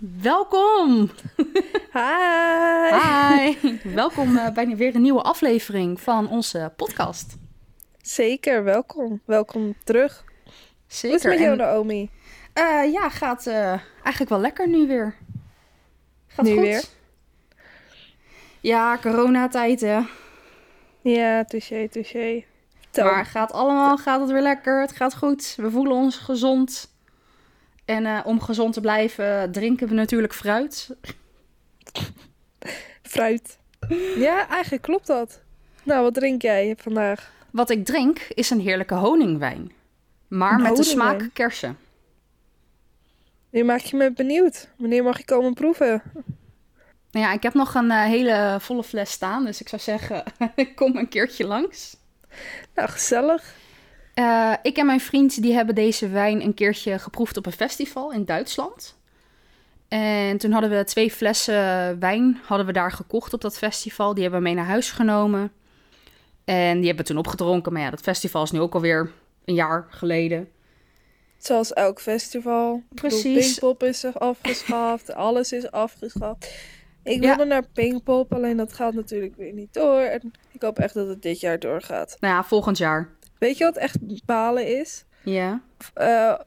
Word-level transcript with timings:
Welkom! 0.00 1.10
Hi! 1.92 2.90
Hi! 2.90 3.78
Welkom 3.94 4.36
uh, 4.36 4.50
bij 4.50 4.76
weer 4.76 4.94
een 4.94 5.02
nieuwe 5.02 5.22
aflevering 5.22 6.00
van 6.00 6.28
onze 6.28 6.72
podcast. 6.76 7.36
Zeker, 8.02 8.64
welkom. 8.64 9.20
Welkom 9.24 9.74
terug. 9.84 10.24
Zeker. 10.86 11.08
Hoe 11.08 11.16
is 11.16 11.22
het 11.22 11.32
met 11.32 11.40
jou, 11.40 11.56
Naomi? 11.56 12.10
Uh, 12.54 12.92
ja, 12.92 13.08
gaat 13.08 13.46
uh, 13.46 13.68
eigenlijk 14.02 14.28
wel 14.28 14.40
lekker 14.40 14.68
nu 14.68 14.86
weer. 14.86 15.14
Gaat 16.26 16.44
nu 16.44 16.52
goed. 16.52 16.60
weer? 16.60 16.84
Ja, 18.60 18.98
coronatijd 18.98 19.80
hè. 19.80 20.00
Ja, 21.00 21.44
touché, 21.44 21.88
touché. 21.88 22.44
Maar 22.96 23.26
gaat 23.26 23.52
allemaal, 23.52 23.96
gaat 23.96 24.20
het 24.20 24.30
weer 24.30 24.42
lekker. 24.42 24.80
Het 24.80 24.92
gaat 24.92 25.16
goed. 25.16 25.54
We 25.56 25.70
voelen 25.70 25.96
ons 25.96 26.16
gezond. 26.16 26.88
En 27.90 28.04
uh, 28.04 28.20
om 28.24 28.40
gezond 28.40 28.72
te 28.72 28.80
blijven 28.80 29.52
drinken 29.52 29.88
we 29.88 29.94
natuurlijk 29.94 30.34
fruit. 30.34 30.90
Fruit. 33.02 33.58
Ja, 34.16 34.48
eigenlijk 34.48 34.82
klopt 34.82 35.06
dat. 35.06 35.40
Nou, 35.82 36.02
wat 36.02 36.14
drink 36.14 36.42
jij 36.42 36.74
vandaag? 36.78 37.32
Wat 37.50 37.70
ik 37.70 37.84
drink 37.84 38.18
is 38.18 38.50
een 38.50 38.60
heerlijke 38.60 38.94
honingwijn. 38.94 39.72
Maar 40.28 40.54
Een 40.54 40.62
met 40.62 40.76
de 40.76 40.82
smaak 40.82 41.30
kersen. 41.32 41.78
Nu 43.50 43.64
maak 43.64 43.80
je 43.80 43.96
me 43.96 44.12
benieuwd. 44.12 44.68
Wanneer 44.76 45.02
mag 45.02 45.18
je 45.18 45.24
komen 45.24 45.54
proeven? 45.54 46.02
Nou 47.10 47.26
ja, 47.26 47.32
ik 47.32 47.42
heb 47.42 47.54
nog 47.54 47.74
een 47.74 47.90
uh, 47.90 48.04
hele 48.04 48.56
volle 48.60 48.84
fles 48.84 49.10
staan. 49.10 49.44
Dus 49.44 49.60
ik 49.60 49.68
zou 49.68 49.82
zeggen, 49.82 50.24
kom 50.74 50.96
een 50.96 51.08
keertje 51.08 51.46
langs. 51.46 51.96
Nou, 52.74 52.88
gezellig. 52.88 53.54
Uh, 54.20 54.54
ik 54.62 54.76
en 54.76 54.86
mijn 54.86 55.00
vriend 55.00 55.42
die 55.42 55.54
hebben 55.54 55.74
deze 55.74 56.08
wijn 56.08 56.42
een 56.42 56.54
keertje 56.54 56.98
geproefd 56.98 57.36
op 57.36 57.46
een 57.46 57.52
festival 57.52 58.12
in 58.12 58.24
Duitsland. 58.24 58.98
En 59.88 60.38
toen 60.38 60.52
hadden 60.52 60.70
we 60.70 60.84
twee 60.84 61.10
flessen 61.10 61.98
wijn 61.98 62.40
hadden 62.44 62.66
we 62.66 62.72
daar 62.72 62.92
gekocht 62.92 63.32
op 63.32 63.40
dat 63.40 63.58
festival. 63.58 64.14
Die 64.14 64.22
hebben 64.22 64.40
we 64.40 64.46
mee 64.46 64.54
naar 64.54 64.66
huis 64.66 64.90
genomen. 64.90 65.52
En 66.44 66.76
die 66.76 66.86
hebben 66.86 67.04
we 67.04 67.10
toen 67.10 67.18
opgedronken. 67.18 67.72
Maar 67.72 67.82
ja, 67.82 67.90
dat 67.90 68.00
festival 68.00 68.42
is 68.42 68.50
nu 68.50 68.60
ook 68.60 68.74
alweer 68.74 69.12
een 69.44 69.54
jaar 69.54 69.86
geleden. 69.90 70.48
Zoals 71.38 71.72
elk 71.72 72.00
festival. 72.00 72.82
Precies. 72.94 73.46
Pinkpop 73.46 73.82
is 73.82 74.04
afgeschaft. 74.04 75.14
alles 75.28 75.52
is 75.52 75.70
afgeschaft. 75.70 76.54
Ik 77.02 77.20
wilde 77.20 77.42
ja. 77.42 77.44
naar 77.44 77.66
Pinkpop, 77.72 78.32
alleen 78.32 78.56
dat 78.56 78.72
gaat 78.72 78.94
natuurlijk 78.94 79.36
weer 79.36 79.52
niet 79.52 79.74
door. 79.74 80.00
En 80.00 80.32
ik 80.52 80.62
hoop 80.62 80.78
echt 80.78 80.94
dat 80.94 81.08
het 81.08 81.22
dit 81.22 81.40
jaar 81.40 81.58
doorgaat. 81.58 82.16
Nou 82.20 82.34
ja, 82.34 82.44
volgend 82.44 82.78
jaar. 82.78 83.08
Weet 83.40 83.58
je 83.58 83.64
wat 83.64 83.76
echt 83.76 84.24
balen 84.24 84.78
is? 84.78 85.04
Ja. 85.24 85.62
Uh, 86.00 86.38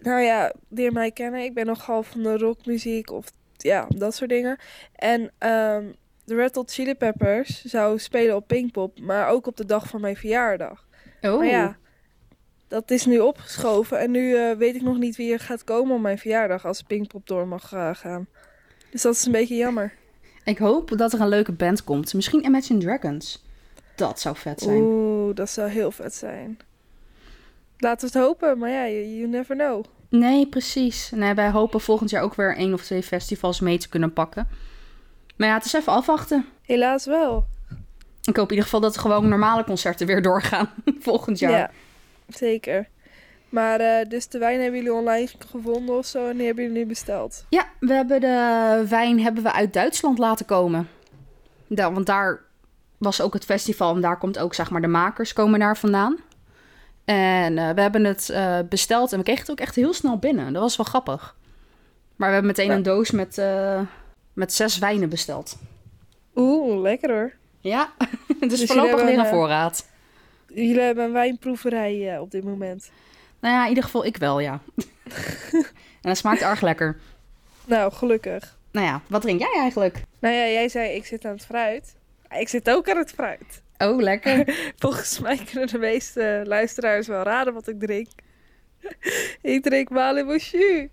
nou 0.00 0.20
ja, 0.20 0.52
die 0.68 0.90
mij 0.90 1.10
kennen, 1.10 1.42
ik 1.42 1.54
ben 1.54 1.66
nogal 1.66 2.02
van 2.02 2.22
de 2.22 2.38
rockmuziek 2.38 3.10
of 3.10 3.26
ja, 3.56 3.86
dat 3.88 4.14
soort 4.14 4.30
dingen. 4.30 4.58
En 4.94 5.20
um, 5.20 5.94
de 6.24 6.34
Red 6.34 6.54
Hot 6.54 6.72
Chili 6.72 6.94
Peppers 6.94 7.64
zou 7.64 7.98
spelen 7.98 8.36
op 8.36 8.46
Pinkpop, 8.46 9.00
maar 9.00 9.28
ook 9.28 9.46
op 9.46 9.56
de 9.56 9.64
dag 9.64 9.88
van 9.88 10.00
mijn 10.00 10.16
verjaardag. 10.16 10.86
Oh. 11.20 11.38
Maar 11.38 11.46
ja, 11.46 11.76
dat 12.68 12.90
is 12.90 13.06
nu 13.06 13.18
opgeschoven 13.18 13.98
en 13.98 14.10
nu 14.10 14.30
uh, 14.30 14.52
weet 14.52 14.74
ik 14.74 14.82
nog 14.82 14.98
niet 14.98 15.16
wie 15.16 15.32
er 15.32 15.40
gaat 15.40 15.64
komen 15.64 15.94
op 15.94 16.00
mijn 16.00 16.18
verjaardag 16.18 16.66
als 16.66 16.82
Pinkpop 16.82 17.26
door 17.26 17.48
mag 17.48 17.72
uh, 17.72 17.90
gaan. 17.92 18.26
Dus 18.90 19.02
dat 19.02 19.14
is 19.14 19.24
een 19.24 19.32
beetje 19.32 19.56
jammer. 19.56 19.92
Ik 20.44 20.58
hoop 20.58 20.98
dat 20.98 21.12
er 21.12 21.20
een 21.20 21.28
leuke 21.28 21.52
band 21.52 21.84
komt. 21.84 22.14
Misschien 22.14 22.44
Imagine 22.44 22.78
Dragons. 22.78 23.43
Dat 23.94 24.20
zou 24.20 24.36
vet 24.36 24.60
zijn. 24.60 24.76
Oeh, 24.76 25.34
dat 25.34 25.50
zou 25.50 25.68
heel 25.68 25.90
vet 25.90 26.14
zijn. 26.14 26.58
Laten 27.78 28.08
we 28.08 28.18
het 28.18 28.26
hopen, 28.26 28.58
maar 28.58 28.70
ja, 28.70 28.88
you, 28.88 29.06
you 29.06 29.28
never 29.28 29.56
know. 29.56 29.84
Nee, 30.08 30.46
precies. 30.46 31.10
Nee, 31.14 31.34
wij 31.34 31.50
hopen 31.50 31.80
volgend 31.80 32.10
jaar 32.10 32.22
ook 32.22 32.34
weer 32.34 32.56
één 32.56 32.72
of 32.72 32.82
twee 32.82 33.02
festivals 33.02 33.60
mee 33.60 33.78
te 33.78 33.88
kunnen 33.88 34.12
pakken. 34.12 34.48
Maar 35.36 35.48
ja, 35.48 35.54
het 35.54 35.64
is 35.64 35.72
even 35.72 35.92
afwachten. 35.92 36.46
Helaas 36.62 37.06
wel. 37.06 37.46
Ik 38.22 38.36
hoop 38.36 38.44
in 38.44 38.50
ieder 38.50 38.64
geval 38.64 38.80
dat 38.80 38.98
gewoon 38.98 39.28
normale 39.28 39.64
concerten 39.64 40.06
weer 40.06 40.22
doorgaan 40.22 40.70
volgend 41.00 41.38
jaar. 41.38 41.50
Ja, 41.50 41.70
zeker. 42.28 42.88
Maar 43.48 43.80
uh, 43.80 44.08
dus 44.08 44.28
de 44.28 44.38
wijn 44.38 44.60
hebben 44.60 44.78
jullie 44.78 44.94
online 44.94 45.28
gevonden 45.48 45.96
of 45.96 46.06
zo 46.06 46.28
en 46.28 46.36
die 46.36 46.46
hebben 46.46 46.64
jullie 46.64 46.78
nu 46.78 46.86
besteld? 46.86 47.44
Ja, 47.48 47.66
we 47.80 47.92
hebben 47.92 48.20
de 48.20 48.86
wijn 48.88 49.20
hebben 49.20 49.42
we 49.42 49.52
uit 49.52 49.72
Duitsland 49.72 50.18
laten 50.18 50.46
komen. 50.46 50.88
Da 51.66 51.92
want 51.92 52.06
daar 52.06 52.40
was 52.98 53.20
ook 53.20 53.32
het 53.34 53.44
festival 53.44 53.94
en 53.94 54.00
daar 54.00 54.18
komt 54.18 54.38
ook 54.38 54.54
zeg 54.54 54.70
maar 54.70 54.80
de 54.80 54.86
makers 54.86 55.32
komen 55.32 55.60
daar 55.60 55.76
vandaan. 55.76 56.18
En 57.04 57.56
uh, 57.56 57.70
we 57.70 57.80
hebben 57.80 58.04
het 58.04 58.28
uh, 58.30 58.58
besteld 58.68 59.12
en 59.12 59.18
we 59.18 59.24
kregen 59.24 59.42
het 59.42 59.50
ook 59.50 59.60
echt 59.60 59.74
heel 59.74 59.92
snel 59.92 60.18
binnen. 60.18 60.52
Dat 60.52 60.62
was 60.62 60.76
wel 60.76 60.86
grappig. 60.86 61.36
Maar 62.16 62.28
we 62.28 62.34
hebben 62.34 62.50
meteen 62.50 62.70
ja. 62.70 62.74
een 62.74 62.82
doos 62.82 63.10
met, 63.10 63.38
uh, 63.38 63.80
met 64.32 64.52
zes 64.52 64.78
wijnen 64.78 65.08
besteld. 65.08 65.56
Oeh, 66.34 66.80
lekker 66.80 67.10
hoor. 67.10 67.32
Ja, 67.60 67.92
het 68.40 68.52
is 68.52 68.58
dus 68.58 68.68
voorlopig 68.68 69.04
weer 69.04 69.18
een 69.18 69.26
voorraad. 69.26 69.86
Jullie 70.46 70.80
hebben 70.80 71.04
een 71.04 71.12
wijnproeverij 71.12 72.18
op 72.18 72.30
dit 72.30 72.44
moment. 72.44 72.90
Nou 73.40 73.54
ja, 73.54 73.62
in 73.62 73.68
ieder 73.68 73.84
geval 73.84 74.04
ik 74.04 74.16
wel, 74.16 74.40
ja. 74.40 74.60
en 76.02 76.08
het 76.08 76.18
smaakt 76.18 76.40
erg 76.40 76.60
lekker. 76.60 76.96
Nou, 77.64 77.92
gelukkig. 77.92 78.56
Nou 78.70 78.86
ja, 78.86 79.00
wat 79.06 79.22
drink 79.22 79.40
jij 79.40 79.54
eigenlijk? 79.56 80.02
Nou 80.18 80.34
ja, 80.34 80.46
jij 80.46 80.68
zei 80.68 80.90
ik 80.90 81.06
zit 81.06 81.24
aan 81.24 81.32
het 81.32 81.44
fruit. 81.44 81.94
Ik 82.38 82.48
zit 82.48 82.70
ook 82.70 82.88
aan 82.88 82.96
het 82.96 83.10
fruit. 83.10 83.62
Oh, 83.78 84.00
lekker. 84.00 84.56
Volgens 84.76 85.20
mij 85.20 85.40
kunnen 85.50 85.68
de 85.68 85.78
meeste 85.78 86.42
luisteraars 86.44 87.06
wel 87.06 87.22
raden 87.22 87.54
wat 87.54 87.68
ik 87.68 87.80
drink. 87.80 88.08
ik 89.42 89.62
drink 89.62 89.90
Malibu 89.90 90.38
Jus. 90.38 90.88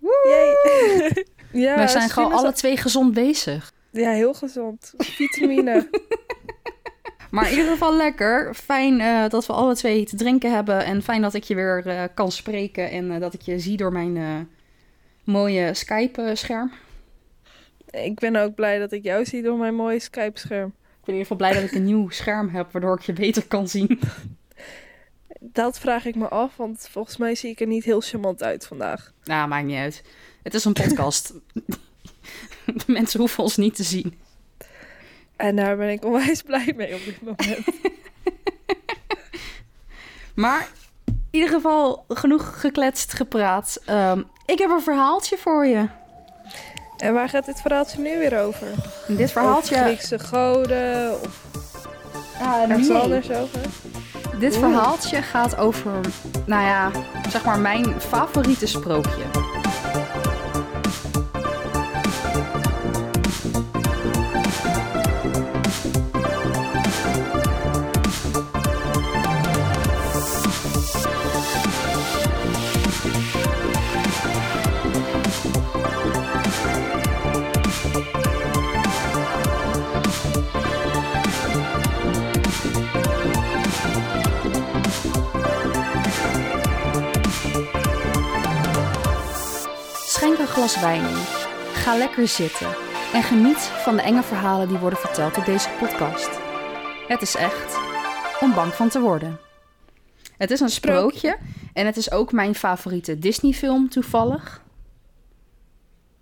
ja, 1.52 1.78
We 1.78 1.88
zijn 1.88 2.10
gewoon 2.10 2.32
alle 2.32 2.52
twee 2.52 2.76
gezond 2.76 3.14
bezig. 3.14 3.72
Ja, 3.90 4.10
heel 4.10 4.34
gezond. 4.34 4.94
Vitamine. 4.98 5.88
maar 7.30 7.44
in 7.44 7.56
ieder 7.56 7.72
geval 7.72 7.96
lekker. 7.96 8.54
Fijn 8.54 9.00
uh, 9.00 9.28
dat 9.28 9.46
we 9.46 9.52
alle 9.52 9.74
twee 9.74 10.04
te 10.04 10.16
drinken 10.16 10.52
hebben. 10.54 10.84
En 10.84 11.02
fijn 11.02 11.22
dat 11.22 11.34
ik 11.34 11.42
je 11.42 11.54
weer 11.54 11.86
uh, 11.86 12.02
kan 12.14 12.32
spreken. 12.32 12.90
En 12.90 13.10
uh, 13.10 13.20
dat 13.20 13.34
ik 13.34 13.40
je 13.40 13.58
zie 13.58 13.76
door 13.76 13.92
mijn 13.92 14.48
mooie 15.24 15.74
Skype-scherm. 15.74 16.72
Ik 17.90 18.18
ben 18.18 18.36
ook 18.36 18.54
blij 18.54 18.78
dat 18.78 18.92
ik 18.92 19.02
jou 19.02 19.24
zie 19.24 19.42
door 19.42 19.56
mijn 19.56 19.74
mooie 19.74 20.00
Skype-scherm. 20.00 20.74
Ben 21.10 21.18
in 21.18 21.24
ieder 21.24 21.36
geval 21.36 21.36
blij 21.36 21.52
dat 21.52 21.70
ik 21.70 21.76
een 21.76 21.94
nieuw 21.94 22.08
scherm 22.08 22.48
heb, 22.48 22.72
waardoor 22.72 22.96
ik 22.96 23.02
je 23.02 23.12
beter 23.12 23.46
kan 23.46 23.68
zien. 23.68 24.00
Dat 25.40 25.78
vraag 25.78 26.04
ik 26.04 26.14
me 26.14 26.28
af, 26.28 26.56
want 26.56 26.88
volgens 26.90 27.16
mij 27.16 27.34
zie 27.34 27.50
ik 27.50 27.60
er 27.60 27.66
niet 27.66 27.84
heel 27.84 28.00
charmant 28.00 28.42
uit 28.42 28.66
vandaag. 28.66 29.12
Nou, 29.24 29.48
maakt 29.48 29.66
niet 29.66 29.76
uit. 29.76 30.02
Het 30.42 30.54
is 30.54 30.64
een 30.64 30.72
podcast. 30.72 31.32
De 32.64 32.84
mensen 32.86 33.20
hoeven 33.20 33.42
ons 33.42 33.56
niet 33.56 33.74
te 33.74 33.82
zien. 33.82 34.18
En 35.36 35.56
daar 35.56 35.76
ben 35.76 35.88
ik 35.88 36.04
onwijs 36.04 36.42
blij 36.42 36.72
mee 36.76 36.94
op 36.94 37.04
dit 37.04 37.20
moment. 37.20 37.66
maar 40.44 40.68
in 41.06 41.22
ieder 41.30 41.48
geval 41.48 42.04
genoeg 42.08 42.60
gekletst, 42.60 43.12
gepraat. 43.12 43.82
Um, 43.90 44.26
ik 44.46 44.58
heb 44.58 44.70
een 44.70 44.82
verhaaltje 44.82 45.36
voor 45.38 45.66
je. 45.66 45.88
En 47.00 47.12
waar 47.12 47.28
gaat 47.28 47.44
dit 47.44 47.60
verhaaltje 47.60 48.00
nu 48.00 48.18
weer 48.18 48.40
over? 48.40 48.66
Dit 49.06 49.32
verhaaltje... 49.32 49.74
Over 49.74 49.86
Griekse 49.86 50.18
goden 50.18 51.12
of 51.12 51.44
uh, 52.40 52.62
ergens 52.62 52.88
nee. 52.88 52.98
anders 52.98 53.30
over? 53.30 53.60
Dit 54.38 54.56
verhaaltje 54.56 55.22
gaat 55.22 55.56
over, 55.56 56.00
nou 56.46 56.62
ja, 56.62 56.90
zeg 57.28 57.44
maar 57.44 57.58
mijn 57.58 58.00
favoriete 58.00 58.66
sprookje. 58.66 59.39
Ga 90.80 91.96
lekker 91.96 92.28
zitten 92.28 92.68
en 93.12 93.22
geniet 93.22 93.58
van 93.58 93.96
de 93.96 94.02
enge 94.02 94.22
verhalen 94.22 94.68
die 94.68 94.78
worden 94.78 94.98
verteld 94.98 95.36
op 95.36 95.44
deze 95.44 95.68
podcast. 95.78 96.40
Het 97.08 97.22
is 97.22 97.34
echt 97.34 97.78
om 98.40 98.54
bang 98.54 98.72
van 98.72 98.88
te 98.88 99.00
worden. 99.00 99.38
Het 100.36 100.50
is 100.50 100.60
een 100.60 100.68
sprookje 100.68 101.38
en 101.72 101.86
het 101.86 101.96
is 101.96 102.10
ook 102.10 102.32
mijn 102.32 102.54
favoriete 102.54 103.18
Disney-film 103.18 103.88
toevallig. 103.88 104.64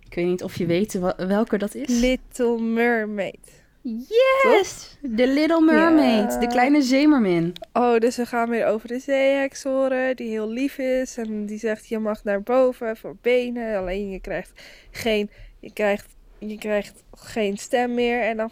Ik 0.05 0.13
weet 0.13 0.25
niet 0.25 0.43
of 0.43 0.57
je 0.57 0.65
weet 0.65 0.99
welke 1.17 1.57
dat 1.57 1.75
is. 1.75 1.99
Little 1.99 2.61
Mermaid. 2.61 3.63
Yes! 3.97 4.97
The 5.01 5.27
Little 5.27 5.61
Mermaid. 5.61 6.31
Ja. 6.31 6.39
De 6.39 6.47
kleine 6.47 6.81
zeemermin. 6.81 7.53
Oh, 7.73 7.97
dus 7.97 8.15
we 8.15 8.25
gaan 8.25 8.49
weer 8.49 8.65
over 8.65 8.87
de 8.87 8.99
zeeheks 8.99 9.63
horen, 9.63 10.15
die 10.15 10.29
heel 10.29 10.49
lief 10.49 10.77
is. 10.77 11.17
En 11.17 11.45
die 11.45 11.59
zegt, 11.59 11.87
je 11.87 11.99
mag 11.99 12.23
naar 12.23 12.41
boven 12.41 12.97
voor 12.97 13.15
benen. 13.21 13.77
Alleen 13.77 14.09
je 14.09 14.19
krijgt 14.19 14.51
geen, 14.91 15.29
je 15.59 15.73
krijgt, 15.73 16.05
je 16.37 16.57
krijgt 16.57 17.03
geen 17.11 17.57
stem 17.57 17.93
meer. 17.93 18.21
En 18.21 18.37
dan 18.37 18.51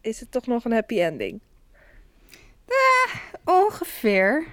is 0.00 0.20
het 0.20 0.30
toch 0.30 0.46
nog 0.46 0.64
een 0.64 0.72
happy 0.72 1.00
ending. 1.00 1.40
Ongeveer. 3.44 4.46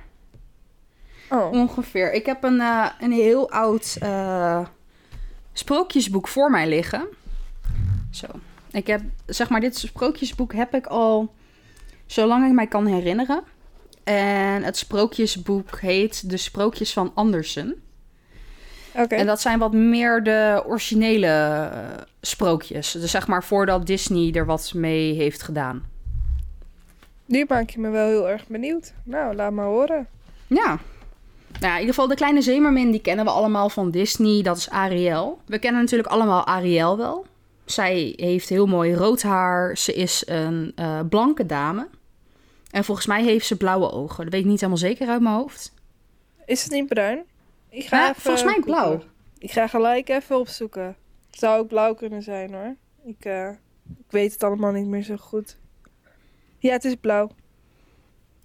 Oh, 1.30 1.52
Ongeveer. 1.52 2.14
Ik 2.14 2.26
heb 2.26 2.44
een, 2.44 2.60
eh, 2.60 2.90
een 3.00 3.12
heel 3.12 3.50
oud 3.50 3.98
eh, 4.00 4.66
sprookjesboek 5.54 6.28
voor 6.28 6.52
mij 6.52 6.68
liggen. 6.68 7.08
Zo. 8.12 8.28
Ik 8.72 8.88
heb, 8.88 9.02
zeg 9.26 9.50
maar, 9.50 9.60
dit 9.60 9.78
sprookjesboek 9.78 10.54
heb 10.54 10.74
ik 10.74 10.86
al 10.86 11.34
zolang 12.06 12.46
ik 12.46 12.52
mij 12.52 12.68
kan 12.68 12.86
herinneren. 12.86 13.44
En 14.04 14.64
het 14.64 14.78
sprookjesboek 14.78 15.80
heet 15.80 16.30
De 16.30 16.38
Sprookjes 16.38 16.94
van 16.94 17.12
Andersen. 17.16 17.76
oké. 18.96 19.16
En 19.16 19.26
dat 19.26 19.42
zijn 19.42 19.60
wat 19.60 19.74
meer 19.74 20.24
de 20.24 20.64
originele 20.68 21.28
eh, 21.28 22.02
sprookjes. 22.22 22.92
Dus 22.92 23.12
zeg 23.12 23.28
maar 23.28 23.44
voordat 23.44 23.86
Disney 23.88 24.32
er 24.34 24.46
wat 24.46 24.74
mee 24.76 25.14
heeft 25.14 25.42
gedaan. 25.44 25.84
Nu 27.26 27.46
maak 27.48 27.70
je 27.70 27.80
me 27.80 27.90
wel 27.90 28.08
heel 28.08 28.30
erg 28.30 28.48
benieuwd. 28.48 28.94
Nou, 29.04 29.36
laat 29.36 29.52
maar 29.52 29.66
horen. 29.66 30.08
Ja. 30.48 30.80
Nou 31.60 31.74
in 31.74 31.80
ieder 31.80 31.94
geval 31.94 32.08
de 32.08 32.16
kleine 32.16 32.42
zeemermin, 32.42 32.92
die 32.92 33.02
kennen 33.02 33.26
we 33.26 33.32
allemaal 33.32 33.70
van 33.70 33.92
Disney. 33.92 34.42
Dat 34.42 34.58
is 34.58 34.70
Ariel. 34.70 35.40
We 35.46 35.60
kennen 35.60 35.82
natuurlijk 35.82 36.10
allemaal 36.10 36.46
Ariel 36.46 36.98
wel. 36.98 37.26
Zij 37.72 38.14
heeft 38.16 38.50
heel 38.50 38.66
mooi 38.66 38.94
rood 38.94 39.22
haar. 39.22 39.78
Ze 39.78 39.94
is 39.94 40.24
een 40.26 40.72
eh, 40.76 41.00
blanke 41.10 41.46
dame. 41.46 41.88
En 42.72 42.84
volgens 42.84 43.08
mij 43.08 43.24
heeft 43.24 43.46
ze 43.46 43.58
blauwe 43.58 43.92
ogen. 43.92 44.24
Dat 44.24 44.34
weet 44.34 44.42
ik 44.42 44.48
niet 44.48 44.60
helemaal 44.60 44.82
zeker 44.82 45.08
uit 45.08 45.22
mijn 45.22 45.36
hoofd. 45.36 45.74
Is 46.46 46.64
het 46.64 46.72
niet 46.72 46.88
bruin? 46.88 47.24
Ik 47.70 47.86
ga 47.86 48.06
Ja, 48.06 48.14
volgens 48.16 48.44
mij 48.44 48.60
blauw. 48.60 49.04
Ik 49.38 49.52
ga 49.52 49.68
gelijk 49.68 50.10
even 50.10 50.40
opzoeken. 50.40 50.96
Het 51.32 51.40
zou 51.40 51.60
ook 51.60 51.68
blauw 51.68 51.94
kunnen 51.94 52.22
zijn 52.22 52.54
hoor. 52.54 52.76
Ik, 53.06 53.26
eh, 53.26 53.50
ik 54.00 54.12
weet 54.12 54.34
het 54.34 54.44
allemaal 54.44 54.72
niet 54.72 54.88
meer 54.88 55.04
zo 55.04 55.16
goed. 55.16 55.58
Ja, 56.58 56.72
het 56.72 56.86
is 56.86 56.96
blauw. 56.96 57.32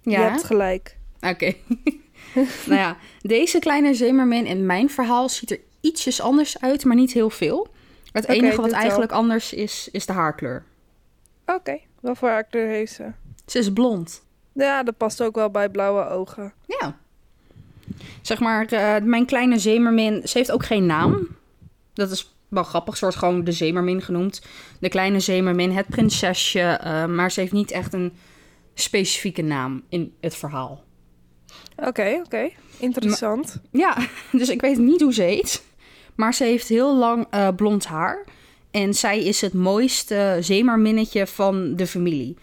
Ja, 0.01 0.11
Je 0.11 0.29
hebt 0.29 0.43
gelijk. 0.43 0.97
Oké. 1.21 1.53
nou 2.65 2.79
ja, 2.79 2.97
deze 3.21 3.59
kleine 3.59 3.93
zeemermin 3.93 4.45
in 4.45 4.65
mijn 4.65 4.89
verhaal 4.89 5.29
ziet 5.29 5.51
er 5.51 5.59
ietsjes 5.81 6.21
anders 6.21 6.59
uit, 6.61 6.85
maar 6.85 6.95
niet 6.95 7.13
heel 7.13 7.29
veel. 7.29 7.67
Het 8.17 8.27
enige 8.27 8.61
wat 8.61 8.71
eigenlijk 8.71 9.11
anders 9.11 9.53
is, 9.53 9.89
is 9.91 10.05
de 10.05 10.13
haarkleur. 10.13 10.63
Oké, 11.45 11.79
wel 11.99 12.15
voor 12.15 12.29
haar 12.29 12.43
kleur 12.43 12.67
heeft 12.67 12.93
ze. 12.93 13.11
Ze 13.45 13.59
is 13.59 13.73
blond. 13.73 14.23
Ja, 14.53 14.83
dat 14.83 14.97
past 14.97 15.23
ook 15.23 15.35
wel 15.35 15.49
bij 15.49 15.69
blauwe 15.69 16.09
ogen. 16.09 16.53
Ja. 16.65 16.97
Zeg 18.21 18.39
maar, 18.39 18.65
eh, 18.65 19.03
mijn 19.03 19.25
kleine 19.25 19.59
zeemermin, 19.59 20.27
ze 20.27 20.37
heeft 20.37 20.51
ook 20.51 20.65
geen 20.65 20.85
naam. 20.85 21.27
Dat 21.93 22.11
is 22.11 22.35
wel 22.47 22.63
grappig, 22.63 22.97
ze 22.97 23.03
wordt 23.03 23.17
gewoon 23.17 23.43
de 23.43 23.51
zeemermin 23.51 24.01
genoemd. 24.01 24.41
De 24.79 24.89
kleine 24.89 25.19
zeemermin, 25.19 25.71
het 25.71 25.87
prinsesje, 25.87 26.59
eh, 26.59 27.05
maar 27.05 27.31
ze 27.31 27.39
heeft 27.39 27.51
niet 27.51 27.71
echt 27.71 27.93
een 27.93 28.13
specifieke 28.73 29.41
naam 29.41 29.83
in 29.89 30.15
het 30.21 30.35
verhaal. 30.35 30.83
Oké, 31.75 32.21
oké. 32.25 32.49
Interessant. 32.77 33.61
Ja, 33.71 33.97
dus 34.31 34.49
ik 34.49 34.61
weet 34.61 34.77
niet 34.77 35.01
hoe 35.01 35.13
ze 35.13 35.21
heet. 35.21 35.63
Maar 36.17 36.33
ze 36.33 36.43
heeft 36.43 36.67
heel 36.67 36.97
lang 36.97 37.27
eh, 37.29 37.47
blond 37.55 37.85
haar. 37.85 38.23
En 38.71 38.93
zij 38.93 39.23
is 39.23 39.41
het 39.41 39.53
mooiste 39.53 40.37
zeemerminnetje 40.39 41.27
van 41.27 41.75
de 41.75 41.87
familie. 41.87 42.37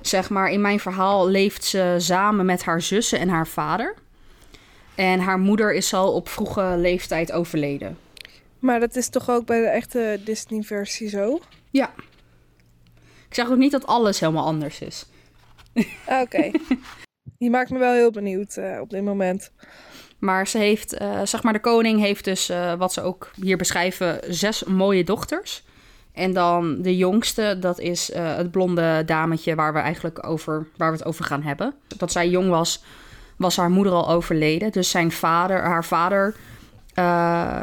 Zeg 0.00 0.30
maar, 0.30 0.50
in 0.50 0.60
mijn 0.60 0.80
verhaal 0.80 1.28
leeft 1.28 1.64
ze 1.64 1.94
samen 1.98 2.46
met 2.46 2.64
haar 2.64 2.82
zussen 2.82 3.18
en 3.18 3.28
haar 3.28 3.46
vader. 3.46 3.94
En 4.94 5.20
haar 5.20 5.38
moeder 5.38 5.74
is 5.74 5.94
al 5.94 6.12
op 6.12 6.28
vroege 6.28 6.74
leeftijd 6.76 7.32
overleden. 7.32 7.98
Maar 8.58 8.80
dat 8.80 8.96
is 8.96 9.08
toch 9.08 9.30
ook 9.30 9.46
bij 9.46 9.60
de 9.60 9.66
echte 9.66 10.20
Disney-versie 10.24 11.08
zo? 11.08 11.40
Ja. 11.70 11.90
Ik 13.28 13.34
zeg 13.34 13.50
ook 13.50 13.56
niet 13.56 13.72
dat 13.72 13.86
alles 13.86 14.20
helemaal 14.20 14.44
anders 14.44 14.80
is. 14.80 15.06
Oké. 16.22 16.50
Die 17.38 17.50
maakt 17.50 17.70
me 17.70 17.78
wel 17.78 17.92
heel 17.92 18.10
benieuwd 18.10 18.56
eh, 18.56 18.80
op 18.80 18.90
dit 18.90 19.02
moment. 19.02 19.52
Maar 20.20 20.46
ze 20.46 20.58
heeft, 20.58 20.92
eh, 20.92 21.20
zeg 21.24 21.42
maar, 21.42 21.52
de 21.52 21.60
koning 21.60 22.00
heeft 22.00 22.24
dus, 22.24 22.48
eh, 22.48 22.74
wat 22.74 22.92
ze 22.92 23.02
ook 23.02 23.30
hier 23.34 23.56
beschrijven, 23.56 24.20
zes 24.28 24.64
mooie 24.64 25.04
dochters. 25.04 25.62
En 26.12 26.32
dan 26.32 26.82
de 26.82 26.96
jongste, 26.96 27.56
dat 27.60 27.78
is 27.78 28.10
eh, 28.10 28.36
het 28.36 28.50
blonde 28.50 29.02
dametje 29.06 29.54
waar 29.54 29.72
we 29.72 29.78
eigenlijk 29.78 30.26
over, 30.26 30.66
waar 30.76 30.90
we 30.90 30.96
het 30.96 31.06
over 31.06 31.24
gaan 31.24 31.42
hebben. 31.42 31.74
Dat 31.96 32.12
zij 32.12 32.28
jong 32.28 32.48
was, 32.48 32.82
was 33.36 33.56
haar 33.56 33.70
moeder 33.70 33.92
al 33.92 34.10
overleden. 34.10 34.72
Dus 34.72 34.90
zijn 34.90 35.12
vader, 35.12 35.62
haar 35.62 35.84
vader, 35.84 36.34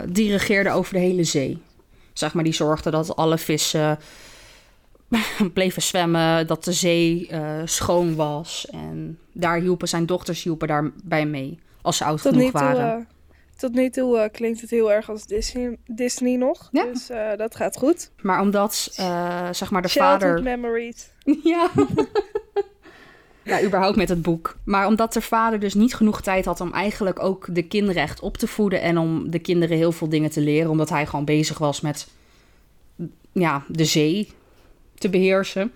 die 0.05 0.31
regeerde 0.31 0.71
over 0.71 0.93
de 0.93 0.99
hele 0.99 1.23
zee. 1.23 1.61
Zeg 2.13 2.33
maar, 2.33 2.43
die 2.43 2.53
zorgde 2.53 2.89
dat 2.91 3.15
alle 3.15 3.37
vissen 3.37 3.99
bleven 5.53 5.81
zwemmen, 5.81 6.47
dat 6.47 6.63
de 6.63 6.73
zee 6.73 7.29
schoon 7.65 8.15
was. 8.15 8.67
En 8.71 9.19
daar 9.31 9.59
hielpen 9.59 9.87
zijn 9.87 10.05
dochters 10.05 10.43
hielpen 10.43 10.67
daarbij 10.67 11.25
mee, 11.25 11.59
als 11.81 11.97
ze 11.97 12.03
oud 12.03 12.21
Tot 12.21 12.33
genoeg 12.33 12.51
toe, 12.51 12.59
waren. 12.59 12.99
eh, 12.99 13.05
tot 13.55 13.73
nu 13.73 13.89
toe 13.89 14.17
eh, 14.17 14.31
klinkt 14.31 14.61
het 14.61 14.69
heel 14.69 14.91
erg 14.91 15.09
als 15.09 15.25
Disney, 15.25 15.77
Disney 15.85 16.35
nog. 16.35 16.69
Ja. 16.71 16.83
Dus 16.83 17.09
eh, 17.09 17.35
dat 17.37 17.55
gaat 17.55 17.77
goed. 17.77 18.11
Maar 18.21 18.41
omdat, 18.41 18.73
zeg 19.51 19.71
maar, 19.71 19.81
de 19.81 19.87
Childhood 19.87 20.21
vader... 20.21 20.43
memories. 20.57 21.09
Ja. 21.43 21.69
ja, 23.43 23.63
überhaupt 23.63 23.95
met 23.97 24.09
het 24.09 24.21
boek. 24.21 24.57
Maar 24.63 24.87
omdat 24.87 25.13
de 25.13 25.21
vader 25.21 25.59
dus 25.59 25.73
niet 25.73 25.95
genoeg 25.95 26.21
tijd 26.21 26.45
had 26.45 26.61
om 26.61 26.73
eigenlijk 26.73 27.23
ook 27.23 27.47
de 27.55 27.63
kinderen 27.63 28.01
echt 28.01 28.19
op 28.19 28.37
te 28.37 28.47
voeden... 28.47 28.81
en 28.81 28.97
om 28.97 29.31
de 29.31 29.39
kinderen 29.39 29.77
heel 29.77 29.91
veel 29.91 30.09
dingen 30.09 30.29
te 30.31 30.41
leren... 30.41 30.69
omdat 30.69 30.89
hij 30.89 31.05
gewoon 31.05 31.25
bezig 31.25 31.57
was 31.57 31.81
met 31.81 32.07
ja, 33.31 33.63
de 33.67 33.85
zee 33.85 34.31
te 34.95 35.09
beheersen... 35.09 35.71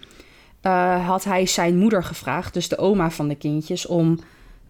eh, 0.62 1.08
had 1.08 1.24
hij 1.24 1.46
zijn 1.46 1.78
moeder 1.78 2.04
gevraagd, 2.04 2.54
dus 2.54 2.70
de 2.70 2.78
oma 2.78 3.12
van 3.12 3.28
de 3.28 3.36
kindjes... 3.36 3.86
om 3.86 4.20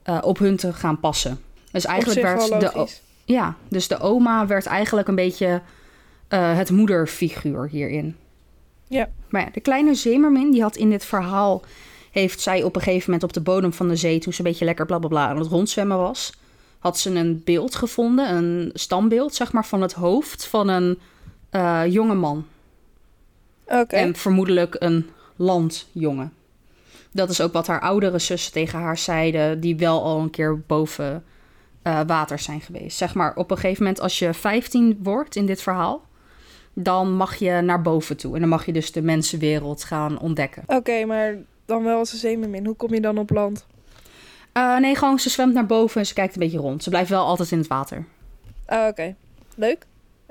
eh, 0.04 0.18
op 0.22 0.38
hun 0.38 0.56
te 0.56 0.74
gaan 0.74 1.00
passen. 1.00 1.40
Dus 1.72 1.86
eigenlijk 1.86 2.22
werd 2.22 2.48
de, 2.48 2.88
ja, 3.26 3.56
dus 3.68 3.88
de 3.88 4.00
oma 4.00 4.48
werd 4.48 4.66
eigenlijk 4.66 5.08
een 5.08 5.16
beetje 5.16 5.62
eh, 6.28 6.58
het 6.58 6.70
moederfiguur 6.70 7.70
hierin. 7.70 8.16
Ja. 8.88 9.10
Maar 9.30 9.42
ja, 9.42 9.50
de 9.54 9.60
kleine 9.60 9.96
zeemermin, 9.96 10.52
die 10.52 10.62
had 10.62 10.76
in 10.76 10.90
dit 10.90 11.06
verhaal... 11.06 11.62
heeft 12.12 12.42
zij 12.42 12.64
op 12.64 12.76
een 12.76 12.82
gegeven 12.82 13.12
moment 13.12 13.24
op 13.24 13.34
de 13.34 13.42
bodem 13.42 13.74
van 13.74 13.88
de 13.88 13.96
zee... 13.96 14.20
toen 14.20 14.34
ze 14.34 14.40
een 14.40 14.46
beetje 14.46 14.66
lekker 14.66 14.86
blablabla 14.86 15.28
aan 15.28 15.38
het 15.38 15.48
rondzwemmen 15.48 15.98
was... 15.98 16.34
had 16.80 17.00
ze 17.00 17.10
een 17.10 17.42
beeld 17.46 17.76
gevonden, 17.76 18.36
een 18.36 18.70
standbeeld, 18.74 19.36
zeg 19.36 19.52
maar... 19.52 19.66
van 19.66 19.82
het 19.82 19.94
hoofd 19.94 20.46
van 20.46 20.68
een 20.68 21.00
eh, 21.50 21.82
jonge 21.88 22.16
man. 22.16 22.46
Oké. 23.66 23.96
En 23.96 24.16
vermoedelijk 24.16 24.76
een 24.80 25.10
landjongen. 25.36 26.34
Dat 27.12 27.30
is 27.30 27.42
ook 27.42 27.54
wat 27.54 27.68
haar 27.68 27.82
oudere 27.82 28.20
zussen 28.20 28.52
tegen 28.52 28.80
haar 28.80 28.98
zeiden... 28.98 29.60
die 29.60 29.76
wel 29.78 30.04
al 30.04 30.20
een 30.20 30.30
keer 30.30 30.60
boven 30.60 31.24
eh, 31.82 32.00
water 32.08 32.40
zijn 32.40 32.62
geweest. 32.62 32.98
Zeg 32.98 33.14
maar, 33.14 33.36
op 33.36 33.52
een 33.52 33.58
gegeven 33.58 33.84
moment 33.84 34.02
als 34.02 34.20
je 34.20 34.34
15 34.34 35.00
wordt 35.04 35.36
in 35.36 35.46
dit 35.46 35.62
verhaal... 35.62 36.06
dan 36.74 37.14
mag 37.14 37.36
je 37.36 37.52
naar 37.62 37.82
boven 37.82 38.18
toe. 38.18 38.34
En 38.34 38.40
dan 38.40 38.50
mag 38.50 38.66
je 38.66 38.74
dus 38.74 38.92
de 38.92 39.02
mensenwereld 39.02 39.84
gaan 39.84 40.20
ontdekken. 40.20 40.64
Oké, 40.68 41.06
maar 41.06 41.36
dan 41.66 41.84
wel 41.84 41.98
als 41.98 42.12
een 42.14 42.18
zeemermin. 42.20 42.66
Hoe 42.66 42.76
kom 42.76 42.94
je 42.94 43.02
dan 43.02 43.18
op 43.18 43.30
land? 43.30 43.66
Eh, 44.52 44.78
nee, 44.78 44.96
gewoon 44.96 45.20
ze 45.20 45.30
zwemt 45.30 45.54
naar 45.54 45.66
boven 45.66 46.00
en 46.02 46.08
ze 46.08 46.14
kijkt 46.14 46.34
een 46.34 46.40
beetje 46.40 46.58
rond. 46.58 46.84
Ze 46.84 46.90
blijft 46.90 47.10
wel 47.10 47.26
altijd 47.26 47.52
in 47.52 47.58
het 47.58 47.68
water. 47.68 48.06
Ah, 48.66 48.88
oké. 48.88 49.16
Leuk. 49.56 49.86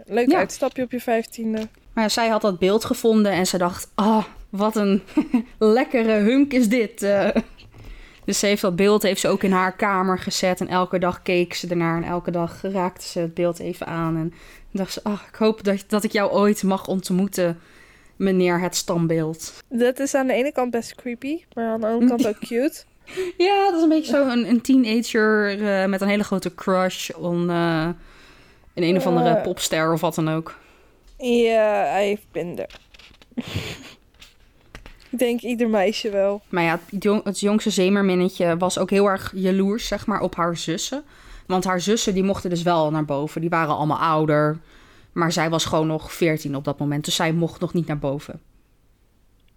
Leuk 0.06 0.30
Ja. 0.30 0.38
uitstapje 0.38 0.82
op 0.82 0.90
je 0.90 1.00
vijftiende. 1.00 1.68
Maar 1.92 2.04
ja, 2.04 2.10
zij 2.10 2.28
had 2.28 2.40
dat 2.40 2.58
beeld 2.58 2.84
gevonden 2.84 3.32
en 3.32 3.46
ze 3.46 3.58
dacht... 3.58 3.90
Oh, 3.96 4.24
wat 4.50 4.76
een 4.76 5.02
lekkere 5.58 6.12
hunk 6.12 6.52
is 6.52 6.68
dit. 6.68 7.02
eh. 7.02 7.28
Dus 8.24 8.38
ze 8.38 8.46
heeft 8.46 8.62
dat 8.62 8.76
beeld 8.76 9.02
heeft 9.02 9.20
ze 9.20 9.28
ook 9.28 9.42
in 9.42 9.52
haar 9.52 9.76
kamer 9.76 10.18
gezet. 10.18 10.60
En 10.60 10.68
elke 10.68 10.98
dag 10.98 11.22
keek 11.22 11.54
ze 11.54 11.68
ernaar. 11.68 11.96
En 11.96 12.08
elke 12.08 12.30
dag 12.30 12.58
raakte 12.62 13.06
ze 13.06 13.18
het 13.18 13.34
beeld 13.34 13.58
even 13.58 13.86
aan. 13.86 14.16
En 14.16 14.32
dacht 14.70 14.92
ze... 14.92 15.00
Oh, 15.04 15.20
ik 15.28 15.34
hoop 15.34 15.64
dat, 15.64 15.84
dat 15.86 16.04
ik 16.04 16.12
jou 16.12 16.30
ooit 16.32 16.62
mag 16.62 16.86
ontmoeten, 16.86 17.60
meneer 18.16 18.60
het 18.60 18.76
standbeeld. 18.76 19.52
Dat 19.68 19.98
is 19.98 20.14
aan 20.14 20.26
de 20.26 20.32
ene 20.32 20.52
kant 20.52 20.70
best 20.70 20.94
creepy, 20.94 21.44
maar 21.54 21.68
aan 21.68 21.80
de 21.80 21.86
andere 21.86 22.06
kant 22.08 22.26
ook 22.28 22.38
cute. 22.48 22.82
Ja, 23.36 23.64
dat 23.70 23.74
is 23.76 23.82
een 23.82 23.88
beetje 23.88 24.12
zo 24.12 24.28
een, 24.28 24.48
een 24.48 24.60
teenager 24.60 25.50
eh, 25.62 25.88
met 25.88 26.00
een 26.00 26.08
hele 26.08 26.24
grote 26.24 26.54
crush 26.54 27.10
on 27.10 27.50
eh, 27.50 27.88
een 28.74 28.82
een 28.82 28.96
of 28.96 29.06
andere 29.06 29.36
popster 29.36 29.92
of 29.92 30.00
wat 30.00 30.14
dan 30.14 30.28
ook. 30.28 30.58
Ja, 31.18 32.00
I've 32.02 32.22
been 32.32 32.54
there. 32.54 32.68
Ik 35.10 35.18
denk 35.18 35.40
ieder 35.40 35.68
meisje 35.68 36.10
wel. 36.10 36.42
Maar 36.48 36.62
ja, 36.62 36.80
het, 36.90 37.02
jong- 37.02 37.24
het 37.24 37.40
jongste 37.40 37.70
zeemerminnetje 37.70 38.56
was 38.56 38.78
ook 38.78 38.90
heel 38.90 39.06
erg 39.06 39.32
jaloers, 39.34 39.86
zeg 39.86 40.06
maar, 40.06 40.20
op 40.20 40.34
haar 40.34 40.56
zussen. 40.56 41.04
Want 41.46 41.64
haar 41.64 41.80
zussen, 41.80 42.14
die 42.14 42.22
mochten 42.22 42.50
dus 42.50 42.62
wel 42.62 42.90
naar 42.90 43.04
boven. 43.04 43.40
Die 43.40 43.50
waren 43.50 43.76
allemaal 43.76 43.98
ouder. 43.98 44.58
Maar 45.12 45.32
zij 45.32 45.50
was 45.50 45.64
gewoon 45.64 45.86
nog 45.86 46.12
14 46.12 46.56
op 46.56 46.64
dat 46.64 46.78
moment. 46.78 47.04
Dus 47.04 47.14
zij 47.14 47.32
mocht 47.32 47.60
nog 47.60 47.72
niet 47.72 47.86
naar 47.86 47.98
boven. 47.98 48.40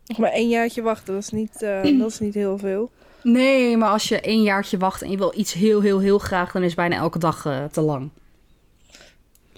Nog 0.06 0.18
maar 0.18 0.32
één 0.32 0.50
jaartje 0.50 0.82
wachten, 0.82 1.14
dat 1.14 1.24
is 1.24 1.30
niet, 1.30 1.62
eh, 1.62 1.84
dat 2.00 2.10
is 2.10 2.20
niet 2.20 2.34
heel 2.34 2.58
veel. 2.58 2.92
Nee, 3.24 3.78
maar 3.78 3.90
als 3.90 4.08
je 4.08 4.22
één 4.22 4.42
jaartje 4.42 4.78
wacht 4.78 5.02
en 5.02 5.12
je 5.12 5.18
wil 5.18 5.34
iets 5.36 5.54
heel, 5.54 5.82
heel, 5.82 6.00
heel 6.00 6.20
graag, 6.20 6.52
dan 6.52 6.64
is 6.64 6.74
bijna 6.74 6.96
elke 6.96 7.20
dag 7.20 7.46
eh, 7.46 7.64
te 7.66 7.82
lang. 7.82 8.10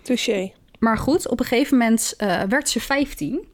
Touché. 0.02 0.52
Maar 0.80 0.98
goed, 0.98 1.28
op 1.30 1.40
een 1.40 1.46
gegeven 1.46 1.78
moment 1.78 2.14
eh, 2.18 2.42
werd 2.42 2.70
ze 2.70 2.80
15. 2.80 3.48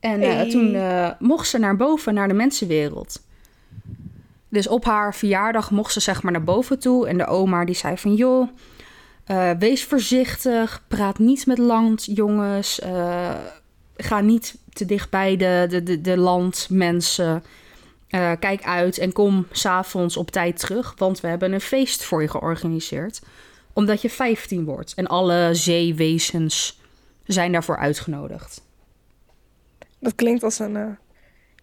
En 0.00 0.22
eh, 0.22 0.40
toen 0.40 0.74
eh, 0.74 1.10
mocht 1.18 1.48
ze 1.48 1.58
naar 1.58 1.76
boven, 1.76 2.14
naar 2.14 2.28
de 2.28 2.34
mensenwereld. 2.34 3.22
Dus 4.48 4.68
op 4.68 4.84
haar 4.84 5.14
verjaardag 5.14 5.70
mocht 5.70 5.92
ze 5.92 6.00
zeg 6.00 6.22
maar 6.22 6.32
naar 6.32 6.44
boven 6.44 6.78
toe. 6.78 7.08
En 7.08 7.18
de 7.18 7.26
oma 7.26 7.64
die 7.64 7.74
zei 7.74 7.98
van... 7.98 8.14
joh, 8.14 8.48
eh, 9.24 9.50
wees 9.58 9.84
voorzichtig. 9.84 10.84
Praat 10.88 11.18
niet 11.18 11.46
met 11.46 11.58
landjongens. 11.58 12.80
ga 13.96 14.20
niet 14.20 14.58
te 14.72 14.84
dicht 14.84 15.10
bij 15.10 15.36
de, 15.36 15.66
de, 15.68 15.82
de, 15.82 16.00
de 16.00 16.16
landmensen. 16.16 17.44
Kijk 18.38 18.62
uit 18.62 18.98
en 18.98 19.12
kom 19.12 19.46
s'avonds 19.50 20.16
op 20.16 20.30
tijd 20.30 20.58
terug. 20.58 20.94
Want 20.96 21.20
we 21.20 21.28
hebben 21.28 21.52
een 21.52 21.60
feest 21.60 22.04
voor 22.04 22.22
je 22.22 22.28
georganiseerd. 22.28 23.20
Omdat 23.72 24.02
je 24.02 24.10
15 24.10 24.64
wordt. 24.64 24.94
En 24.94 25.06
alle 25.06 25.48
zeewezens 25.52 26.80
zijn 27.24 27.52
daarvoor 27.52 27.76
uitgenodigd. 27.78 28.62
Dat 30.00 30.14
klinkt 30.14 30.42
als 30.42 30.58
een 30.58 30.76
eh, 30.76 30.86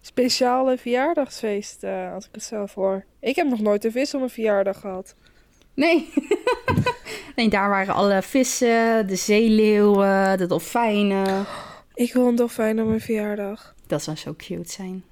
speciale 0.00 0.78
verjaardagsfeest, 0.78 1.82
eh, 1.82 2.12
als 2.12 2.26
ik 2.26 2.30
het 2.32 2.42
zelf 2.42 2.74
hoor. 2.74 3.04
Ik 3.20 3.36
heb 3.36 3.46
nog 3.48 3.60
nooit 3.60 3.84
een 3.84 3.92
vis 3.92 4.14
op 4.14 4.20
mijn 4.20 4.32
verjaardag 4.32 4.80
gehad. 4.80 5.14
Nee. 5.74 6.12
nee, 7.36 7.48
daar 7.48 7.68
waren 7.68 7.94
alle 7.94 8.22
vissen, 8.22 9.06
de 9.06 9.16
zeeleeuwen, 9.16 10.38
de 10.38 10.46
dolfijnen. 10.46 11.46
Ik 11.94 12.12
wil 12.12 12.26
een 12.26 12.36
dolfijn 12.36 12.80
op 12.80 12.86
mijn 12.86 13.00
verjaardag. 13.00 13.74
Dat 13.86 14.02
zou 14.02 14.16
zo 14.16 14.34
cute 14.36 14.70
zijn. 14.70 15.04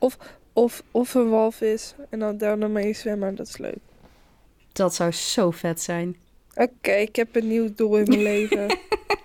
Of, 0.53 0.83
of 0.91 1.15
een 1.15 1.29
walvis 1.29 1.95
en 2.11 2.19
dan 2.19 2.37
daar 2.39 2.71
mee 2.71 2.93
zwemmen, 2.93 3.35
dat 3.35 3.47
is 3.47 3.57
leuk. 3.57 3.79
Dat 4.73 4.95
zou 4.95 5.13
zo 5.13 5.51
vet 5.51 5.81
zijn. 5.81 6.17
Oké, 6.55 6.93
ik 6.93 7.17
heb 7.17 7.37
een 7.37 7.49
nieuw 7.49 7.75
doel 7.75 7.97
in 7.97 8.09
mijn 8.09 8.23
leven. 8.33 8.71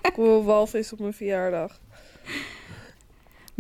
ik 0.02 0.14
wil 0.16 0.40
een 0.40 0.46
walvis 0.46 0.94
op 0.94 1.00
mijn 1.00 1.14
verjaardag. 1.14 1.80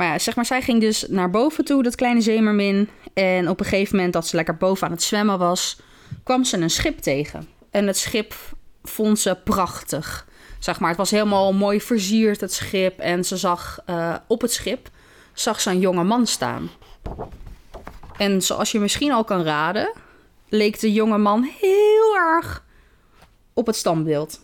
Maar 0.02 0.20
zeg 0.20 0.36
maar, 0.36 0.46
zij 0.46 0.62
ging 0.62 0.82
dus 0.82 1.06
naar 1.08 1.30
boven 1.30 1.66
toe, 1.66 1.84
dat 1.84 1.96
kleine 1.96 2.22
zeemermin. 2.22 2.90
En 3.14 3.50
op 3.50 3.60
een 3.60 3.66
gegeven 3.66 3.96
moment 3.96 4.14
dat 4.14 4.28
ze 4.28 4.36
lekker 4.36 4.58
boven 4.58 4.88
aan 4.88 4.94
het 4.94 5.04
zwemmen 5.04 5.38
was, 5.38 5.80
kwam 6.24 6.44
ze 6.44 6.58
een 6.58 6.70
schip 6.70 7.00
tegen. 7.00 7.48
En 7.72 7.88
het 7.88 7.98
schip 7.98 8.36
vond 8.84 9.20
ze 9.20 9.38
prachtig. 9.44 10.28
Zeg 10.60 10.80
maar, 10.80 10.90
het 10.90 10.98
was 10.98 11.12
helemaal 11.12 11.54
mooi 11.54 11.82
versierd, 11.82 12.42
het 12.42 12.54
schip. 12.54 13.00
En 13.00 13.26
ze 13.26 13.38
zag 13.38 13.80
eh, 13.86 14.16
op 14.28 14.42
het 14.42 14.52
schip, 14.54 14.90
zag 15.34 15.62
ze 15.62 15.70
een 15.70 15.80
jonge 15.80 16.04
man 16.04 16.28
staan. 16.28 16.70
En 18.18 18.42
zoals 18.42 18.72
je 18.72 18.80
misschien 18.80 19.12
al 19.12 19.24
kan 19.24 19.44
raden, 19.44 19.94
leek 20.50 20.80
de 20.80 20.94
jonge 20.94 21.18
man 21.18 21.44
heel 21.60 22.16
erg 22.16 22.64
op 23.54 23.66
het 23.66 23.76
standbeeld. 23.76 24.40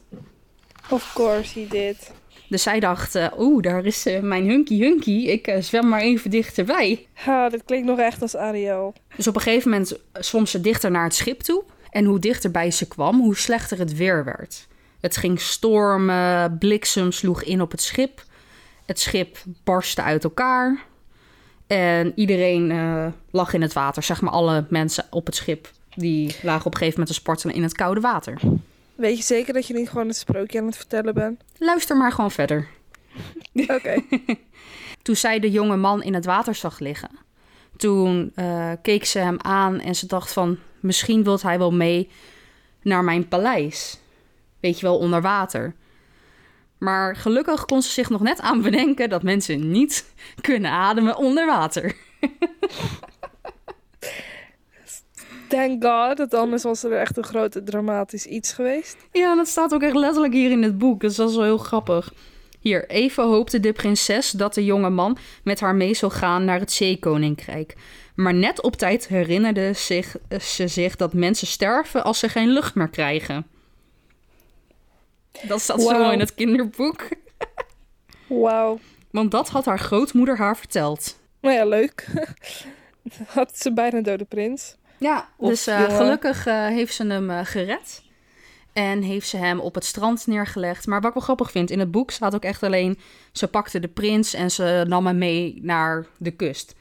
Of 0.90 1.14
course 1.14 1.60
he 1.60 1.68
did. 1.70 2.12
Dus 2.50 2.64
zij 2.64 2.80
dacht, 2.80 3.16
eh, 3.16 3.28
oeh, 3.38 3.64
daar 3.64 3.86
is 3.86 4.06
eh, 4.06 4.22
mijn 4.22 4.48
hunky 4.50 4.80
hunky. 4.80 5.12
Ik 5.12 5.48
eh, 5.48 5.62
zwem 5.62 5.88
maar 5.88 6.00
even 6.00 6.30
dichterbij. 6.30 7.08
Ha, 7.14 7.50
dit 7.50 7.64
klinkt 7.66 7.88
nog 7.88 8.00
echt 8.00 8.22
als 8.22 8.36
Ariel. 8.36 8.94
Dus 9.16 9.28
op 9.28 9.36
een 9.36 9.42
gegeven 9.42 9.70
moment 9.70 9.98
zwom 10.14 10.46
ze 10.46 10.62
dichter 10.62 10.92
naar 10.92 11.04
het 11.04 11.16
schip 11.16 11.40
toe. 11.42 11.64
En 11.90 12.06
hoe 12.06 12.20
dichterbij 12.20 12.72
ze 12.72 12.88
kwam, 12.88 13.20
hoe 13.20 13.36
slechter 13.36 13.80
het 13.80 13.96
weer 13.96 14.24
werd. 14.24 14.68
Het 15.00 15.18
ging 15.18 15.42
stormen, 15.42 16.58
bliksem 16.58 17.12
sloeg 17.12 17.44
in 17.44 17.62
op 17.62 17.72
het 17.72 17.82
schip. 17.82 18.24
Het 18.86 19.00
schip 19.00 19.38
barstte 19.64 20.02
uit 20.02 20.24
elkaar. 20.24 20.86
En 21.68 22.12
iedereen 22.16 22.74
lag 23.32 23.54
in 23.54 23.62
het 23.62 23.74
water. 23.74 24.04
Zeg 24.04 24.22
maar 24.22 24.32
alle 24.32 24.66
mensen 24.70 25.06
op 25.10 25.26
het 25.26 25.36
schip. 25.36 25.70
Die 25.96 26.36
lagen 26.42 26.66
op 26.66 26.72
een 26.72 26.78
gegeven 26.78 27.00
moment 27.00 27.08
te 27.08 27.22
spartelen 27.22 27.56
in 27.56 27.64
het 27.64 27.74
koude 27.74 28.02
water. 28.02 28.40
Weet 28.98 29.18
je 29.18 29.24
zeker 29.24 29.54
dat 29.54 29.68
je 29.68 29.74
niet 29.74 29.90
gewoon 29.90 30.08
een 30.08 30.14
sprookje 30.14 30.60
aan 30.60 30.66
het 30.66 30.78
vertellen 30.78 31.14
bent? 31.14 31.44
Luister 31.58 31.98
maar 31.98 32.12
gewoon 32.12 32.32
verder. 32.32 32.68
Oké. 33.76 34.02
Toen 35.02 35.16
zij 35.16 35.40
de 35.40 35.52
jonge 35.52 35.76
man 35.78 36.04
in 36.04 36.14
het 36.14 36.26
water 36.26 36.56
zag 36.56 36.80
liggen, 36.80 37.10
toen 37.76 38.32
eh, 38.36 38.72
keek 38.82 39.06
ze 39.06 39.20
hem 39.20 39.38
aan 39.42 39.80
en 39.80 39.96
ze 39.96 40.06
dacht 40.06 40.34
van... 40.34 40.58
misschien 40.80 41.24
wilt 41.24 41.42
hij 41.42 41.58
wel 41.58 41.72
mee 41.72 42.10
naar 42.82 43.04
mijn 43.04 43.28
paleis. 43.28 44.00
Weet 44.60 44.80
je 44.80 44.86
wel, 44.86 44.98
onder 44.98 45.22
water. 45.22 45.76
Maar 46.78 47.16
gelukkig 47.16 47.66
kon 47.66 47.82
ze 47.82 47.90
zich 47.90 48.10
nog 48.10 48.22
net 48.22 48.42
aan 48.42 48.62
bedenken 48.62 49.10
dat 49.10 49.24
mensen 49.24 49.72
niet 49.72 50.14
kunnen 50.42 50.72
ademen 50.72 51.18
onder 51.18 51.46
water. 51.46 51.96
Thank 55.48 55.84
God, 55.84 56.18
want 56.18 56.34
anders 56.34 56.64
was 56.64 56.84
er 56.84 56.92
echt 56.92 57.18
een 57.18 57.24
grote 57.24 57.64
dramatisch 57.64 58.26
iets 58.26 58.54
geweest. 58.54 58.98
Ja, 59.12 59.36
dat 59.36 59.48
staat 59.48 59.74
ook 59.74 59.82
echt 59.82 59.96
letterlijk 59.96 60.34
hier 60.34 60.52
in 60.52 60.64
het 60.64 60.78
boek. 60.78 61.02
Dus 61.02 61.16
dat 61.16 61.30
is 61.30 61.36
wel 61.36 61.46
heel 61.46 61.58
grappig. 61.58 62.14
Hier, 62.60 62.90
even 62.90 63.24
hoopte 63.24 63.60
de 63.60 63.74
prinses 63.74 64.32
dat 64.32 64.54
de 64.54 64.66
jonge 64.66 64.90
man 64.90 65.18
met 65.44 65.60
haar 65.60 65.76
mee 65.76 65.94
zou 65.94 66.12
gaan 66.12 66.46
naar 66.46 66.60
het 66.60 66.72
zeekoninkrijk. 66.72 67.76
Maar 68.16 68.34
net 68.34 68.62
op 68.62 68.76
tijd 68.76 69.08
herinnerde 69.08 69.74
zich, 69.74 70.16
ze 70.42 70.68
zich 70.68 70.96
dat 70.96 71.14
mensen 71.14 71.48
sterven 71.48 72.04
als 72.04 72.20
ze 72.20 72.30
geen 72.30 72.50
lucht 72.50 72.76
meer 72.76 72.90
krijgen. 72.90 73.48
Dat 75.48 75.62
staat 75.62 75.82
zo 75.82 75.92
Wauw. 75.92 76.12
in 76.12 76.20
het 76.20 76.34
kinderboek. 76.36 77.08
Wauw. 78.28 78.80
Want 79.12 79.32
dat 79.32 79.50
had 79.50 79.66
haar 79.66 79.80
grootmoeder 79.80 80.38
haar 80.38 80.58
verteld. 80.58 81.20
Nou 81.42 81.56
ja, 81.56 81.66
leuk. 81.66 82.08
Had 83.28 83.58
ze 83.58 83.74
bijna 83.74 84.02
dode 84.02 84.26
prins. 84.26 84.76
Ja, 84.98 85.30
dus 85.38 85.68
eh, 85.68 85.98
gelukkig 85.98 86.46
eh, 86.46 86.66
heeft 86.66 86.94
ze 86.94 87.08
hem 87.08 87.30
eh, 87.30 87.40
gered. 87.44 88.06
En 88.74 89.02
heeft 89.02 89.28
ze 89.28 89.38
hem 89.38 89.60
op 89.60 89.76
het 89.76 89.86
strand 89.86 90.28
neergelegd. 90.28 90.88
Maar 90.88 91.00
wat 91.00 91.08
ik 91.08 91.14
wel 91.14 91.24
grappig 91.24 91.52
vind, 91.52 91.70
in 91.72 91.80
het 91.80 91.92
boek 91.92 92.12
staat 92.12 92.36
ook 92.36 92.44
echt 92.44 92.64
alleen... 92.64 93.00
ze 93.32 93.48
pakte 93.48 93.80
de 93.80 93.88
prins 93.88 94.34
en 94.34 94.52
ze 94.52 94.86
nam 94.88 95.06
hem 95.06 95.18
mee 95.18 95.60
naar 95.62 96.06
de 96.18 96.32
kust. 96.32 96.76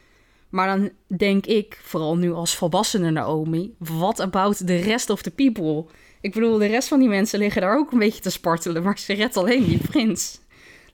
Maar 0.49 0.67
dan 0.67 0.91
denk 1.17 1.47
ik, 1.47 1.81
vooral 1.83 2.17
nu 2.17 2.33
als 2.33 2.57
volwassene 2.57 3.11
Naomi... 3.11 3.75
what 3.79 4.21
about 4.21 4.67
the 4.67 4.77
rest 4.77 5.11
of 5.11 5.23
the 5.23 5.31
people? 5.31 5.85
Ik 6.21 6.33
bedoel, 6.33 6.59
de 6.59 6.67
rest 6.67 6.89
van 6.89 6.99
die 6.99 7.09
mensen 7.09 7.39
liggen 7.39 7.63
daar 7.63 7.79
ook 7.79 7.93
een 7.93 7.99
beetje 7.99 8.21
te 8.21 8.31
spartelen... 8.31 8.83
maar 8.83 8.99
ze 8.99 9.13
redt 9.13 9.37
alleen 9.37 9.65
die 9.65 9.81
prins. 9.91 10.41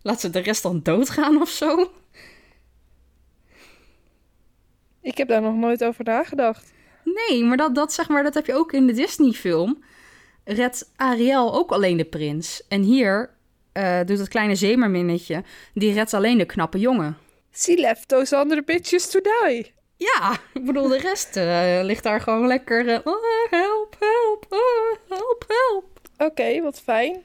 Laat 0.03 0.21
ze 0.21 0.31
de 0.31 0.39
rest 0.39 0.63
dan 0.63 0.81
doodgaan 0.83 1.41
of 1.41 1.49
zo? 1.49 1.91
Ik 5.01 5.17
heb 5.17 5.29
daar 5.29 5.43
nog 5.43 5.55
nooit 5.55 5.85
over 5.85 6.05
nagedacht. 6.05 6.73
Nee, 7.05 7.45
maar 7.45 7.57
dat, 7.57 7.75
dat, 7.75 7.93
zeg 7.93 8.09
maar, 8.09 8.23
dat 8.23 8.35
heb 8.35 8.47
je 8.47 8.55
ook 8.55 8.73
in 8.73 8.87
de 8.87 8.93
Disney-film. 8.93 9.85
Redt 10.45 10.91
Ariel 10.97 11.55
ook 11.55 11.71
alleen 11.71 11.97
de 11.97 12.05
prins. 12.05 12.63
En 12.69 12.83
hier 12.83 13.31
eh, 13.73 14.01
doet 14.05 14.19
het 14.19 14.29
kleine 14.29 14.55
zeemerminnetje... 14.55 15.43
die 15.75 15.93
redt 15.93 16.15
alleen 16.15 16.39
de 16.39 16.45
knappe 16.45 16.79
jongen. 16.79 17.17
She 17.55 17.75
left 17.81 18.09
those 18.09 18.37
other 18.37 18.65
bitches 18.65 19.11
to 19.11 19.21
die. 19.21 19.73
Ja, 19.97 20.33
ik 20.55 20.65
bedoel, 20.65 20.89
de 20.89 20.99
rest 20.99 21.37
eh, 21.37 21.81
ligt 21.83 22.03
daar 22.03 22.21
gewoon 22.21 22.47
lekker... 22.47 22.89
eh, 22.89 22.99
oh, 23.05 23.23
help, 23.51 23.97
help, 23.99 24.47
oh, 24.49 24.99
help, 25.09 25.45
help. 25.49 25.85
Oké, 26.31 26.63
wat 26.63 26.81
fijn. 26.81 27.23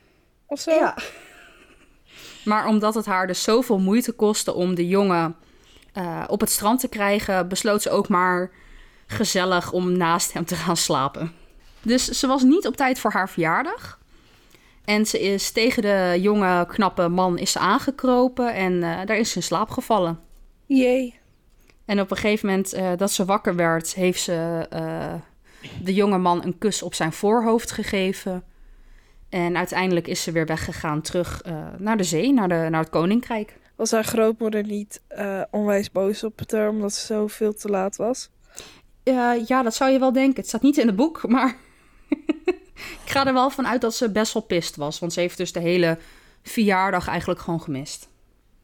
Of 0.47 0.59
zo. 0.59 0.91
Maar 2.45 2.67
omdat 2.67 2.95
het 2.95 3.05
haar 3.05 3.27
dus 3.27 3.43
zoveel 3.43 3.79
moeite 3.79 4.11
kostte 4.11 4.53
om 4.53 4.75
de 4.75 4.87
jongen 4.87 5.35
eh, 5.93 6.23
op 6.27 6.39
het 6.39 6.49
strand 6.49 6.79
te 6.79 6.87
krijgen... 6.87 7.47
besloot 7.47 7.81
ze 7.81 7.89
ook 7.89 8.07
maar 8.07 8.51
gezellig 9.07 9.71
om 9.71 9.97
naast 9.97 10.33
hem 10.33 10.45
te 10.45 10.55
gaan 10.55 10.77
slapen. 10.77 11.31
Dus 11.81 12.05
ze 12.05 12.27
was 12.27 12.43
niet 12.43 12.67
op 12.67 12.75
tijd 12.75 12.99
voor 12.99 13.11
haar 13.11 13.29
verjaardag. 13.29 13.99
En 14.87 15.05
ze 15.05 15.19
is 15.19 15.51
tegen 15.51 15.81
de 15.81 16.17
jonge, 16.21 16.65
knappe 16.67 17.07
man 17.07 17.37
is 17.37 17.51
ze 17.51 17.59
aangekropen 17.59 18.53
en 18.53 18.83
eh, 18.83 19.05
daar 19.05 19.17
is 19.17 19.29
ze 19.29 19.35
in 19.35 19.43
slaap 19.43 19.69
gevallen. 19.69 20.19
Jee. 20.65 21.19
En 21.85 21.99
op 21.99 22.11
een 22.11 22.17
gegeven 22.17 22.47
moment 22.47 22.73
eh, 22.73 22.91
dat 22.97 23.11
ze 23.11 23.25
wakker 23.25 23.55
werd, 23.55 23.93
heeft 23.93 24.21
ze 24.21 24.65
eh, 24.69 25.13
de 25.83 25.93
jonge 25.93 26.17
man 26.17 26.43
een 26.43 26.57
kus 26.57 26.81
op 26.81 26.93
zijn 26.93 27.11
voorhoofd 27.11 27.71
gegeven. 27.71 28.43
En 29.29 29.57
uiteindelijk 29.57 30.07
is 30.07 30.23
ze 30.23 30.31
weer 30.31 30.45
weggegaan 30.45 31.01
terug 31.01 31.41
naar 31.77 31.97
de 31.97 32.03
zee, 32.03 32.33
naar, 32.33 32.47
de, 32.47 32.67
naar 32.69 32.81
het 32.81 32.89
koninkrijk. 32.89 33.57
Was 33.75 33.91
haar 33.91 34.03
grootmoeder 34.03 34.63
niet 34.63 35.01
onwijs 35.51 35.91
boos 35.91 36.23
op 36.23 36.41
haar 36.51 36.69
omdat 36.69 36.93
ze 36.93 37.05
zo 37.05 37.27
veel 37.27 37.53
te 37.53 37.67
laat 37.67 37.95
was? 37.95 38.29
Ja, 39.13 39.33
ja, 39.33 39.61
dat 39.63 39.75
zou 39.75 39.91
je 39.91 39.99
wel 39.99 40.11
denken. 40.13 40.35
Het 40.35 40.47
staat 40.47 40.61
niet 40.61 40.77
in 40.77 40.87
het 40.87 40.95
boek, 40.95 41.27
maar 41.27 41.55
ik 43.03 43.05
ga 43.05 43.25
er 43.27 43.33
wel 43.33 43.49
van 43.49 43.67
uit 43.67 43.81
dat 43.81 43.95
ze 43.95 44.11
best 44.11 44.33
wel 44.33 44.43
pist 44.43 44.75
was. 44.75 44.99
Want 44.99 45.13
ze 45.13 45.19
heeft 45.19 45.37
dus 45.37 45.51
de 45.51 45.59
hele 45.59 45.97
verjaardag 46.43 47.07
eigenlijk 47.07 47.39
gewoon 47.39 47.61
gemist. 47.61 48.07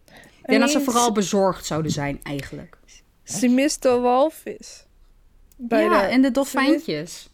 Ik 0.05 0.50
denk 0.50 0.62
dat 0.62 0.69
ze 0.71 0.81
vooral 0.81 1.12
bezorgd 1.12 1.65
zouden 1.65 1.91
zijn, 1.91 2.19
eigenlijk. 2.23 2.77
Ze 3.23 3.47
miste 3.47 3.89
een 3.89 4.01
walvis. 4.01 4.85
Bij 5.57 5.83
ja, 5.83 6.01
de- 6.01 6.07
en 6.07 6.21
de 6.21 6.31
dolfijntjes. 6.31 7.29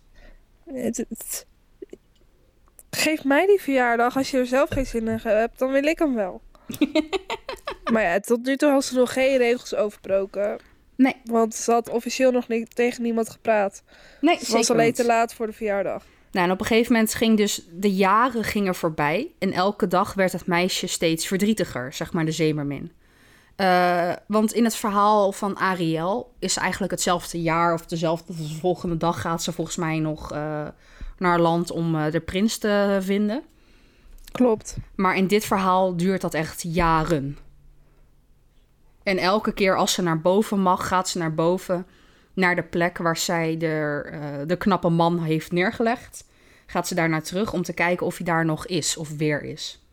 Het, 0.73 0.97
het- 0.97 1.45
Geef 2.89 3.23
mij 3.23 3.45
die 3.45 3.61
verjaardag. 3.61 4.17
Als 4.17 4.31
je 4.31 4.37
er 4.37 4.45
zelf 4.47 4.69
geen 4.69 4.85
zin 4.85 5.07
in 5.07 5.19
hebt, 5.23 5.59
dan 5.59 5.71
wil 5.71 5.83
ik 5.83 5.99
hem 5.99 6.15
wel. 6.15 6.41
maar 7.93 8.03
ja, 8.03 8.19
tot 8.19 8.45
nu 8.45 8.55
toe 8.57 8.69
had 8.71 8.85
ze 8.85 8.95
nog 8.95 9.13
geen 9.13 9.37
regels 9.37 9.75
overbroken. 9.75 10.59
Nee. 10.99 11.15
Want 11.23 11.55
ze 11.55 11.71
had 11.71 11.89
officieel 11.89 12.31
nog 12.31 12.47
niet 12.47 12.75
tegen 12.75 13.03
niemand 13.03 13.29
gepraat. 13.29 13.83
Nee, 14.21 14.37
Ze 14.45 14.51
was 14.51 14.71
alleen 14.71 14.93
te 14.93 15.05
laat 15.05 15.33
voor 15.33 15.45
de 15.45 15.53
verjaardag. 15.53 16.05
Nou, 16.31 16.45
en 16.45 16.51
op 16.51 16.59
een 16.59 16.65
gegeven 16.65 16.93
moment 16.93 17.13
ging 17.13 17.37
dus 17.37 17.61
de 17.71 17.93
jaren 17.93 18.43
gingen 18.43 18.75
voorbij. 18.75 19.31
En 19.37 19.51
elke 19.53 19.87
dag 19.87 20.13
werd 20.13 20.31
het 20.31 20.45
meisje 20.45 20.87
steeds 20.87 21.27
verdrietiger, 21.27 21.93
zeg 21.93 22.13
maar 22.13 22.25
de 22.25 22.31
zeemermin. 22.31 22.91
Eh, 23.55 24.11
want 24.27 24.53
in 24.53 24.63
het 24.63 24.75
verhaal 24.75 25.31
van 25.31 25.57
Ariel 25.57 26.33
is 26.39 26.57
eigenlijk 26.57 26.91
hetzelfde 26.91 27.41
jaar 27.41 27.73
of 27.73 27.85
dezelfde 27.85 28.35
de 28.35 28.47
volgende 28.59 28.97
dag 28.97 29.21
gaat 29.21 29.43
ze 29.43 29.51
volgens 29.51 29.75
mij 29.75 29.99
nog 29.99 30.33
uh, 30.33 30.67
naar 31.17 31.39
land 31.39 31.71
om 31.71 31.95
uh, 31.95 32.11
de 32.11 32.19
prins 32.19 32.57
te 32.57 32.97
vinden. 33.01 33.43
Klopt. 34.31 34.77
Maar 34.95 35.15
in 35.15 35.27
dit 35.27 35.45
verhaal 35.45 35.97
duurt 35.97 36.21
dat 36.21 36.33
echt 36.33 36.63
jaren. 36.67 37.37
En 39.09 39.17
elke 39.17 39.51
keer 39.51 39.77
als 39.77 39.93
ze 39.93 40.01
naar 40.01 40.21
boven 40.21 40.59
mag, 40.59 40.87
gaat 40.87 41.09
ze 41.09 41.17
naar 41.17 41.33
boven 41.33 41.85
naar 42.33 42.55
de 42.55 42.63
plek 42.63 42.97
waar 42.97 43.17
zij 43.17 43.57
de, 43.57 44.05
uh, 44.11 44.47
de 44.47 44.55
knappe 44.55 44.89
man 44.89 45.23
heeft 45.23 45.51
neergelegd. 45.51 46.27
Gaat 46.65 46.87
ze 46.87 46.95
daar 46.95 47.09
naar 47.09 47.23
terug 47.23 47.53
om 47.53 47.61
te 47.61 47.73
kijken 47.73 48.05
of 48.05 48.17
hij 48.17 48.25
daar 48.25 48.45
nog 48.45 48.65
is 48.65 48.97
of 48.97 49.17
weer 49.17 49.43
is. 49.43 49.83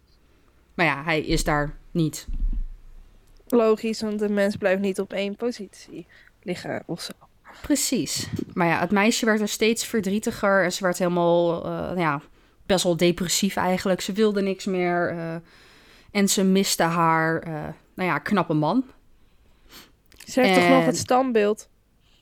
Maar 0.74 0.86
ja, 0.86 1.04
hij 1.04 1.20
is 1.20 1.44
daar 1.44 1.76
niet. 1.90 2.26
Logisch, 3.46 4.00
want 4.00 4.18
de 4.18 4.28
mens 4.28 4.56
blijft 4.56 4.80
niet 4.80 5.00
op 5.00 5.12
één 5.12 5.36
positie 5.36 6.06
liggen 6.42 6.82
of 6.86 7.00
zo. 7.00 7.12
Precies. 7.62 8.28
Maar 8.54 8.66
ja, 8.66 8.80
het 8.80 8.90
meisje 8.90 9.24
werd 9.24 9.40
er 9.40 9.48
steeds 9.48 9.86
verdrietiger. 9.86 10.64
En 10.64 10.72
ze 10.72 10.82
werd 10.82 10.98
helemaal, 10.98 11.66
uh, 11.66 11.90
ja, 11.96 12.20
best 12.66 12.84
wel 12.84 12.96
depressief 12.96 13.56
eigenlijk. 13.56 14.00
Ze 14.00 14.12
wilde 14.12 14.42
niks 14.42 14.64
meer. 14.64 15.12
Uh, 15.12 15.34
en 16.10 16.28
ze 16.28 16.44
miste 16.44 16.82
haar, 16.82 17.44
nou 17.94 18.08
ja, 18.08 18.18
knappe 18.18 18.54
man. 18.54 18.84
Ze 20.26 20.40
heeft 20.40 20.56
en... 20.56 20.60
toch 20.62 20.76
nog 20.76 20.86
het 20.86 20.96
standbeeld? 20.96 21.68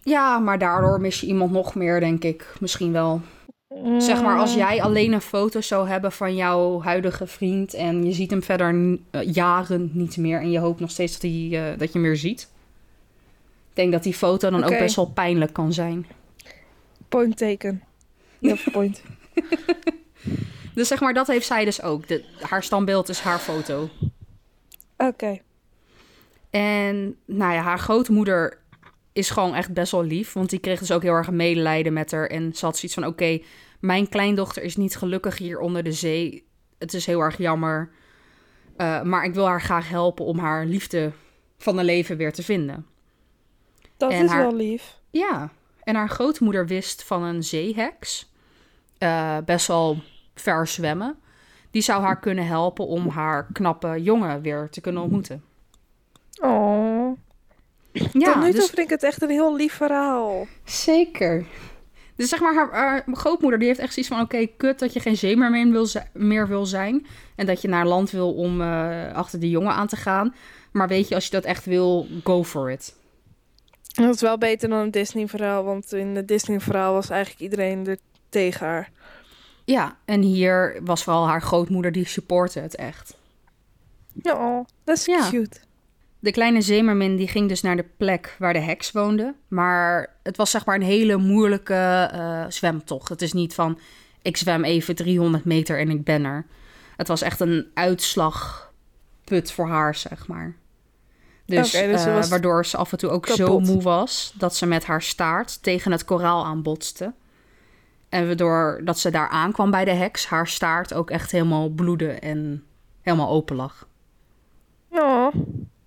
Ja, 0.03 0.39
maar 0.39 0.59
daardoor 0.59 1.01
mis 1.01 1.21
je 1.21 1.27
iemand 1.27 1.53
nog 1.53 1.75
meer, 1.75 2.01
denk 2.01 2.25
ik. 2.25 2.55
Misschien 2.61 2.93
wel. 2.93 3.21
Mm. 3.69 4.01
Zeg 4.01 4.23
maar, 4.23 4.39
als 4.39 4.55
jij 4.55 4.83
alleen 4.83 5.13
een 5.13 5.21
foto 5.21 5.61
zou 5.61 5.89
hebben 5.89 6.13
van 6.13 6.37
jouw 6.37 6.83
huidige 6.83 7.27
vriend... 7.27 7.75
en 7.75 8.05
je 8.05 8.13
ziet 8.13 8.31
hem 8.31 8.43
verder 8.43 8.75
uh, 8.75 8.99
jaren 9.23 9.91
niet 9.93 10.17
meer... 10.17 10.41
en 10.41 10.51
je 10.51 10.59
hoopt 10.59 10.81
nog 10.81 10.91
steeds 10.91 11.13
dat, 11.13 11.23
hij, 11.23 11.31
uh, 11.31 11.79
dat 11.79 11.93
je 11.93 11.99
hem 11.99 12.03
weer 12.03 12.17
ziet. 12.17 12.49
Ik 13.71 13.81
denk 13.81 13.93
dat 13.93 14.03
die 14.03 14.15
foto 14.15 14.51
dan 14.51 14.65
okay. 14.65 14.73
ook 14.73 14.79
best 14.79 14.97
wel 14.97 15.07
pijnlijk 15.07 15.53
kan 15.53 15.73
zijn. 15.73 16.07
Point 17.09 17.37
taken. 17.37 17.83
Ja, 18.39 18.57
point. 18.73 19.03
dus 20.75 20.89
zeg 20.89 21.01
maar, 21.01 21.15
dat 21.15 21.27
heeft 21.27 21.47
zij 21.47 21.65
dus 21.65 21.83
ook. 21.83 22.09
De, 22.09 22.25
haar 22.41 22.63
standbeeld 22.63 23.09
is 23.09 23.21
haar 23.21 23.39
foto. 23.39 23.89
Oké. 24.97 25.07
Okay. 25.07 25.43
En 26.55 27.17
nou 27.27 27.53
ja, 27.53 27.61
haar 27.61 27.79
grootmoeder 27.79 28.59
is 29.13 29.31
gewoon 29.31 29.55
echt 29.55 29.73
best 29.73 29.93
wel 29.93 30.05
lief. 30.05 30.33
Want 30.33 30.51
die 30.51 30.59
kreeg 30.59 30.79
dus 30.79 30.93
ook 30.93 31.03
heel 31.03 31.13
erg 31.13 31.31
medelijden 31.31 31.93
met 31.93 32.11
haar. 32.11 32.27
En 32.27 32.55
ze 32.55 32.65
had 32.65 32.77
zoiets 32.77 32.95
van: 32.95 33.05
oké, 33.07 33.13
okay, 33.13 33.45
mijn 33.81 34.09
kleindochter 34.09 34.63
is 34.63 34.77
niet 34.77 34.97
gelukkig 34.97 35.39
hier 35.39 35.59
onder 35.59 35.83
de 35.83 35.93
zee. 35.93 36.47
Het 36.79 36.95
is 36.95 37.07
heel 37.07 37.21
erg 37.21 37.39
jammer. 37.39 37.91
Uh, 38.77 39.03
maar 39.03 39.25
ik 39.25 39.35
wil 39.35 39.47
haar 39.47 39.61
graag 39.63 39.89
helpen 39.89 40.25
om 40.25 40.39
haar 40.39 40.67
liefde 40.67 41.13
van 41.59 41.77
haar 41.77 41.85
leven 41.85 42.17
weer 42.17 42.33
te 42.33 42.43
vinden. 42.43 42.87
Dat 43.97 44.11
en 44.11 44.25
is 44.25 44.31
haar, 44.31 44.43
wel 44.43 44.55
lief. 44.55 44.99
Ja. 45.11 45.51
En 45.83 45.95
haar 45.95 46.09
grootmoeder 46.09 46.67
wist 46.67 47.05
van 47.05 47.23
een 47.23 47.43
zeeheks. 47.43 48.33
Uh, 48.99 49.39
best 49.45 49.67
wel 49.67 49.99
ver 50.35 50.67
zwemmen. 50.67 51.19
Die 51.71 51.83
zou 51.83 52.03
haar 52.03 52.21
kunnen 52.21 52.47
helpen 52.47 52.87
om 52.87 53.09
haar 53.09 53.47
knappe 53.53 54.03
jongen 54.03 54.43
weer 54.43 54.69
te 54.71 54.81
kunnen 54.81 55.03
ontmoeten. 55.03 55.45
Oh. 56.41 57.19
Ja, 57.93 58.33
Tot 58.33 58.43
nu 58.43 58.51
toe 58.51 58.61
dus... 58.61 58.67
vind 58.67 58.79
ik 58.79 58.89
het 58.89 59.03
echt 59.03 59.23
een 59.23 59.31
heel 59.31 59.57
lief 59.57 59.73
verhaal. 59.73 60.47
Zeker. 60.65 61.47
Dus 62.17 62.29
zeg 62.29 62.41
maar, 62.41 62.55
haar, 62.55 62.73
haar 62.73 63.05
grootmoeder 63.13 63.59
die 63.59 63.69
heeft 63.69 63.81
echt 63.81 63.93
zoiets 63.93 64.13
van... 64.13 64.21
oké, 64.23 64.47
kut 64.47 64.79
dat 64.79 64.93
je 64.93 65.01
geen 65.01 65.17
zeemermin 65.17 65.73
wil 65.73 65.87
meer 66.13 66.49
wil 66.49 66.67
zijn... 66.67 67.07
en 67.37 67.47
dat 67.47 67.63
je 67.63 67.69
naar 67.69 67.87
land 67.87 68.11
wil 68.11 68.35
om 68.35 68.61
uh, 68.61 69.13
achter 69.13 69.41
die 69.41 69.51
jongen 69.51 69.73
aan 69.73 69.87
te 69.87 69.97
gaan. 69.97 70.35
Maar 70.73 70.89
weet 70.89 71.09
je, 71.09 71.15
als 71.15 71.25
je 71.25 71.31
dat 71.31 71.45
echt 71.45 71.65
wil, 71.65 72.07
go 72.25 72.45
for 72.45 72.71
it. 72.71 72.95
Dat 73.83 74.15
is 74.15 74.21
wel 74.21 74.39
beter 74.39 74.69
dan 74.69 74.79
een 74.79 74.91
Disney-verhaal... 74.91 75.65
want 75.65 75.93
in 75.93 76.17
het 76.17 76.29
Disney-verhaal 76.29 76.93
was 76.93 77.11
eigenlijk 77.11 77.43
iedereen 77.43 77.87
er 77.87 77.99
tegen 78.29 78.67
haar. 78.67 78.91
Ja, 79.65 79.97
en 80.05 80.23
hier 80.23 80.81
was 80.83 81.05
vooral 81.05 81.27
haar 81.27 81.43
grootmoeder 81.43 81.93
die 81.93 82.07
supportte 82.07 82.61
het 82.61 82.77
echt. 82.77 83.17
Ja, 84.23 84.65
dat 84.85 84.97
is 84.97 85.05
ja. 85.05 85.29
cute. 85.31 85.57
De 86.25 86.31
kleine 86.31 86.61
zeemermin 86.61 87.17
die 87.17 87.29
ging 87.29 87.49
dus 87.49 87.61
naar 87.61 87.77
de 87.77 87.87
plek 87.97 88.37
waar 88.39 88.53
de 88.53 88.61
heks 88.61 88.93
woonde. 88.93 89.35
Maar 89.49 90.17
het 90.23 90.37
was 90.37 90.51
zeg 90.51 90.67
maar 90.67 90.75
een 90.75 90.83
hele 90.83 91.17
moeilijke 91.17 92.11
uh, 92.15 92.45
zwemtocht. 92.49 93.09
Het 93.09 93.23
is 93.23 93.33
niet 93.33 93.55
van 93.55 93.79
ik 94.23 94.37
zwem 94.37 94.65
even 94.65 94.95
300 94.95 95.45
meter 95.45 95.79
en 95.79 95.91
ik 95.91 96.05
ben 96.05 96.25
er. 96.25 96.47
Het 96.97 97.09
was 97.09 97.23
echt 97.23 97.41
een 97.41 97.71
uitslagput 97.75 99.53
voor 99.53 99.69
haar, 99.69 99.95
zeg 99.95 100.27
maar. 100.27 100.57
Dus, 101.47 101.75
okay, 101.75 101.87
dus 101.87 102.07
uh, 102.07 102.25
waardoor 102.25 102.67
ze 102.67 102.77
af 102.77 102.93
en 102.93 102.99
toe 102.99 103.11
ook 103.11 103.23
kapot. 103.23 103.47
zo 103.47 103.61
moe 103.61 103.83
was 103.83 104.35
dat 104.39 104.57
ze 104.57 104.67
met 104.67 104.85
haar 104.85 105.03
staart 105.03 105.63
tegen 105.63 105.93
het 105.93 106.05
koraal 106.05 106.45
aanbotste. 106.45 107.13
En 108.09 108.27
waardoor 108.27 108.81
dat 108.85 108.99
ze 108.99 109.11
daar 109.11 109.29
aankwam 109.29 109.71
bij 109.71 109.85
de 109.85 109.95
heks, 109.95 110.27
haar 110.27 110.49
staart 110.49 110.95
ook 110.95 111.11
echt 111.11 111.31
helemaal 111.31 111.69
bloedde 111.69 112.11
en 112.11 112.65
helemaal 113.01 113.31
open 113.31 113.57
lag. 113.57 113.89
Ja. 114.91 115.33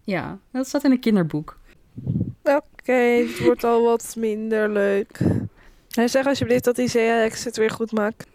Ja, 0.08 0.40
dat 0.52 0.68
staat 0.68 0.84
in 0.84 0.92
een 0.92 1.00
kinderboek. 1.00 1.58
Oké, 2.44 2.62
okay, 2.82 3.28
het 3.28 3.40
wordt 3.40 3.64
al 3.64 3.84
wat 3.84 4.14
minder 4.18 4.70
leuk. 4.70 5.20
Hij 5.90 6.08
zeg 6.08 6.26
alsjeblieft 6.26 6.64
dat 6.64 6.76
die 6.76 6.88
zeeheks 6.88 7.44
het 7.44 7.58
weer 7.58 7.70
goed 7.70 7.92
maakt. 7.92 8.28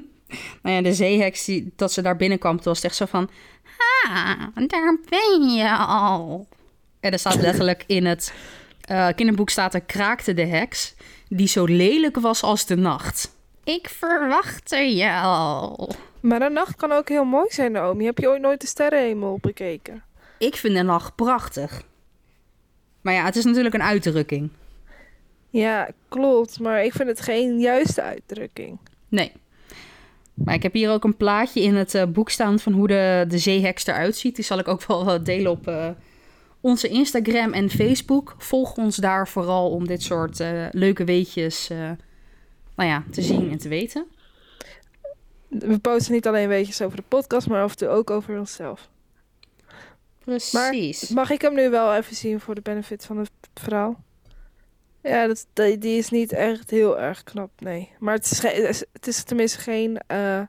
nou 0.62 0.76
ja, 0.76 0.82
de 0.82 0.94
zeeheks, 0.94 1.44
die, 1.44 1.72
dat 1.76 1.92
ze 1.92 2.02
daar 2.02 2.16
binnenkwam, 2.16 2.56
toen 2.56 2.64
was 2.64 2.76
het 2.76 2.86
echt 2.86 2.96
zo 2.96 3.04
van... 3.04 3.30
Ah, 4.06 4.38
daar 4.66 4.98
ben 5.08 5.50
je 5.50 5.76
al. 5.76 6.46
En 7.00 7.12
er 7.12 7.18
staat 7.18 7.40
letterlijk 7.40 7.84
in 7.86 8.04
het 8.04 8.32
uh, 8.90 9.08
kinderboek 9.14 9.50
staat 9.50 9.74
er 9.74 9.80
kraakte 9.80 10.34
de 10.34 10.46
heks... 10.46 10.94
die 11.28 11.48
zo 11.48 11.64
lelijk 11.64 12.16
was 12.16 12.42
als 12.42 12.66
de 12.66 12.76
nacht. 12.76 13.34
Ik 13.64 13.88
verwachtte 13.88 14.96
je 14.96 15.12
al. 15.12 15.90
Maar 16.20 16.38
de 16.38 16.48
nacht 16.48 16.76
kan 16.76 16.92
ook 16.92 17.08
heel 17.08 17.24
mooi 17.24 17.46
zijn, 17.50 17.72
Naomi. 17.72 18.04
Heb 18.04 18.18
je 18.18 18.28
ooit 18.28 18.40
nooit 18.40 18.60
de 18.60 18.66
sterrenhemel 18.66 19.38
bekeken? 19.40 20.05
Ik 20.38 20.56
vind 20.56 20.74
de 20.74 20.82
nacht 20.82 21.14
prachtig. 21.14 21.82
Maar 23.00 23.14
ja, 23.14 23.24
het 23.24 23.36
is 23.36 23.44
natuurlijk 23.44 23.74
een 23.74 23.82
uitdrukking. 23.82 24.50
Ja, 25.50 25.90
klopt. 26.08 26.60
Maar 26.60 26.84
ik 26.84 26.92
vind 26.92 27.08
het 27.08 27.20
geen 27.20 27.58
juiste 27.58 28.02
uitdrukking. 28.02 28.78
Nee. 29.08 29.32
Maar 30.34 30.54
ik 30.54 30.62
heb 30.62 30.72
hier 30.72 30.90
ook 30.90 31.04
een 31.04 31.16
plaatje 31.16 31.60
in 31.60 31.74
het 31.74 31.94
uh, 31.94 32.04
boek 32.04 32.30
staan 32.30 32.58
van 32.58 32.72
hoe 32.72 32.86
de, 32.86 33.24
de 33.28 33.38
zeeheks 33.38 33.86
eruit 33.86 34.16
ziet. 34.16 34.34
Die 34.34 34.44
zal 34.44 34.58
ik 34.58 34.68
ook 34.68 34.86
wel 34.86 35.22
delen 35.24 35.50
op 35.50 35.68
uh, 35.68 35.88
onze 36.60 36.88
Instagram 36.88 37.52
en 37.52 37.70
Facebook. 37.70 38.34
Volg 38.38 38.76
ons 38.76 38.96
daar 38.96 39.28
vooral 39.28 39.70
om 39.70 39.86
dit 39.86 40.02
soort 40.02 40.40
uh, 40.40 40.66
leuke 40.70 41.04
weetjes 41.04 41.68
nou 42.76 42.88
ja, 42.90 43.04
te 43.10 43.22
zien 43.22 43.50
en 43.50 43.58
te 43.58 43.68
weten. 43.68 44.06
We 45.48 45.78
posten 45.78 46.14
niet 46.14 46.26
alleen 46.26 46.48
weetjes 46.48 46.82
over 46.82 46.96
de 46.96 47.04
podcast, 47.08 47.48
maar 47.48 47.62
af 47.62 47.70
en 47.70 47.76
toe 47.76 47.88
ook 47.88 48.10
over 48.10 48.38
onszelf. 48.38 48.88
Precies. 50.26 51.08
Maar 51.08 51.24
mag 51.24 51.30
ik 51.30 51.40
hem 51.40 51.54
nu 51.54 51.70
wel 51.70 51.94
even 51.94 52.16
zien 52.16 52.40
voor 52.40 52.54
de 52.54 52.60
benefit 52.60 53.04
van 53.04 53.18
het 53.18 53.30
verhaal? 53.54 54.04
Ja, 55.02 55.26
dat, 55.26 55.46
die 55.54 55.98
is 55.98 56.10
niet 56.10 56.32
echt 56.32 56.70
heel 56.70 56.98
erg 56.98 57.22
knap, 57.22 57.50
nee. 57.58 57.90
Maar 57.98 58.14
het 58.14 58.30
is, 58.30 58.84
het 58.92 59.06
is 59.06 59.22
tenminste 59.22 59.58
geen... 59.58 60.00
Uh, 60.12 60.40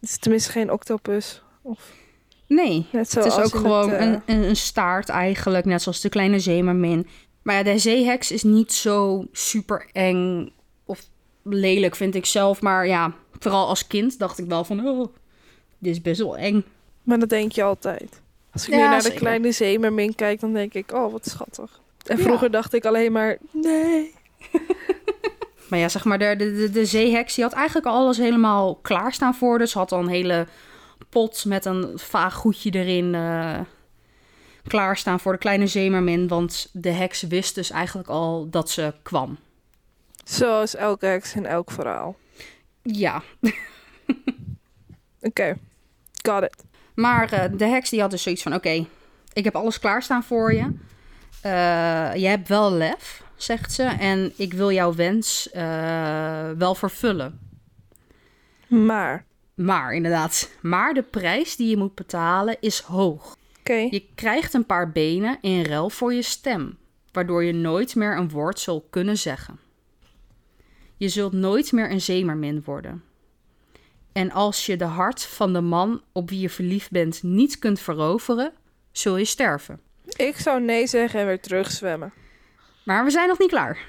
het 0.00 0.08
is 0.10 0.18
tenminste 0.18 0.50
geen 0.50 0.72
octopus. 0.72 1.42
Of... 1.62 1.92
Nee, 2.46 2.86
het 2.90 3.16
is 3.16 3.36
ook 3.36 3.54
gewoon 3.54 3.90
het, 3.90 4.00
uh... 4.00 4.20
een, 4.26 4.42
een 4.42 4.56
staart 4.56 5.08
eigenlijk, 5.08 5.64
net 5.64 5.82
zoals 5.82 6.00
de 6.00 6.08
kleine 6.08 6.38
zeemermin. 6.38 7.06
Maar 7.42 7.54
ja, 7.54 7.62
de 7.62 7.78
zeeheks 7.78 8.30
is 8.30 8.42
niet 8.42 8.72
zo 8.72 9.26
super 9.32 9.88
eng 9.92 10.52
of 10.84 11.00
lelijk, 11.42 11.96
vind 11.96 12.14
ik 12.14 12.26
zelf. 12.26 12.60
Maar 12.60 12.86
ja, 12.86 13.14
vooral 13.38 13.68
als 13.68 13.86
kind 13.86 14.18
dacht 14.18 14.38
ik 14.38 14.46
wel 14.46 14.64
van, 14.64 14.86
oh, 14.86 15.14
dit 15.78 15.92
is 15.92 16.02
best 16.02 16.20
wel 16.20 16.36
eng. 16.36 16.64
Maar 17.02 17.18
dat 17.18 17.28
denk 17.28 17.52
je 17.52 17.62
altijd. 17.62 18.22
Als 18.52 18.66
ik 18.66 18.74
ja, 18.74 18.76
nu 18.76 18.82
naar 18.82 19.02
zeker. 19.02 19.18
de 19.18 19.24
kleine 19.24 19.52
zeemermin 19.52 20.14
kijk, 20.14 20.40
dan 20.40 20.52
denk 20.52 20.74
ik, 20.74 20.92
oh, 20.92 21.12
wat 21.12 21.26
schattig. 21.28 21.80
En 22.06 22.18
vroeger 22.18 22.46
ja. 22.46 22.52
dacht 22.52 22.74
ik 22.74 22.84
alleen 22.84 23.12
maar, 23.12 23.36
nee. 23.50 24.14
maar 25.68 25.78
ja, 25.78 25.88
zeg 25.88 26.04
maar, 26.04 26.18
de, 26.18 26.36
de, 26.36 26.70
de 26.70 26.84
zeeheks, 26.84 27.34
die 27.34 27.44
had 27.44 27.52
eigenlijk 27.52 27.86
alles 27.86 28.16
helemaal 28.16 28.74
klaarstaan 28.74 29.34
voor. 29.34 29.58
Dus 29.58 29.72
had 29.72 29.92
al 29.92 30.00
een 30.00 30.08
hele 30.08 30.46
pot 31.08 31.44
met 31.44 31.64
een 31.64 31.92
vaag 31.94 32.34
goedje 32.34 32.70
erin 32.70 33.14
uh, 33.14 33.60
klaarstaan 34.66 35.20
voor 35.20 35.32
de 35.32 35.38
kleine 35.38 35.66
zeemermin. 35.66 36.28
Want 36.28 36.68
de 36.72 36.90
heks 36.90 37.22
wist 37.22 37.54
dus 37.54 37.70
eigenlijk 37.70 38.08
al 38.08 38.50
dat 38.50 38.70
ze 38.70 38.94
kwam. 39.02 39.38
Zoals 40.24 40.74
elke 40.74 41.06
heks 41.06 41.34
in 41.34 41.46
elk 41.46 41.70
verhaal. 41.70 42.16
Ja. 42.82 43.22
Oké, 45.20 45.20
okay. 45.20 45.56
got 46.22 46.42
it. 46.42 46.64
Maar 46.98 47.34
uh, 47.34 47.44
de 47.58 47.66
heks 47.66 47.90
die 47.90 48.00
had 48.00 48.10
dus 48.10 48.22
zoiets 48.22 48.42
van: 48.42 48.54
oké, 48.54 48.68
okay, 48.68 48.86
ik 49.32 49.44
heb 49.44 49.56
alles 49.56 49.78
klaarstaan 49.78 50.22
voor 50.24 50.52
je. 50.52 50.72
eh, 51.42 52.14
je 52.14 52.26
hebt 52.26 52.48
wel 52.48 52.72
lef, 52.72 53.22
zegt 53.36 53.72
ze, 53.72 53.82
en 53.82 54.32
ik 54.36 54.52
wil 54.52 54.72
jouw 54.72 54.94
wens 54.94 55.50
eh, 55.50 56.50
wel 56.50 56.74
vervullen. 56.74 57.40
Maar, 58.68 59.24
Maar 59.54 59.92
inderdaad, 59.94 60.50
maar 60.62 60.94
de 60.94 61.02
prijs 61.02 61.56
die 61.56 61.68
je 61.68 61.76
moet 61.76 61.94
betalen 61.94 62.56
is 62.60 62.80
hoog. 62.80 63.36
oké. 63.60 63.72
Je 63.90 64.06
krijgt 64.14 64.54
een 64.54 64.66
paar 64.66 64.92
benen 64.92 65.38
in 65.40 65.62
ruil 65.62 65.90
voor 65.90 66.14
je 66.14 66.22
stem, 66.22 66.78
waardoor 67.12 67.44
je 67.44 67.52
nooit 67.52 67.94
meer 67.94 68.16
een 68.16 68.30
woord 68.30 68.60
zal 68.60 68.86
kunnen 68.90 69.18
zeggen. 69.18 69.58
Je 70.96 71.08
zult 71.08 71.32
nooit 71.32 71.72
meer 71.72 71.90
een 71.90 72.00
zeemermin 72.00 72.62
worden. 72.64 73.02
En 74.18 74.32
als 74.32 74.66
je 74.66 74.76
de 74.76 74.84
hart 74.84 75.22
van 75.22 75.52
de 75.52 75.60
man 75.60 76.02
op 76.12 76.28
wie 76.28 76.40
je 76.40 76.50
verliefd 76.50 76.90
bent 76.90 77.22
niet 77.22 77.58
kunt 77.58 77.80
veroveren, 77.80 78.52
zul 78.92 79.16
je 79.16 79.24
sterven. 79.24 79.80
Ik 80.16 80.36
zou 80.36 80.60
nee 80.60 80.86
zeggen 80.86 81.20
en 81.20 81.26
weer 81.26 81.40
terugzwemmen. 81.40 82.12
Maar 82.84 83.04
we 83.04 83.10
zijn 83.10 83.28
nog 83.28 83.38
niet 83.38 83.48
klaar. 83.48 83.86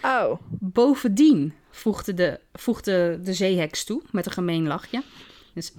Auw. 0.00 0.40
Bovendien 0.48 1.54
voegde 1.70 2.14
de, 2.14 2.40
voegde 2.52 3.20
de 3.22 3.32
zeeheks 3.32 3.84
toe 3.84 4.02
met 4.10 4.26
een 4.26 4.32
gemeen 4.32 4.66
lachje. 4.66 5.02
Dus 5.54 5.72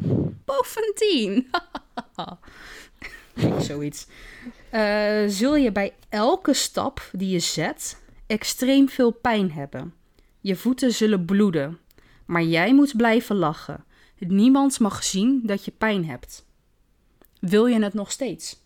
bovendien. 0.46 1.50
Zoiets. 3.68 4.08
Eh, 4.70 5.24
zul 5.28 5.56
je 5.56 5.72
bij 5.72 5.94
elke 6.10 6.54
stap 6.54 7.10
die 7.12 7.30
je 7.30 7.40
zet 7.40 8.02
extreem 8.28 8.90
veel 8.90 9.12
pijn 9.12 9.52
hebben. 9.52 9.94
Je 10.40 10.56
voeten 10.56 10.94
zullen 10.94 11.26
bloeden. 11.26 11.78
Maar 12.26 12.44
jij 12.44 12.74
moet 12.74 12.96
blijven 12.96 13.36
lachen. 13.36 13.86
Niemand 14.18 14.80
mag 14.80 15.04
zien 15.04 15.42
dat 15.44 15.66
je 15.66 15.72
pijn 15.72 16.06
hebt. 16.06 16.46
Wil 17.40 17.66
je 17.66 17.84
het 17.84 17.94
nog 17.94 18.12
steeds? 18.12 18.62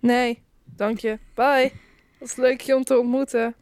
Nee, 0.00 0.42
dank 0.64 0.98
je. 0.98 1.18
Bye. 1.34 1.72
Het 2.18 2.28
is 2.28 2.36
leuk 2.36 2.60
je 2.60 2.76
om 2.76 2.84
te 2.84 2.98
ontmoeten. 2.98 3.54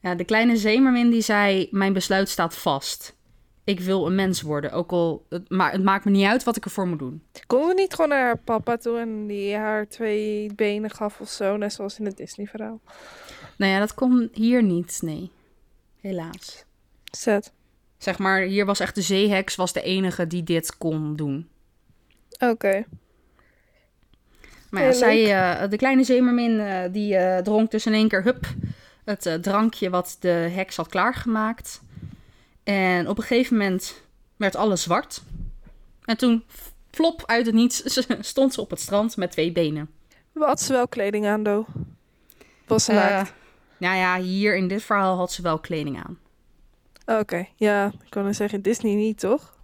Ja, 0.00 0.14
de 0.14 0.24
kleine 0.24 0.56
zeemermin 0.56 1.10
die 1.10 1.20
zei: 1.20 1.68
Mijn 1.70 1.92
besluit 1.92 2.28
staat 2.28 2.56
vast. 2.56 3.16
Ik 3.64 3.80
wil 3.80 4.06
een 4.06 4.14
mens 4.14 4.42
worden, 4.42 4.72
ook 4.72 4.90
al 4.90 5.26
het, 5.28 5.50
ma 5.50 5.70
het 5.70 5.82
maakt 5.82 6.04
me 6.04 6.10
niet 6.10 6.26
uit 6.26 6.44
wat 6.44 6.56
ik 6.56 6.64
ervoor 6.64 6.86
moet 6.86 6.98
doen. 6.98 7.22
Konden 7.46 7.68
we 7.68 7.74
niet 7.74 7.94
gewoon 7.94 8.10
naar 8.10 8.24
haar 8.24 8.38
papa 8.38 8.76
toe 8.76 8.98
en 8.98 9.26
die 9.26 9.54
haar 9.54 9.88
twee 9.88 10.54
benen 10.54 10.90
gaf 10.90 11.20
of 11.20 11.28
zo, 11.28 11.56
net 11.56 11.72
zoals 11.72 11.98
in 11.98 12.04
het 12.04 12.16
Disney-verhaal? 12.16 12.80
Nou 13.56 13.72
ja, 13.72 13.78
dat 13.78 13.94
kon 13.94 14.28
hier 14.32 14.62
niet, 14.62 14.98
nee. 15.02 15.30
Helaas. 16.00 16.64
Zet. 17.10 17.52
Zeg 18.02 18.18
maar, 18.18 18.40
hier 18.40 18.66
was 18.66 18.80
echt 18.80 18.94
de 18.94 19.02
zeeheks 19.02 19.54
was 19.54 19.72
de 19.72 19.82
enige 19.82 20.26
die 20.26 20.42
dit 20.42 20.76
kon 20.76 21.16
doen. 21.16 21.48
Oké. 22.38 22.84
Maar 24.70 24.82
ja, 24.82 24.92
zij, 24.92 25.34
eh, 25.34 25.70
de 25.70 25.76
kleine 25.76 26.04
zeemermin, 26.04 26.60
eh, 26.60 26.92
die 26.92 27.16
eh, 27.16 27.42
dronk 27.42 27.70
dus 27.70 27.86
in 27.86 27.92
één 27.92 28.08
keer, 28.08 28.22
hup, 28.22 28.46
het 29.04 29.38
drankje 29.40 29.90
wat 29.90 30.16
de 30.20 30.28
heks 30.28 30.76
had 30.76 30.88
klaargemaakt. 30.88 31.82
En 32.64 33.08
op 33.08 33.18
een 33.18 33.24
gegeven 33.24 33.56
moment 33.56 34.02
werd 34.36 34.56
alles 34.56 34.82
zwart. 34.82 35.22
En 36.04 36.16
toen, 36.16 36.44
flop, 36.90 37.22
uit 37.26 37.46
het 37.46 37.54
niets, 37.54 38.00
stond 38.20 38.54
ze 38.54 38.60
op 38.60 38.70
het 38.70 38.80
strand 38.80 39.16
met 39.16 39.30
twee 39.30 39.52
benen. 39.52 39.90
Wat 40.32 40.60
ze 40.60 40.72
wel 40.72 40.88
kleding 40.88 41.26
aan, 41.26 41.42
Do? 41.42 41.66
Was 42.66 42.84
ze 42.84 42.92
naakt? 42.92 43.32
nou 43.78 43.96
ja, 43.96 44.20
hier 44.20 44.56
in 44.56 44.68
dit 44.68 44.82
verhaal 44.82 45.16
had 45.16 45.32
ze 45.32 45.42
wel 45.42 45.58
kleding 45.58 46.04
aan. 46.04 46.18
Oké, 47.06 47.46
ja. 47.56 47.86
Ik 47.86 48.10
kan 48.10 48.22
dan 48.24 48.34
zeggen, 48.34 48.62
Disney 48.62 48.94
niet, 48.94 49.18
toch? 49.18 49.56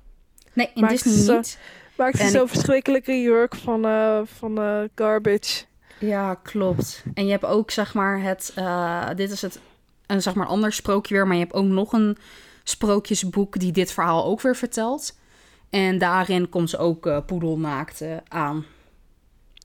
Nee, 0.52 0.70
in 0.74 0.86
Disney 0.86 1.14
ze- 1.14 1.32
niet. 1.32 1.58
Maakt 1.96 2.18
ze 2.18 2.28
zo'n 2.28 2.42
ik- 2.42 2.48
verschrikkelijke 2.48 3.20
jurk 3.20 3.54
van, 3.54 3.84
eh, 3.84 4.20
van 4.24 4.58
eh, 4.58 4.80
garbage. 4.94 5.64
Ja, 5.98 6.34
klopt. 6.34 7.02
En 7.14 7.24
je 7.24 7.30
hebt 7.30 7.44
ook, 7.44 7.70
zeg 7.70 7.94
maar, 7.94 8.22
het... 8.22 8.52
eh, 8.54 9.08
dit 9.16 9.30
is 9.30 9.42
het, 9.42 9.60
een 10.06 10.22
zeg 10.22 10.34
maar, 10.34 10.46
ander 10.46 10.72
sprookje 10.72 11.14
weer. 11.14 11.26
Maar 11.26 11.36
je 11.36 11.42
hebt 11.42 11.54
ook 11.54 11.64
nog 11.64 11.92
een 11.92 12.16
sprookjesboek 12.64 13.58
die 13.58 13.72
dit 13.72 13.92
verhaal 13.92 14.24
ook 14.24 14.40
weer 14.40 14.56
vertelt. 14.56 15.18
En 15.70 15.98
daarin 15.98 16.48
komt 16.48 16.70
ze 16.70 16.78
ook 16.78 17.06
eh 17.06 17.18
poedelnaakt 17.26 18.02
aan. 18.28 18.64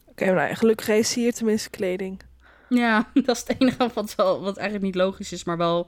Oké, 0.08 0.26
maar 0.26 0.34
nou, 0.36 0.56
gelukkig 0.56 0.88
heeft 0.88 1.10
ze 1.10 1.20
hier 1.20 1.34
tenminste 1.34 1.70
kleding. 1.70 2.22
Ja, 2.70 3.10
dat 3.26 3.36
is 3.36 3.44
het 3.48 3.56
enige 3.62 3.90
wat, 3.94 4.16
wel, 4.16 4.42
wat 4.42 4.58
eigenlijk 4.58 4.86
niet 4.86 5.04
logisch 5.04 5.32
is, 5.32 5.44
maar 5.44 5.58
wel 5.58 5.88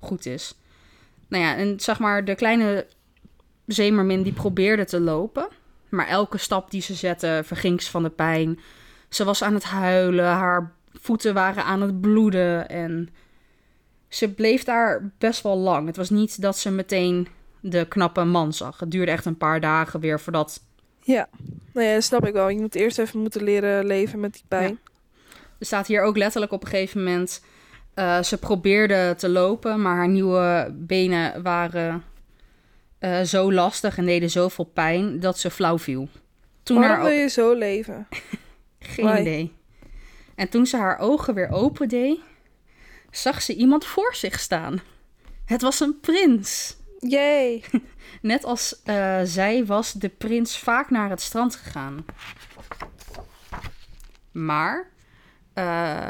goed 0.00 0.26
is. 0.26 0.54
Nou 1.32 1.44
ja, 1.44 1.56
en 1.56 1.80
zeg 1.80 1.98
maar, 1.98 2.24
de 2.24 2.34
kleine 2.34 2.86
zeemermin 3.66 4.22
die 4.22 4.32
probeerde 4.32 4.84
te 4.84 5.00
lopen. 5.00 5.48
Maar 5.88 6.06
elke 6.06 6.38
stap 6.38 6.70
die 6.70 6.82
ze 6.82 6.94
zette, 6.94 7.42
verging 7.44 7.82
ze 7.82 7.90
van 7.90 8.02
de 8.02 8.10
pijn. 8.10 8.60
Ze 9.08 9.24
was 9.24 9.42
aan 9.42 9.54
het 9.54 9.64
huilen, 9.64 10.24
haar 10.24 10.72
voeten 10.92 11.34
waren 11.34 11.64
aan 11.64 11.80
het 11.80 12.00
bloeden. 12.00 12.68
En 12.68 13.08
ze 14.08 14.32
bleef 14.32 14.64
daar 14.64 15.10
best 15.18 15.42
wel 15.42 15.56
lang. 15.56 15.86
Het 15.86 15.96
was 15.96 16.10
niet 16.10 16.42
dat 16.42 16.58
ze 16.58 16.70
meteen 16.70 17.28
de 17.60 17.86
knappe 17.88 18.24
man 18.24 18.52
zag. 18.52 18.78
Het 18.80 18.90
duurde 18.90 19.10
echt 19.10 19.24
een 19.24 19.36
paar 19.36 19.60
dagen 19.60 20.00
weer 20.00 20.20
voordat 20.20 20.62
Ja, 21.02 21.28
nou 21.72 21.86
ja, 21.86 21.94
dat 21.94 22.02
snap 22.02 22.26
ik 22.26 22.32
wel. 22.32 22.48
Je 22.48 22.60
moet 22.60 22.74
eerst 22.74 22.98
even 22.98 23.20
moeten 23.20 23.42
leren 23.42 23.86
leven 23.86 24.20
met 24.20 24.32
die 24.32 24.44
pijn. 24.48 24.78
Er 25.58 25.66
staat 25.66 25.86
hier 25.86 26.02
ook 26.02 26.16
letterlijk 26.16 26.52
op 26.52 26.62
een 26.62 26.70
gegeven 26.70 27.02
moment. 27.02 27.42
Eh, 27.94 28.22
ze 28.22 28.38
probeerde 28.38 29.14
te 29.18 29.28
lopen, 29.28 29.82
maar 29.82 29.96
haar 29.96 30.08
nieuwe 30.08 30.74
benen 30.74 31.42
waren 31.42 32.04
eh, 32.98 33.20
zo 33.20 33.52
lastig 33.52 33.98
en 33.98 34.04
deden 34.04 34.30
zoveel 34.30 34.64
pijn 34.64 35.20
dat 35.20 35.38
ze 35.38 35.50
flauw 35.50 35.78
viel. 35.78 36.08
Toen 36.62 36.78
Waarom 36.78 36.96
haar 36.96 37.06
wil 37.06 37.18
je 37.18 37.28
zo 37.28 37.54
leven? 37.54 38.08
geen 38.78 39.06
Why? 39.06 39.20
idee. 39.20 39.52
En 40.34 40.48
toen 40.48 40.66
ze 40.66 40.76
haar 40.76 40.98
ogen 40.98 41.34
weer 41.34 41.50
opendeed, 41.50 42.20
zag 43.10 43.42
ze 43.42 43.54
iemand 43.54 43.84
voor 43.84 44.14
zich 44.14 44.40
staan. 44.40 44.80
Het 45.44 45.62
was 45.62 45.80
een 45.80 46.00
prins. 46.00 46.76
Yay! 46.98 47.64
Net 48.22 48.44
als 48.44 48.82
eh, 48.82 49.20
zij 49.24 49.64
was 49.66 49.92
de 49.92 50.08
prins 50.08 50.58
vaak 50.58 50.90
naar 50.90 51.10
het 51.10 51.20
strand 51.20 51.56
gegaan. 51.56 52.04
Maar 54.32 54.91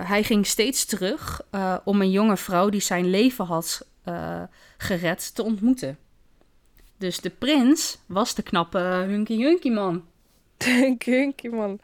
hij 0.05 0.23
ging 0.23 0.47
steeds 0.47 0.85
terug 0.85 1.41
eh, 1.51 1.77
om 1.85 2.01
een 2.01 2.11
jonge 2.11 2.37
vrouw 2.37 2.69
die 2.69 2.81
zijn 2.81 3.11
leven 3.11 3.45
had 3.45 3.87
eh, 4.05 4.43
gered 4.79 5.35
te 5.35 5.43
ontmoeten. 5.43 5.99
Dus 6.99 7.21
de 7.21 7.31
prins 7.31 7.99
was 8.07 8.35
de 8.35 8.43
knappe 8.43 8.79
Hunky 8.79 9.43
Hunky 9.43 9.71
man. 9.71 10.05
Kinky, 10.99 11.49
man. 11.49 11.79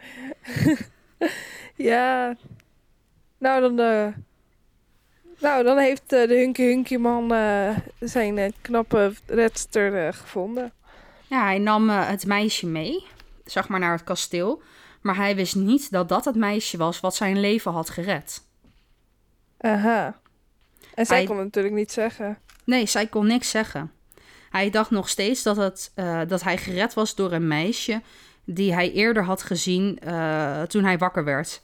ja. 1.90 2.36
Nou, 3.38 3.60
dan... 3.60 3.78
eh, 3.78 4.06
nou, 5.40 5.64
dan 5.64 5.78
heeft 5.78 6.12
eh, 6.12 6.28
de 6.28 6.34
Hunky 6.34 6.62
Hunky 6.62 6.96
man 6.96 7.32
eh, 7.34 7.76
zijn 8.00 8.38
eh, 8.38 8.52
knappe 8.60 9.12
redster 9.26 10.06
eh, 10.06 10.12
gevonden. 10.12 10.72
Ja, 11.28 11.44
hij 11.44 11.58
nam 11.58 11.90
eh, 11.90 12.08
het 12.08 12.26
meisje 12.26 12.66
mee, 12.66 13.06
zeg 13.44 13.68
maar 13.68 13.80
naar 13.80 13.92
het 13.92 14.04
kasteel. 14.04 14.62
Maar 15.00 15.16
hij 15.16 15.36
wist 15.36 15.54
niet 15.54 15.90
dat 15.90 16.08
dat 16.08 16.24
het 16.24 16.34
meisje 16.36 16.76
was 16.76 17.00
wat 17.00 17.14
zijn 17.14 17.40
leven 17.40 17.72
had 17.72 17.90
gered. 17.90 18.42
Aha. 19.58 20.20
En 20.94 21.06
zij 21.06 21.16
Hij- 21.16 21.26
kon 21.26 21.36
het 21.36 21.44
natuurlijk 21.44 21.74
niet 21.74 21.92
zeggen. 21.92 22.38
Nee, 22.64 22.86
zij 22.86 23.06
kon 23.06 23.26
niks 23.26 23.50
zeggen. 23.50 23.92
Hij 24.50 24.70
dacht 24.70 24.90
nog 24.90 25.08
steeds 25.08 25.42
dat, 25.42 25.56
het, 25.56 25.92
eh, 25.94 26.20
dat 26.28 26.42
hij 26.42 26.56
gered 26.58 26.94
was 26.94 27.14
door 27.14 27.32
een 27.32 27.48
meisje 27.48 28.02
die 28.44 28.72
hij 28.74 28.92
eerder 28.92 29.24
had 29.24 29.42
gezien 29.42 29.98
eh, 29.98 30.62
toen 30.62 30.84
hij 30.84 30.98
wakker 30.98 31.24
werd. 31.24 31.62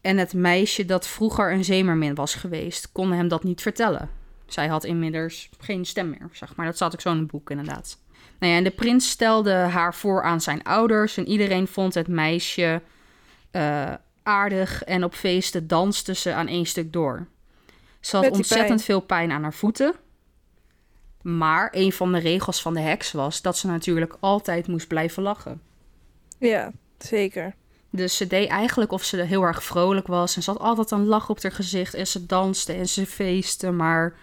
En 0.00 0.18
het 0.18 0.34
meisje 0.34 0.84
dat 0.84 1.06
vroeger 1.06 1.52
een 1.52 1.64
zeemermin 1.64 2.14
was 2.14 2.34
geweest, 2.34 2.92
kon 2.92 3.12
hem 3.12 3.28
dat 3.28 3.44
niet 3.44 3.62
vertellen. 3.62 4.10
Zij 4.46 4.66
had 4.68 4.84
inmiddels 4.84 5.48
geen 5.58 5.84
stem 5.84 6.10
meer, 6.10 6.28
zeg 6.32 6.56
maar. 6.56 6.66
Dat 6.66 6.74
staat 6.74 6.92
ook 6.92 7.00
zo 7.00 7.10
in 7.10 7.18
het 7.18 7.26
boek, 7.26 7.50
inderdaad. 7.50 7.98
Nou 8.42 8.54
ja, 8.54 8.60
en 8.60 8.64
de 8.64 8.70
prins 8.70 9.10
stelde 9.10 9.52
haar 9.52 9.94
voor 9.94 10.22
aan 10.22 10.40
zijn 10.40 10.62
ouders 10.62 11.16
en 11.16 11.28
iedereen 11.28 11.66
vond 11.66 11.94
het 11.94 12.08
meisje 12.08 12.82
eh, 13.50 13.92
aardig 14.22 14.84
en 14.84 15.04
op 15.04 15.14
feesten 15.14 15.66
danste 15.66 16.14
ze 16.14 16.32
aan 16.34 16.48
één 16.48 16.66
stuk 16.66 16.92
door. 16.92 17.26
Ze 18.00 18.16
had 18.16 18.30
ontzettend 18.30 18.68
pijn. 18.68 18.80
veel 18.80 19.00
pijn 19.00 19.32
aan 19.32 19.42
haar 19.42 19.54
voeten. 19.54 19.94
Maar 21.22 21.68
een 21.72 21.92
van 21.92 22.12
de 22.12 22.18
regels 22.18 22.62
van 22.62 22.74
de 22.74 22.80
heks 22.80 23.12
was 23.12 23.42
dat 23.42 23.58
ze 23.58 23.66
natuurlijk 23.66 24.16
altijd 24.20 24.66
moest 24.66 24.88
blijven 24.88 25.22
lachen. 25.22 25.62
Ja, 26.38 26.72
zeker. 26.98 27.54
Dus 27.90 28.16
ze 28.16 28.26
deed 28.26 28.48
eigenlijk 28.48 28.92
of 28.92 29.04
ze 29.04 29.22
heel 29.22 29.42
erg 29.42 29.64
vrolijk 29.64 30.06
was. 30.06 30.36
En 30.36 30.42
ze 30.42 30.50
had 30.50 30.60
altijd 30.60 30.90
een 30.90 31.06
lach 31.06 31.28
op 31.28 31.42
haar 31.42 31.52
gezicht. 31.52 31.94
En 31.94 32.06
ze 32.06 32.26
danste 32.26 32.72
en 32.72 32.88
ze 32.88 33.06
feestte. 33.06 33.70
Maar 33.70 34.14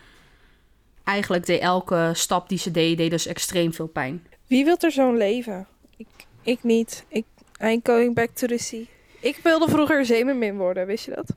eigenlijk 1.09 1.45
deed 1.45 1.61
elke 1.61 2.11
stap 2.13 2.49
die 2.49 2.57
ze 2.57 2.71
deed, 2.71 2.97
deed 2.97 3.09
dus 3.09 3.25
extreem 3.25 3.73
veel 3.73 3.87
pijn. 3.87 4.25
Wie 4.47 4.65
wil 4.65 4.77
er 4.79 4.91
zo'n 4.91 5.17
leven? 5.17 5.67
Ik, 5.97 6.07
ik 6.41 6.63
niet. 6.63 7.05
Ik, 7.07 7.25
I'm 7.61 7.79
going 7.83 8.15
back 8.15 8.29
to 8.29 8.47
the 8.47 8.57
sea. 8.57 8.83
Ik 9.19 9.39
wilde 9.43 9.69
vroeger 9.69 10.05
zeemermin 10.05 10.57
worden, 10.57 10.85
wist 10.85 11.05
je 11.05 11.11
dat? 11.15 11.35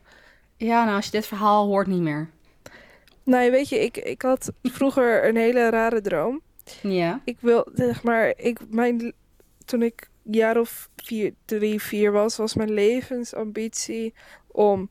Ja, 0.57 0.85
nou 0.85 0.97
als 0.97 1.05
je 1.05 1.11
dit 1.11 1.27
verhaal 1.27 1.67
hoort 1.67 1.87
niet 1.87 2.01
meer. 2.01 2.31
Nou, 3.25 3.51
weet 3.51 3.69
je, 3.69 3.79
ik, 3.79 3.97
ik 3.97 4.23
had 4.23 4.53
vroeger 4.63 5.29
een 5.29 5.37
hele 5.37 5.71
rare 5.71 6.01
droom. 6.01 6.41
Ja. 6.83 7.21
Ik 7.25 7.37
wil, 7.41 7.69
zeg 7.75 8.03
maar, 8.03 8.33
ik, 8.37 8.59
mijn, 8.71 9.13
toen 9.65 9.83
ik 9.83 10.09
jaar 10.23 10.59
of 10.59 10.89
vier, 10.97 11.35
drie, 11.45 11.83
vier 11.83 12.13
was, 12.13 12.37
was 12.37 12.55
mijn 12.55 12.73
levensambitie 12.73 14.15
om 14.47 14.91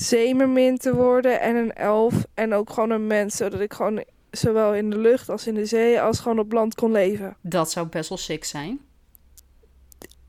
zeemermin 0.00 0.78
te 0.78 0.94
worden 0.94 1.40
en 1.40 1.56
een 1.56 1.72
elf. 1.72 2.14
En 2.34 2.54
ook 2.54 2.70
gewoon 2.70 2.90
een 2.90 3.06
mens, 3.06 3.36
zodat 3.36 3.60
ik 3.60 3.72
gewoon 3.72 4.04
zowel 4.30 4.74
in 4.74 4.90
de 4.90 4.98
lucht 4.98 5.28
als 5.28 5.46
in 5.46 5.54
de 5.54 5.66
zee 5.66 6.00
als 6.00 6.20
gewoon 6.20 6.38
op 6.38 6.52
land 6.52 6.74
kon 6.74 6.92
leven. 6.92 7.36
Dat 7.40 7.70
zou 7.70 7.86
best 7.86 8.08
wel 8.08 8.18
sick 8.18 8.44
zijn. 8.44 8.80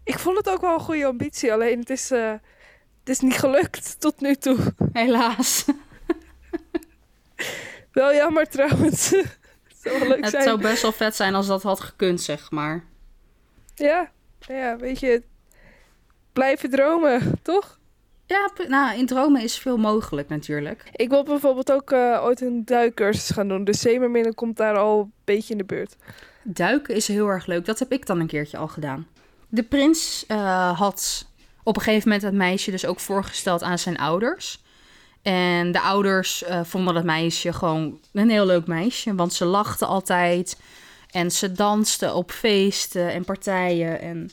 Ik 0.04 0.20
vond 0.20 0.38
het 0.38 0.50
ook 0.50 0.62
wel 0.62 0.74
een 0.74 0.80
goede 0.80 1.06
ambitie, 1.06 1.54
alleen 1.54 1.80
het 1.80 1.90
is, 1.90 2.12
eh, 2.12 2.32
het 3.00 3.10
is 3.10 3.20
niet 3.20 3.38
gelukt 3.38 4.00
tot 4.00 4.22
nu 4.22 4.36
toe. 4.36 4.58
Helaas. 4.94 5.66
Wel 7.92 8.14
jammer 8.14 8.48
trouwens. 8.48 9.10
het 9.10 9.78
zou 9.82 10.00
wel 10.00 10.08
leuk 10.08 10.22
Het 10.22 10.30
zijn. 10.30 10.44
zou 10.44 10.62
best 10.62 10.82
wel 10.82 10.92
vet 10.92 11.16
zijn 11.16 11.36
als 11.36 11.48
dat 11.48 11.64
had 11.64 11.80
gekund, 11.80 12.22
zeg 12.22 12.52
maar. 12.52 12.84
Ja, 13.76 14.12
ja, 14.40 14.78
weet 14.78 15.00
je, 15.00 15.24
blijven 16.34 16.70
dromen, 16.70 17.40
toch? 17.42 17.80
Ja, 18.32 18.52
nou, 18.68 18.98
in 18.98 19.06
dromen 19.06 19.42
is 19.42 19.58
veel 19.58 19.78
mogelijk 19.78 20.30
natuurlijk. 20.30 20.90
Ik 20.92 21.10
wil 21.10 21.24
bijvoorbeeld 21.24 21.72
ook 21.72 21.92
eh, 21.92 22.20
ooit 22.24 22.42
een 22.42 22.66
duikcursus 22.66 23.30
gaan 23.30 23.48
doen. 23.48 23.64
Dus 23.64 23.80
zeemerminnen 23.80 24.36
komt 24.36 24.58
daar 24.58 24.78
al 24.78 25.00
een 25.00 25.12
beetje 25.24 25.52
in 25.52 25.58
de 25.58 25.64
buurt. 25.64 25.96
Duiken 26.44 26.96
is 26.96 27.08
heel 27.08 27.28
erg 27.28 27.46
leuk. 27.46 27.66
Dat 27.66 27.80
heb 27.80 27.92
ik 27.92 28.06
dan 28.06 28.20
een 28.20 28.28
keertje 28.28 28.58
al 28.58 28.68
gedaan. 28.68 29.08
De 29.50 29.64
prins 29.64 30.26
eh, 30.28 30.80
had 30.80 31.28
op 31.64 31.76
een 31.76 31.82
gegeven 31.82 32.10
moment 32.10 32.26
het 32.26 32.34
meisje 32.34 32.72
dus 32.72 32.86
ook 32.86 33.00
voorgesteld 33.00 33.64
aan 33.64 33.80
zijn 33.80 33.98
ouders. 33.98 34.64
En 35.22 35.72
de 35.72 35.82
ouders 35.82 36.44
eh, 36.44 36.60
vonden 36.64 36.96
het 36.96 37.06
meisje 37.06 37.54
gewoon 37.54 38.00
een 38.14 38.30
heel 38.30 38.46
leuk 38.46 38.68
meisje. 38.68 39.16
Want 39.16 39.34
ze 39.34 39.46
lachte 39.46 39.86
altijd. 39.86 40.60
En 41.10 41.32
ze 41.32 41.52
danste 41.52 42.14
op 42.14 42.32
feesten 42.32 43.12
en 43.12 43.26
partijen. 43.26 44.02
En 44.02 44.32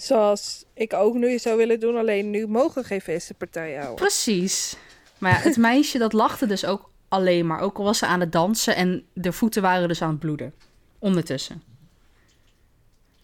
Zoals 0.00 0.64
ik 0.74 0.92
ook 0.92 1.14
nu 1.14 1.38
zou 1.38 1.56
willen 1.56 1.80
doen, 1.80 1.96
alleen 1.96 2.30
nu 2.30 2.46
mogen 2.46 2.84
geen 2.84 3.00
feestenpartijen 3.00 3.76
houden. 3.76 3.96
Precies. 4.04 4.76
Maar 5.18 5.30
ja, 5.32 5.38
het 5.38 5.56
meisje 5.70 5.98
dat 5.98 6.12
lachte 6.12 6.46
dus 6.46 6.64
ook 6.64 6.90
alleen 7.08 7.46
maar. 7.46 7.60
Ook 7.60 7.78
al 7.78 7.84
was 7.84 7.98
ze 7.98 8.06
aan 8.06 8.20
het 8.20 8.32
dansen 8.32 8.76
en 8.76 9.04
de 9.12 9.32
voeten 9.32 9.62
waren 9.62 9.88
dus 9.88 10.02
aan 10.02 10.10
het 10.10 10.18
bloeden. 10.18 10.54
Ondertussen. 10.98 11.62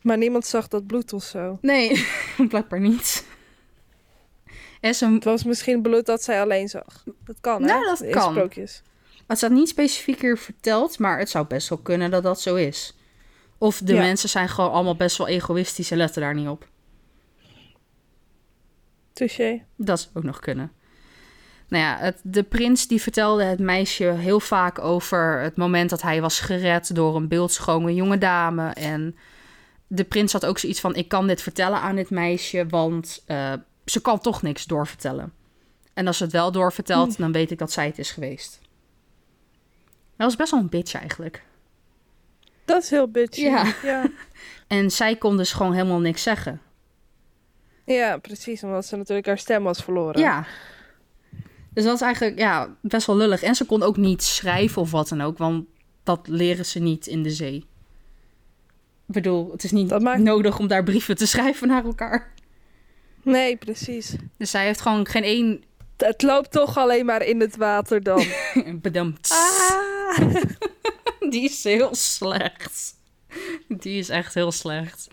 Maar 0.02 0.18
niemand 0.18 0.46
zag 0.46 0.68
dat 0.68 0.86
bloed 0.86 1.12
of 1.12 1.24
zo. 1.24 1.58
Nee, 1.60 2.06
blijkbaar 2.48 2.80
niet. 2.80 3.24
En 4.80 4.94
ze, 4.94 5.06
Het 5.12 5.24
was 5.24 5.44
misschien 5.44 5.82
bloed 5.82 6.06
dat 6.06 6.22
zij 6.22 6.40
alleen 6.40 6.68
zag. 6.68 7.04
Dat 7.24 7.36
kan, 7.40 7.62
hè? 7.62 7.68
Nou, 7.68 7.84
dat 7.84 8.00
In 8.00 8.10
kan. 8.10 8.32
sprookjes. 8.32 8.82
het 9.26 9.36
staat 9.36 9.50
niet 9.50 9.68
specifiek 9.68 10.20
hier 10.20 10.38
verteld, 10.38 10.98
maar 10.98 11.18
het 11.18 11.30
zou 11.30 11.46
best 11.46 11.68
wel 11.68 11.78
kunnen 11.78 12.10
dat 12.10 12.22
dat 12.22 12.40
zo 12.40 12.54
is. 12.54 12.94
Of 13.58 13.78
de 13.78 13.94
Ja. 13.94 14.00
mensen 14.00 14.28
zijn 14.28 14.48
gewoon 14.48 14.70
allemaal 14.70 14.96
best 14.96 15.16
wel 15.16 15.28
egoïstisch 15.28 15.90
en 15.90 15.96
letten 15.96 16.22
daar 16.22 16.34
niet 16.34 16.48
op. 16.48 16.68
Touché. 19.12 19.62
Dat 19.76 20.00
zou 20.00 20.10
ook 20.14 20.22
nog 20.22 20.40
kunnen. 20.40 20.72
Nou 21.68 21.84
ja, 21.84 21.96
het, 21.98 22.20
de 22.22 22.42
prins 22.42 22.86
die 22.88 23.02
vertelde 23.02 23.44
het 23.44 23.58
meisje 23.58 24.04
heel 24.04 24.40
vaak 24.40 24.78
over 24.78 25.40
het 25.40 25.56
moment 25.56 25.90
dat 25.90 26.02
hij 26.02 26.20
was 26.20 26.40
gered 26.40 26.94
door 26.94 27.16
een 27.16 27.28
beeldschone 27.28 27.94
jonge 27.94 28.18
dame. 28.18 28.68
En 28.68 29.16
de 29.86 30.04
prins 30.04 30.32
had 30.32 30.46
ook 30.46 30.58
zoiets 30.58 30.80
van: 30.80 30.94
ik 30.94 31.08
kan 31.08 31.26
dit 31.26 31.42
vertellen 31.42 31.80
aan 31.80 31.96
dit 31.96 32.10
meisje, 32.10 32.66
want 32.66 33.22
eh, 33.26 33.52
ze 33.84 34.00
kan 34.00 34.20
toch 34.20 34.42
niks 34.42 34.64
doorvertellen. 34.64 35.32
En 35.94 36.06
als 36.06 36.16
ze 36.16 36.22
het 36.22 36.32
wel 36.32 36.52
doorvertelt, 36.52 37.18
dan 37.18 37.32
weet 37.32 37.50
ik 37.50 37.58
dat 37.58 37.72
zij 37.72 37.86
het 37.86 37.98
is 37.98 38.10
geweest. 38.10 38.58
Dat 40.16 40.26
was 40.26 40.36
best 40.36 40.50
wel 40.50 40.60
een 40.60 40.68
bitch 40.68 40.94
eigenlijk. 40.94 41.42
Dat 42.66 42.82
is 42.82 42.90
heel 42.90 43.08
bitchy. 43.08 43.40
Ja. 43.42 43.74
ja. 43.82 44.06
En 44.66 44.90
zij 44.90 45.16
kon 45.16 45.36
dus 45.36 45.52
gewoon 45.52 45.72
helemaal 45.72 45.98
niks 46.00 46.22
zeggen. 46.22 46.60
Ja, 47.84 48.16
precies. 48.18 48.62
Omdat 48.62 48.86
ze 48.86 48.96
natuurlijk 48.96 49.26
haar 49.26 49.38
stem 49.38 49.62
was 49.62 49.82
verloren. 49.82 50.20
Ja. 50.20 50.46
Dus 51.74 51.84
dat 51.84 51.94
is 51.94 52.00
eigenlijk 52.00 52.38
ja, 52.38 52.76
best 52.80 53.06
wel 53.06 53.16
lullig. 53.16 53.42
En 53.42 53.54
ze 53.54 53.64
kon 53.64 53.82
ook 53.82 53.96
niet 53.96 54.22
schrijven 54.22 54.82
of 54.82 54.90
wat 54.90 55.08
dan 55.08 55.20
ook, 55.20 55.38
want 55.38 55.64
dat 56.02 56.28
leren 56.28 56.66
ze 56.66 56.78
niet 56.78 57.06
in 57.06 57.22
de 57.22 57.30
zee. 57.30 57.56
Ik 59.06 59.14
bedoel, 59.14 59.50
het 59.52 59.64
is 59.64 59.70
niet 59.70 59.98
maakt- 60.00 60.20
nodig 60.22 60.58
om 60.58 60.66
daar 60.66 60.82
brieven 60.82 61.16
te 61.16 61.26
schrijven 61.26 61.68
naar 61.68 61.84
elkaar. 61.84 62.32
Nee, 63.22 63.56
precies. 63.56 64.16
Dus 64.38 64.50
zij 64.50 64.64
heeft 64.64 64.80
gewoon 64.80 65.06
geen 65.06 65.22
één 65.22 65.62
Het 65.96 66.22
loopt 66.22 66.50
toch 66.50 66.76
alleen 66.76 67.06
maar 67.06 67.22
in 67.22 67.40
het 67.40 67.56
water 67.56 68.02
dan. 68.02 68.24
bedampt. 68.82 69.30
ah. 69.30 70.18
Die 71.30 71.44
is 71.44 71.64
heel 71.64 71.94
slecht. 71.94 72.94
Die 73.68 73.98
is 73.98 74.08
echt 74.08 74.34
heel 74.34 74.52
slecht. 74.52 75.08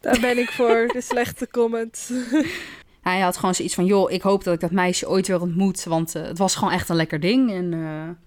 Daar 0.00 0.20
ben 0.20 0.38
ik 0.38 0.50
voor, 0.50 0.88
de 0.92 1.00
slechte 1.00 1.48
comments. 1.48 2.12
Hij 3.02 3.20
had 3.20 3.36
gewoon 3.36 3.54
zoiets 3.54 3.74
van, 3.74 3.84
joh, 3.84 4.10
ik 4.10 4.22
hoop 4.22 4.44
dat 4.44 4.54
ik 4.54 4.60
dat 4.60 4.70
meisje 4.70 5.08
ooit 5.08 5.26
weer 5.26 5.40
ontmoet, 5.40 5.84
want 5.84 6.14
eh, 6.14 6.22
het 6.22 6.38
was 6.38 6.54
gewoon 6.54 6.72
echt 6.72 6.88
een 6.88 6.96
lekker 6.96 7.20
ding. 7.20 7.52
En 7.52 7.72
eh, 7.72 8.26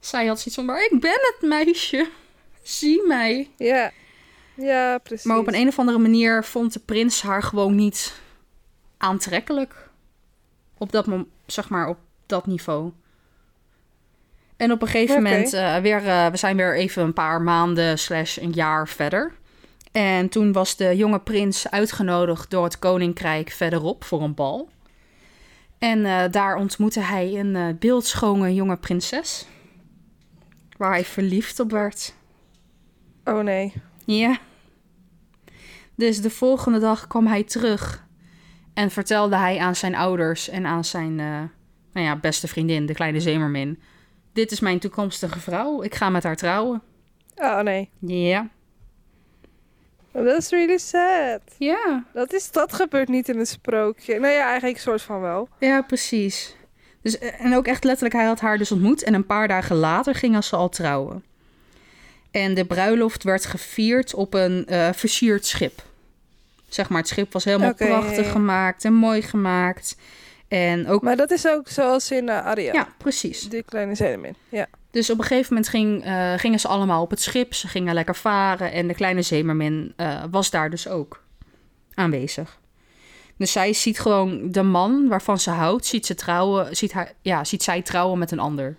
zij 0.00 0.26
had 0.26 0.36
zoiets 0.36 0.54
van, 0.54 0.64
maar 0.64 0.84
ik 0.84 1.00
ben 1.00 1.18
het 1.20 1.36
meisje. 1.40 2.08
Zie 2.62 3.06
mij. 3.06 3.50
Ja, 3.56 3.92
ja 4.54 4.98
precies. 4.98 5.24
Maar 5.24 5.38
op 5.38 5.46
een, 5.46 5.54
een 5.54 5.68
of 5.68 5.78
andere 5.78 5.98
manier 5.98 6.44
vond 6.44 6.72
de 6.72 6.80
prins 6.80 7.22
haar 7.22 7.42
gewoon 7.42 7.74
niet 7.74 8.20
aantrekkelijk. 8.96 9.83
Op 10.78 10.92
dat, 10.92 11.06
zeg 11.46 11.68
maar, 11.68 11.88
op 11.88 11.98
dat 12.26 12.46
niveau. 12.46 12.92
En 14.56 14.72
op 14.72 14.82
een 14.82 14.88
gegeven 14.88 15.22
moment, 15.22 15.52
eh, 15.52 15.76
weer, 15.76 16.06
eh, 16.06 16.26
we 16.26 16.36
zijn 16.36 16.56
weer 16.56 16.76
even 16.76 17.02
een 17.02 17.12
paar 17.12 17.42
maanden 17.42 17.98
slash 17.98 18.36
een 18.36 18.52
jaar 18.52 18.88
verder. 18.88 19.32
En 19.92 20.28
toen 20.28 20.52
was 20.52 20.76
de 20.76 20.96
jonge 20.96 21.20
prins 21.20 21.70
uitgenodigd 21.70 22.50
door 22.50 22.64
het 22.64 22.78
koninkrijk 22.78 23.50
verderop 23.50 24.04
voor 24.04 24.22
een 24.22 24.34
bal. 24.34 24.68
En 25.78 26.06
eh, 26.06 26.30
daar 26.30 26.56
ontmoette 26.56 27.00
hij 27.00 27.38
een 27.38 27.78
beeldschone 27.78 28.54
jonge 28.54 28.76
prinses. 28.76 29.46
Waar 30.76 30.90
hij 30.90 31.04
verliefd 31.04 31.60
op 31.60 31.70
werd. 31.70 32.14
Oh 33.24 33.40
nee. 33.40 33.72
Ja. 34.04 34.38
Dus 35.94 36.20
de 36.20 36.30
volgende 36.30 36.78
dag 36.78 37.06
kwam 37.06 37.26
hij 37.26 37.44
terug 37.44 38.03
en 38.74 38.90
vertelde 38.90 39.36
hij 39.36 39.58
aan 39.58 39.76
zijn 39.76 39.94
ouders 39.94 40.48
en 40.48 40.66
aan 40.66 40.84
zijn 40.84 41.20
eh, 41.20 41.42
nou 41.92 42.06
ja, 42.06 42.16
beste 42.16 42.48
vriendin, 42.48 42.86
de 42.86 42.94
kleine 42.94 43.20
zeemermin. 43.20 43.82
Dit 44.32 44.50
is 44.50 44.60
mijn 44.60 44.78
toekomstige 44.78 45.40
vrouw. 45.40 45.82
Ik 45.82 45.94
ga 45.94 46.08
met 46.08 46.22
haar 46.22 46.36
trouwen. 46.36 46.82
Oh 47.36 47.60
nee. 47.60 47.90
Ja. 47.98 48.48
Dat 50.12 50.38
is 50.38 50.50
really 50.50 50.78
sad. 50.78 51.40
Ja. 51.58 52.04
Dat, 52.12 52.32
is, 52.32 52.50
dat 52.50 52.72
gebeurt 52.72 53.08
niet 53.08 53.28
in 53.28 53.38
een 53.38 53.46
sprookje. 53.46 54.18
Nou 54.18 54.32
ja, 54.32 54.44
eigenlijk 54.44 54.76
een 54.76 54.82
soort 54.82 55.02
van 55.02 55.20
wel. 55.20 55.48
Ja, 55.58 55.82
precies. 55.82 56.56
Dus, 57.02 57.18
eh, 57.18 57.44
en 57.44 57.56
ook 57.56 57.66
echt 57.66 57.84
letterlijk, 57.84 58.14
hij 58.14 58.24
had 58.24 58.40
haar 58.40 58.58
dus 58.58 58.72
ontmoet 58.72 59.02
en 59.02 59.14
een 59.14 59.26
paar 59.26 59.48
dagen 59.48 59.76
later 59.76 60.14
gingen 60.14 60.44
ze 60.44 60.56
al 60.56 60.68
trouwen. 60.68 61.24
En 62.30 62.54
de 62.54 62.64
bruiloft 62.64 63.22
werd 63.22 63.46
gevierd 63.46 64.14
op 64.14 64.34
een 64.34 64.66
eh, 64.66 64.92
versierd 64.92 65.46
schip. 65.46 65.82
Zeg 66.74 66.88
maar, 66.88 66.98
het 66.98 67.08
schip 67.08 67.32
was 67.32 67.44
helemaal 67.44 67.74
prachtig 67.74 68.30
gemaakt 68.30 68.84
en 68.84 68.92
mooi 68.92 69.22
gemaakt. 69.22 69.96
En 70.48 70.88
ook... 70.88 71.02
Maar 71.02 71.16
dat 71.16 71.30
is 71.30 71.46
ook 71.46 71.68
zoals 71.68 72.10
in 72.10 72.28
uh, 72.28 72.46
Aria. 72.46 72.72
ja, 72.72 72.88
precies. 72.98 73.48
De 73.48 73.62
kleine 73.62 73.94
zeemermin. 73.94 74.34
Ja. 74.48 74.66
Dus 74.90 75.10
op 75.10 75.18
een 75.18 75.24
gegeven 75.24 75.54
moment 75.54 75.68
ging, 75.68 76.04
eh, 76.04 76.32
gingen 76.36 76.60
ze 76.60 76.68
allemaal 76.68 77.02
op 77.02 77.10
het 77.10 77.20
schip. 77.20 77.54
Ze 77.54 77.68
gingen 77.68 77.94
lekker 77.94 78.16
varen. 78.16 78.72
En 78.72 78.88
de 78.88 78.94
kleine 78.94 79.22
zeemermin 79.22 79.92
eh, 79.96 80.24
was 80.30 80.50
daar 80.50 80.70
dus 80.70 80.88
ook 80.88 81.22
aanwezig. 81.94 82.60
Dus 83.36 83.52
zij 83.52 83.72
ziet 83.72 84.00
gewoon 84.00 84.50
de 84.50 84.62
man 84.62 85.08
waarvan 85.08 85.38
ze 85.38 85.50
houdt, 85.50 85.86
ziet, 85.86 86.06
ze 86.06 86.14
trouwen, 86.14 86.76
ziet, 86.76 86.92
haar, 86.92 87.12
ja, 87.22 87.44
ziet 87.44 87.62
zij 87.62 87.82
trouwen 87.82 88.18
met 88.18 88.30
een 88.30 88.38
ander. 88.38 88.76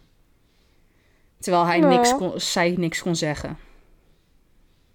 Terwijl 1.40 1.66
hij 1.66 1.80
niks 1.80 2.16
kon, 2.16 2.40
zij 2.40 2.74
niks 2.78 3.02
kon 3.02 3.16
zeggen. 3.16 3.58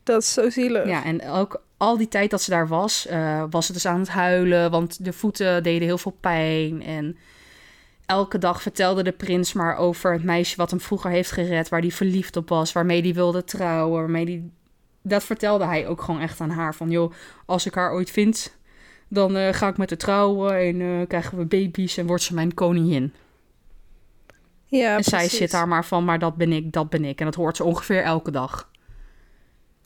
Dat 0.02 0.22
is 0.22 0.32
zo 0.32 0.50
zielig. 0.50 0.86
Ja, 0.86 1.04
en 1.04 1.28
ook 1.28 1.62
al 1.80 1.96
die 1.96 2.08
tijd 2.08 2.30
dat 2.30 2.42
ze 2.42 2.50
daar 2.50 2.68
was, 2.68 3.06
eh, 3.06 3.44
was 3.50 3.66
ze 3.66 3.72
dus 3.72 3.86
aan 3.86 3.98
het 3.98 4.08
huilen. 4.08 4.70
Want 4.70 5.04
de 5.04 5.12
voeten 5.12 5.62
deden 5.62 5.86
heel 5.86 5.98
veel 5.98 6.16
pijn. 6.20 6.82
En 6.82 7.16
elke 8.06 8.38
dag 8.38 8.62
vertelde 8.62 9.02
de 9.02 9.12
prins 9.12 9.52
maar 9.52 9.76
over 9.76 10.12
het 10.12 10.24
meisje 10.24 10.56
wat 10.56 10.70
hem 10.70 10.80
vroeger 10.80 11.10
heeft 11.10 11.30
gered. 11.30 11.68
Waar 11.68 11.80
hij 11.80 11.90
verliefd 11.90 12.36
op 12.36 12.48
was, 12.48 12.72
waarmee 12.72 13.02
hij 13.02 13.14
wilde 13.14 13.44
trouwen. 13.44 14.00
Waarmee 14.00 14.24
die... 14.24 14.50
Dat 15.02 15.24
vertelde 15.24 15.64
hij 15.64 15.88
ook 15.88 16.02
gewoon 16.02 16.20
echt 16.20 16.40
aan 16.40 16.50
haar. 16.50 16.74
Van 16.74 16.90
joh, 16.90 17.12
als 17.46 17.66
ik 17.66 17.74
haar 17.74 17.92
ooit 17.92 18.10
vind, 18.10 18.56
dan 19.08 19.36
eh, 19.36 19.52
ga 19.52 19.68
ik 19.68 19.76
met 19.76 19.90
haar 19.90 19.98
trouwen. 19.98 20.58
En 20.58 20.80
eh, 20.80 21.06
krijgen 21.08 21.38
we 21.38 21.44
baby's 21.44 21.96
en 21.96 22.06
wordt 22.06 22.22
ze 22.22 22.34
mijn 22.34 22.54
koningin. 22.54 23.12
Ja, 24.66 24.96
en 24.96 25.04
zij 25.04 25.28
zit 25.28 25.50
daar 25.50 25.68
maar 25.68 25.84
van, 25.84 26.04
maar 26.04 26.18
dat 26.18 26.36
ben 26.36 26.52
ik, 26.52 26.72
dat 26.72 26.90
ben 26.90 27.04
ik. 27.04 27.18
En 27.18 27.24
dat 27.24 27.34
hoort 27.34 27.56
ze 27.56 27.64
ongeveer 27.64 28.02
elke 28.02 28.30
dag. 28.30 28.69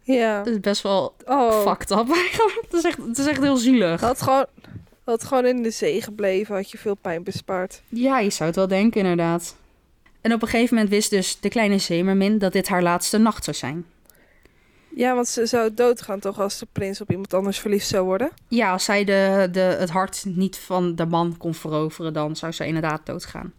Ja. 0.04 0.42
Dat 0.42 0.52
is 0.52 0.60
best 0.60 0.82
wel 0.82 1.14
Oh. 1.26 1.60
fucked 1.62 1.90
up 1.90 2.10
eigenlijk. 2.22 2.58
Het 2.62 2.72
is 2.72 2.84
echt, 2.84 2.98
het 3.06 3.18
is 3.18 3.26
echt 3.26 3.40
heel 3.42 3.56
zielig. 3.56 4.00
Had 4.00 4.22
gewoon, 4.22 4.46
had 5.04 5.24
gewoon 5.24 5.46
in 5.46 5.62
de 5.62 5.70
zee 5.70 6.02
gebleven, 6.02 6.54
had 6.54 6.70
je 6.70 6.78
veel 6.78 6.94
pijn 6.94 7.22
bespaard. 7.22 7.82
Ja, 7.88 8.18
je 8.18 8.30
zou 8.30 8.48
het 8.48 8.58
wel 8.58 8.68
denken, 8.68 9.00
inderdaad. 9.00 9.56
En 10.20 10.32
op 10.32 10.42
een 10.42 10.48
gegeven 10.48 10.74
moment 10.74 10.92
wist 10.92 11.10
dus 11.10 11.40
de 11.40 11.48
kleine 11.48 11.78
zeemermin 11.78 12.38
dat 12.38 12.52
dit 12.52 12.68
haar 12.68 12.82
laatste 12.82 13.18
nacht 13.18 13.44
zou 13.44 13.56
zijn. 13.56 13.84
Ja, 14.96 15.14
want 15.14 15.28
ze 15.28 15.46
zou 15.46 15.74
doodgaan 15.74 16.20
toch 16.20 16.40
als 16.40 16.58
de 16.58 16.66
prins 16.72 17.00
op 17.00 17.10
iemand 17.10 17.34
anders 17.34 17.58
verliefd 17.58 17.86
zou 17.88 18.04
worden? 18.04 18.30
Ja, 18.48 18.72
als 18.72 18.84
zij 18.84 19.04
de, 19.04 19.48
de, 19.52 19.60
het 19.60 19.90
hart 19.90 20.24
niet 20.26 20.56
van 20.58 20.94
de 20.94 21.06
man 21.06 21.34
kon 21.38 21.54
veroveren, 21.54 22.12
dan 22.12 22.36
zou 22.36 22.52
zij 22.52 22.66
inderdaad 22.66 23.06
doodgaan. 23.06 23.52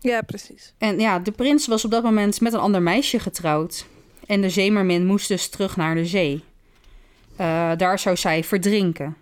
Ja, 0.00 0.22
precies. 0.22 0.72
En 0.78 0.98
ja, 0.98 1.18
de 1.18 1.30
prins 1.32 1.66
was 1.66 1.84
op 1.84 1.90
dat 1.90 2.02
moment 2.02 2.40
met 2.40 2.52
een 2.52 2.58
ander 2.60 2.82
meisje 2.82 3.18
getrouwd. 3.18 3.86
En 4.26 4.40
de 4.40 4.50
zeemermin 4.50 5.06
moest 5.06 5.28
dus 5.28 5.48
terug 5.48 5.76
naar 5.76 5.94
de 5.94 6.06
zee. 6.06 6.44
Eh, 7.36 7.72
daar 7.76 7.98
zou 7.98 8.16
zij 8.16 8.44
verdrinken, 8.44 9.16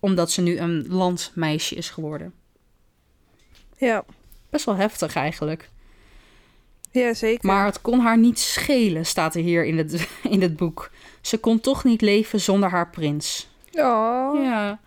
omdat 0.00 0.30
ze 0.30 0.40
nu 0.42 0.58
een 0.58 0.86
landmeisje 0.88 1.74
is 1.74 1.90
geworden. 1.90 2.32
Ja, 3.76 4.04
Best 4.50 4.64
wel 4.64 4.74
heftig 4.76 5.14
eigenlijk. 5.14 5.68
ja 6.90 7.14
zeker. 7.14 7.46
Maar 7.46 7.64
het 7.64 7.80
kon 7.80 8.00
haar 8.00 8.18
niet 8.18 8.38
schelen, 8.38 9.06
staat 9.06 9.34
er 9.34 9.42
hier 9.42 9.64
in 9.64 9.78
het, 9.78 10.08
in 10.30 10.42
het 10.42 10.56
boek. 10.56 10.90
Ze 11.20 11.38
kon 11.38 11.60
toch 11.60 11.84
niet 11.84 12.00
leven 12.00 12.40
zonder 12.40 12.70
haar 12.70 12.90
prins. 12.90 13.48
Oh, 13.72 14.42
Ja. 14.42 14.80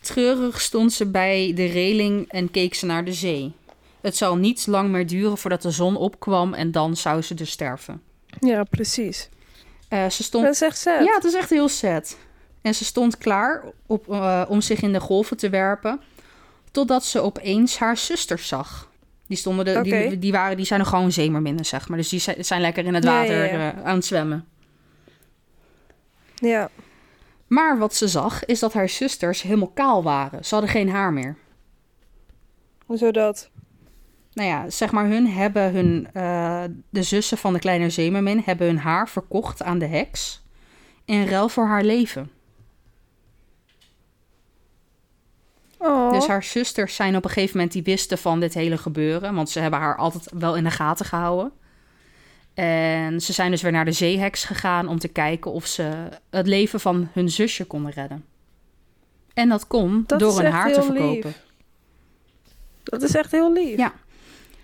Treurig 0.00 0.60
stond 0.60 0.92
ze 0.92 1.06
bij 1.06 1.52
de 1.54 1.64
reling 1.64 2.28
en 2.28 2.50
keek 2.50 2.74
ze 2.74 2.86
naar 2.86 3.04
de 3.04 3.12
zee. 3.12 3.52
Het 4.00 4.16
zal 4.16 4.36
niet 4.36 4.66
lang 4.66 4.90
meer 4.90 5.06
duren 5.06 5.38
voordat 5.38 5.62
de 5.62 5.70
zon 5.70 5.96
opkwam 5.96 6.54
en 6.54 6.70
dan 6.70 6.96
zou 6.96 7.22
ze 7.22 7.34
dus 7.34 7.50
sterven. 7.50 8.02
Ja, 8.40 8.64
precies. 8.64 9.28
Eh, 9.88 10.08
ze 10.08 10.22
stond... 10.22 10.44
Dat 10.44 10.54
is 10.54 10.62
echt 10.62 10.78
sad. 10.78 11.04
Ja, 11.04 11.14
het 11.14 11.24
is 11.24 11.34
echt 11.34 11.50
heel 11.50 11.68
sad. 11.68 12.16
En 12.62 12.74
ze 12.74 12.84
stond 12.84 13.18
klaar 13.18 13.64
op, 13.86 14.10
eh, 14.10 14.44
om 14.48 14.60
zich 14.60 14.82
in 14.82 14.92
de 14.92 15.00
golven 15.00 15.36
te 15.36 15.50
werpen, 15.50 16.00
totdat 16.70 17.04
ze 17.04 17.20
opeens 17.20 17.78
haar 17.78 17.96
zusters 17.96 18.48
zag. 18.48 18.90
Die, 19.26 19.36
stonden 19.36 19.64
de, 19.64 19.80
die, 19.82 20.18
die, 20.18 20.32
waren, 20.32 20.56
die 20.56 20.66
zijn 20.66 20.80
er 20.80 20.86
gewoon 20.86 21.12
zeemerminnen, 21.12 21.64
zeg 21.64 21.88
maar. 21.88 21.98
Dus 21.98 22.08
die 22.08 22.20
zijn, 22.38 22.60
lekker 22.60 22.84
in 22.84 22.94
het 22.94 23.04
ja, 23.04 23.10
water 23.10 23.52
ja. 23.52 23.72
eh, 23.72 23.84
aan 23.84 23.94
het 23.94 24.04
zwemmen. 24.04 24.46
Ja. 26.34 26.70
Maar 27.46 27.78
wat 27.78 27.94
ze 27.94 28.08
zag, 28.08 28.44
is 28.44 28.58
dat 28.58 28.72
haar 28.72 28.88
zusters 28.88 29.42
helemaal 29.42 29.70
kaal 29.74 30.02
waren. 30.02 30.44
Ze 30.44 30.54
hadden 30.54 30.72
geen 30.72 30.90
haar 30.90 31.12
meer. 31.12 31.36
Hoezo 32.86 33.10
dat? 33.10 33.50
Nou 34.34 34.48
ja, 34.48 34.70
zeg 34.70 34.90
maar, 34.92 35.06
hun 35.06 35.26
hebben 35.28 35.72
hun, 35.72 36.08
eh, 36.12 36.62
de 36.90 37.02
zussen 37.02 37.38
van 37.38 37.52
de 37.52 37.58
kleine 37.58 37.90
zeemermin 37.90 38.42
hebben 38.44 38.66
hun 38.66 38.78
haar 38.78 39.08
verkocht 39.08 39.62
aan 39.62 39.78
de 39.78 39.86
heks. 39.86 40.42
In 41.04 41.26
ruil 41.26 41.48
voor 41.48 41.66
haar 41.66 41.84
leven. 41.84 42.30
Oh, 45.78 46.12
Dus 46.12 46.26
haar 46.26 46.42
zusters 46.44 46.94
zijn 46.94 47.16
op 47.16 47.24
een 47.24 47.30
gegeven 47.30 47.56
moment 47.56 47.72
die 47.72 47.82
wisten 47.82 48.18
van 48.18 48.40
dit 48.40 48.54
hele 48.54 48.78
gebeuren. 48.78 49.34
Want 49.34 49.50
ze 49.50 49.60
hebben 49.60 49.80
haar 49.80 49.96
altijd 49.96 50.30
wel 50.34 50.56
in 50.56 50.64
de 50.64 50.70
gaten 50.70 51.06
gehouden. 51.06 51.52
En 52.54 53.20
ze 53.20 53.32
zijn 53.32 53.50
dus 53.50 53.62
weer 53.62 53.72
naar 53.72 53.84
de 53.84 53.92
zeeheks 53.92 54.44
gegaan 54.44 54.88
om 54.88 54.98
te 54.98 55.08
kijken 55.08 55.52
of 55.52 55.66
ze 55.66 56.08
het 56.30 56.46
leven 56.46 56.80
van 56.80 57.08
hun 57.12 57.30
zusje 57.30 57.64
konden 57.64 57.92
redden. 57.92 58.24
En 59.34 59.48
dat 59.48 59.66
kon 59.66 60.04
Dat 60.06 60.18
door 60.18 60.40
hun 60.42 60.52
haar 60.52 60.72
te 60.72 60.82
verkopen. 60.82 61.22
lief. 61.24 61.42
dat 62.82 63.02
is 63.02 63.14
echt 63.14 63.30
heel 63.32 63.52
lief. 63.52 63.76
Ja. 63.76 63.92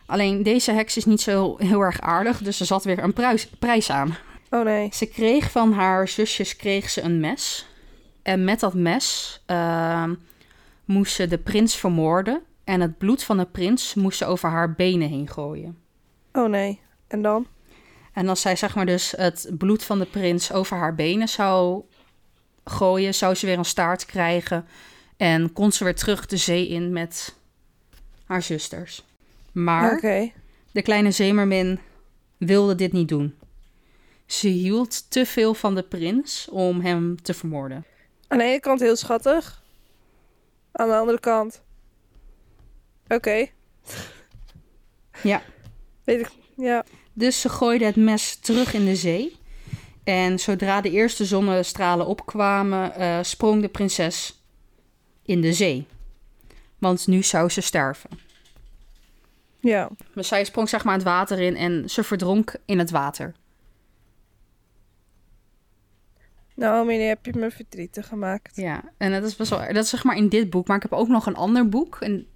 Alleen 0.09 0.43
deze 0.43 0.73
heks 0.73 0.97
is 0.97 1.05
niet 1.05 1.21
zo 1.21 1.55
heel 1.59 1.81
erg 1.81 2.01
aardig, 2.01 2.39
dus 2.43 2.61
er 2.61 2.67
zat 2.67 2.85
weer 2.85 2.99
een 2.99 3.13
prijs, 3.13 3.49
prijs 3.49 3.91
aan. 3.91 4.17
Oh 4.51 4.65
nee. 4.65 4.89
Ze 4.93 5.07
kreeg 5.07 5.51
van 5.51 5.73
haar 5.73 6.09
zusjes 6.09 6.57
kreeg 6.57 6.91
ze 6.91 7.03
een 7.03 7.21
mes. 7.21 7.67
En 8.23 8.45
met 8.45 8.61
dat 8.61 8.75
mes 8.75 9.41
ehm, 9.47 10.15
moest 10.85 11.15
ze 11.15 11.27
de 11.27 11.39
prins 11.39 11.77
vermoorden. 11.77 12.43
En 12.65 12.81
het 12.81 12.99
bloed 12.99 13.23
van 13.23 13.37
de 13.37 13.45
prins 13.45 13.95
moest 13.95 14.19
ze 14.19 14.25
over 14.25 14.49
haar 14.49 14.75
benen 14.75 15.09
heen 15.09 15.29
gooien. 15.29 15.79
Oh 16.33 16.49
nee. 16.49 16.81
En 17.07 17.23
dan? 17.23 17.47
En 18.13 18.29
als 18.29 18.41
zij 18.41 18.57
zeg 18.57 18.75
maar 18.75 18.87
dus 18.87 19.15
het 19.17 19.51
bloed 19.59 19.85
van 19.85 19.99
de 19.99 20.07
prins 20.07 20.53
over 20.53 20.77
haar 20.77 20.95
benen 20.95 21.29
zou 21.29 21.83
gooien, 22.65 23.15
zou 23.15 23.35
ze 23.35 23.47
weer 23.47 23.59
een 23.59 23.65
staart 23.65 24.07
krijgen. 24.07 24.67
En 25.17 25.53
kon 25.53 25.73
ze 25.73 25.85
weer 25.85 25.95
terug 25.95 26.27
de 26.27 26.37
zee 26.37 26.69
in 26.69 26.93
met 26.93 27.35
haar 28.25 28.43
zusters. 28.43 29.07
Maar 29.65 30.01
de 30.73 30.83
kleine 30.83 31.11
zeemermin 31.11 31.79
wilde 32.37 32.75
dit 32.75 32.93
niet 32.93 33.09
doen. 33.09 33.35
Ze 34.27 34.49
hield 34.49 35.11
te 35.11 35.27
veel 35.27 35.55
van 35.55 35.75
de 35.75 35.83
prins 35.83 36.49
om 36.51 36.81
hem 36.81 37.23
te 37.23 37.35
vermoorden. 37.35 37.85
Aan 38.29 38.39
de 38.39 38.45
ene 38.45 38.61
kant 38.61 38.81
heel 38.81 38.97
schattig. 38.97 39.63
Aan 40.73 40.89
de 40.89 40.95
andere 40.95 41.21
kant. 41.21 41.63
Oké. 43.09 43.47
Ja. 45.23 45.43
Weet 46.05 46.21
ik. 46.21 46.31
Ja. 46.57 46.85
Dus 47.13 47.41
ze 47.41 47.49
gooide 47.49 47.85
het 47.85 47.97
mes 47.97 48.37
terug 48.37 48.75
in 48.75 48.85
de 48.85 48.97
zee. 48.97 49.37
En 50.05 50.39
zodra 50.39 50.81
de 50.81 50.91
eerste 50.91 51.25
zonnestralen 51.25 52.07
opkwamen, 52.07 52.95
eh, 52.95 53.19
sprong 53.23 53.63
de 53.63 53.69
prinses 53.69 54.43
in 55.23 55.41
de 55.41 55.53
zee. 55.53 55.87
Want 56.79 57.07
nu 57.07 57.23
zou 57.23 57.49
ze 57.49 57.61
sterven. 57.61 58.11
Ja. 59.61 59.89
Dus 60.15 60.29
zij 60.29 60.45
sprong 60.45 60.69
zeg 60.69 60.85
maar 60.85 60.95
het 60.95 61.03
water 61.03 61.41
in 61.41 61.57
en 61.57 61.91
ze 61.91 62.03
verdronk 62.03 62.55
in 62.65 62.79
het 62.79 62.91
water. 62.91 63.35
Nou, 66.55 66.87
nu 66.87 66.95
heb 66.95 67.27
je 67.27 67.33
me 67.37 67.51
verdrietig 67.51 68.07
gemaakt. 68.07 68.57
Ja, 68.57 68.83
en 68.97 69.13
dat 69.13 69.23
is 69.23 69.37
best 69.37 69.51
wel... 69.51 69.59
Dat 69.59 69.85
is 69.85 69.89
zeg 69.89 70.05
maar 70.05 70.17
in 70.17 70.29
dit 70.29 70.51
boek. 70.51 70.67
Maar 70.67 70.77
ik 70.77 70.83
heb 70.83 70.93
ook 70.93 71.09
nog 71.09 71.27
een 71.27 71.37
ander 71.37 71.69
boek. 71.69 71.99
En, 72.01 72.27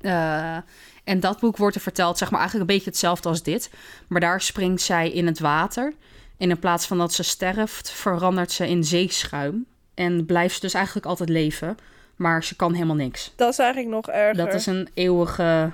eh, 0.00 0.56
en 1.04 1.20
dat 1.20 1.40
boek 1.40 1.56
wordt 1.56 1.74
er 1.76 1.82
verteld, 1.82 2.18
zeg 2.18 2.30
maar 2.30 2.40
eigenlijk 2.40 2.70
een 2.70 2.76
beetje 2.76 2.90
hetzelfde 2.90 3.28
als 3.28 3.42
dit. 3.42 3.70
Maar 4.08 4.20
daar 4.20 4.40
springt 4.40 4.82
zij 4.82 5.10
in 5.10 5.26
het 5.26 5.38
water. 5.38 5.92
En 6.38 6.50
in 6.50 6.58
plaats 6.58 6.86
van 6.86 6.98
dat 6.98 7.12
ze 7.12 7.22
sterft, 7.22 7.90
verandert 7.90 8.52
ze 8.52 8.68
in 8.68 8.84
zeeschuim. 8.84 9.66
En 9.94 10.26
blijft 10.26 10.54
ze 10.54 10.60
dus 10.60 10.74
eigenlijk 10.74 11.06
altijd 11.06 11.28
leven. 11.28 11.76
Maar 12.16 12.44
ze 12.44 12.56
kan 12.56 12.72
helemaal 12.72 12.96
niks. 12.96 13.32
Dat 13.36 13.52
is 13.52 13.58
eigenlijk 13.58 13.94
nog 13.94 14.08
erger. 14.08 14.44
Dat 14.44 14.54
is 14.54 14.66
een 14.66 14.88
eeuwige 14.94 15.72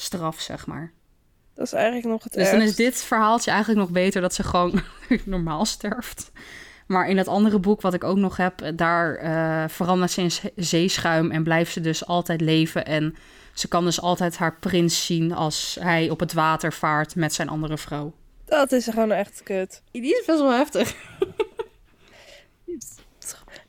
straf, 0.00 0.40
zeg 0.40 0.66
maar. 0.66 0.92
Dat 1.54 1.66
is 1.66 1.72
eigenlijk 1.72 2.06
nog 2.06 2.22
het 2.24 2.32
Dus 2.32 2.50
dan 2.50 2.60
is 2.60 2.76
dit 2.76 3.02
verhaaltje 3.02 3.50
eigenlijk 3.50 3.80
nog 3.80 3.90
beter 3.90 4.20
dat 4.20 4.34
ze 4.34 4.42
gewoon 4.42 4.80
normaal 5.24 5.64
sterft. 5.64 6.30
Maar 6.86 7.08
in 7.08 7.16
dat 7.16 7.28
andere 7.28 7.58
boek 7.58 7.80
wat 7.80 7.94
ik 7.94 8.04
ook 8.04 8.16
nog 8.16 8.36
heb, 8.36 8.72
daar 8.74 9.14
eh, 9.16 9.68
verandert 9.68 10.10
ze 10.10 10.20
in 10.20 10.30
ze- 10.30 10.52
zeeschuim 10.56 11.30
en 11.30 11.42
blijft 11.42 11.72
ze 11.72 11.80
dus 11.80 12.06
altijd 12.06 12.40
leven. 12.40 12.86
En 12.86 13.16
ze 13.52 13.68
kan 13.68 13.84
dus 13.84 14.00
altijd 14.00 14.36
haar 14.36 14.56
prins 14.58 15.06
zien 15.06 15.32
als 15.32 15.76
hij 15.80 16.10
op 16.10 16.20
het 16.20 16.32
water 16.32 16.72
vaart 16.72 17.14
met 17.14 17.32
zijn 17.34 17.48
andere 17.48 17.78
vrouw. 17.78 18.12
Dat 18.44 18.72
is 18.72 18.84
gewoon 18.88 19.12
echt 19.12 19.42
kut. 19.42 19.82
Die 19.90 20.02
is 20.18 20.24
best 20.26 20.38
wel 20.40 20.52
heftig. 20.52 20.94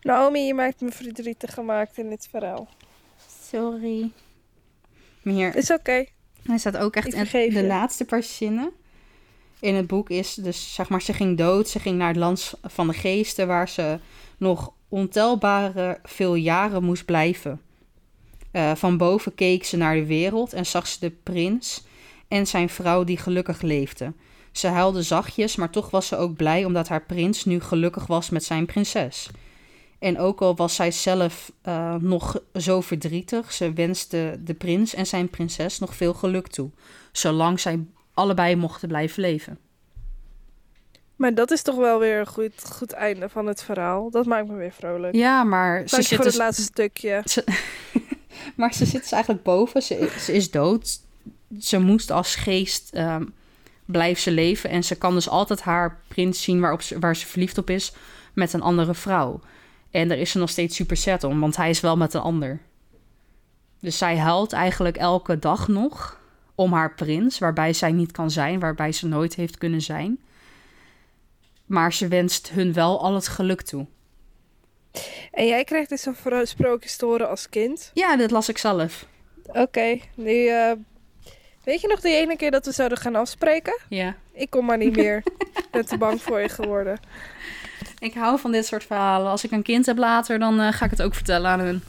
Naomi, 0.01 0.39
je 0.39 0.53
maakt 0.53 0.81
me 0.81 0.91
verdrietig 0.91 1.53
gemaakt 1.53 1.97
in 1.97 2.09
dit 2.09 2.27
verhaal. 2.31 2.67
Sorry. 3.49 4.11
Hier, 5.21 5.55
Is 5.55 5.71
oké. 5.71 6.05
Hij 6.49 6.57
staat 6.57 6.77
ook 6.77 6.95
echt 6.95 7.33
in 7.33 7.53
de 7.53 7.65
laatste 7.65 8.05
paar 8.05 8.23
zinnen. 8.23 8.71
In 9.59 9.75
het 9.75 9.87
boek 9.87 10.09
is 10.09 10.33
dus, 10.33 10.73
zeg 10.73 10.89
maar, 10.89 11.01
ze 11.01 11.13
ging 11.13 11.37
dood. 11.37 11.69
Ze 11.69 11.79
ging 11.79 11.97
naar 11.97 12.07
het 12.07 12.17
land 12.17 12.53
van 12.63 12.87
de 12.87 12.93
geesten, 12.93 13.47
waar 13.47 13.69
ze 13.69 13.99
nog 14.37 14.73
ontelbare 14.87 15.99
veel 16.03 16.35
jaren 16.35 16.83
moest 16.83 17.05
blijven. 17.05 17.61
Eh, 18.51 18.75
van 18.75 18.97
boven 18.97 19.35
keek 19.35 19.63
ze 19.63 19.77
naar 19.77 19.95
de 19.95 20.05
wereld 20.05 20.53
en 20.53 20.65
zag 20.65 20.87
ze 20.87 20.99
de 20.99 21.11
prins 21.23 21.83
en 22.27 22.47
zijn 22.47 22.69
vrouw 22.69 23.03
die 23.03 23.17
gelukkig 23.17 23.61
leefden. 23.61 24.15
Ze 24.51 24.67
huilde 24.67 25.03
zachtjes, 25.03 25.55
maar 25.55 25.69
toch 25.69 25.89
was 25.89 26.07
ze 26.07 26.17
ook 26.17 26.35
blij 26.35 26.65
omdat 26.65 26.87
haar 26.87 27.05
prins 27.05 27.45
nu 27.45 27.59
gelukkig 27.59 28.07
was 28.07 28.29
met 28.29 28.43
zijn 28.43 28.65
prinses. 28.65 29.29
En 29.99 30.19
ook 30.19 30.41
al 30.41 30.55
was 30.55 30.75
zij 30.75 30.91
zelf 30.91 31.51
eh, 31.61 31.95
nog 31.95 32.41
zo 32.53 32.81
verdrietig, 32.81 33.53
ze 33.53 33.73
wenste 33.73 34.39
de 34.43 34.53
prins 34.53 34.93
en 34.93 35.05
zijn 35.05 35.29
prinses 35.29 35.79
nog 35.79 35.95
veel 35.95 36.13
geluk 36.13 36.47
toe, 36.47 36.69
zolang 37.11 37.59
zij 37.59 37.85
allebei 38.13 38.55
mochten 38.55 38.87
blijven 38.87 39.21
leven. 39.21 39.57
Maar 41.15 41.33
dat 41.33 41.51
is 41.51 41.61
toch 41.61 41.75
wel 41.75 41.99
weer 41.99 42.19
een 42.19 42.27
goed, 42.27 42.65
goed 42.71 42.91
einde 42.91 43.29
van 43.29 43.45
het 43.47 43.63
verhaal. 43.63 44.09
Dat 44.11 44.25
maakt 44.25 44.47
me 44.47 44.55
weer 44.55 44.71
vrolijk. 44.71 45.15
Ja, 45.15 45.43
maar 45.43 45.79
ze 45.79 45.95
Dank 45.95 46.03
zit 46.03 46.15
voor 46.15 46.25
dus, 46.25 46.33
het 46.33 46.43
laatste 46.43 46.63
stukje. 46.63 47.23
maar 48.57 48.73
ze 48.73 48.85
zit 48.85 49.01
dus 49.01 49.11
eigenlijk 49.11 49.43
boven. 49.43 49.81
Ze, 49.81 49.97
is- 49.99 50.25
ze 50.25 50.33
is 50.33 50.51
dood. 50.51 50.99
Ze 51.59 51.79
moest 51.79 52.11
als 52.11 52.35
geest 52.35 52.89
ehm 52.93 53.23
blijven 53.85 54.21
ze 54.21 54.31
leven 54.31 54.69
en 54.69 54.83
ze 54.83 54.95
kan 54.95 55.13
dus 55.13 55.29
altijd 55.29 55.61
haar 55.61 55.99
prins 56.07 56.43
zien 56.43 56.59
waarop 56.59 56.81
ze, 56.81 56.99
waar 56.99 57.15
ze 57.15 57.25
verliefd 57.25 57.57
op 57.57 57.69
is 57.69 57.93
met 58.33 58.53
een 58.53 58.61
andere 58.61 58.93
vrouw. 58.93 59.39
En 59.91 60.07
daar 60.07 60.17
is 60.17 60.31
ze 60.31 60.37
nog 60.37 60.49
steeds 60.49 60.75
super 60.75 60.97
sad 60.97 61.23
om, 61.23 61.39
want 61.39 61.55
hij 61.55 61.69
is 61.69 61.79
wel 61.79 61.97
met 61.97 62.13
een 62.13 62.21
ander. 62.21 62.59
Dus 63.79 63.97
zij 63.97 64.17
huilt 64.17 64.53
eigenlijk 64.53 64.97
elke 64.97 65.39
dag 65.39 65.67
nog 65.67 66.19
om 66.55 66.73
haar 66.73 66.93
prins, 66.93 67.39
waarbij 67.39 67.73
zij 67.73 67.91
niet 67.91 68.11
kan 68.11 68.31
zijn, 68.31 68.59
waarbij 68.59 68.91
ze 68.91 69.07
nooit 69.07 69.35
heeft 69.35 69.57
kunnen 69.57 69.81
zijn. 69.81 70.19
Maar 71.65 71.93
ze 71.93 72.07
wenst 72.07 72.49
hun 72.49 72.73
wel 72.73 73.01
al 73.01 73.13
het 73.13 73.27
geluk 73.27 73.61
toe. 73.61 73.85
En 75.31 75.47
jij 75.47 75.63
krijgt 75.63 75.89
dus 75.89 76.05
een 76.05 76.47
sprookjes 76.47 76.97
te 76.97 77.05
horen 77.05 77.29
als 77.29 77.49
kind. 77.49 77.91
Ja, 77.93 78.17
dit 78.17 78.31
las 78.31 78.49
ik 78.49 78.57
zelf. 78.57 79.05
Oké, 79.45 79.99
nu, 80.15 80.47
eh, 80.47 80.71
Weet 81.69 81.81
je 81.81 81.87
nog 81.87 82.01
die 82.01 82.15
ene 82.15 82.35
keer 82.35 82.51
dat 82.51 82.65
we 82.65 82.71
zouden 82.71 82.97
gaan 82.97 83.15
afspreken? 83.15 83.79
Ja. 83.89 84.15
Ik 84.31 84.49
kom 84.49 84.65
maar 84.65 84.77
niet 84.77 84.95
meer. 84.95 85.17
Ik 85.59 85.67
ben 85.71 85.85
te 85.85 85.97
bang 85.97 86.21
voor 86.21 86.39
je 86.39 86.49
geworden. 86.49 86.99
Ik 87.99 88.13
hou 88.13 88.39
van 88.39 88.51
dit 88.51 88.65
soort 88.65 88.83
verhalen. 88.83 89.31
Als 89.31 89.43
ik 89.43 89.51
een 89.51 89.63
kind 89.63 89.85
heb 89.85 89.97
later, 89.97 90.39
dan 90.39 90.59
eh, 90.61 90.73
ga 90.73 90.85
ik 90.85 90.91
het 90.91 91.01
ook 91.01 91.13
vertellen 91.13 91.49
aan 91.49 91.59
hun. 91.59 91.83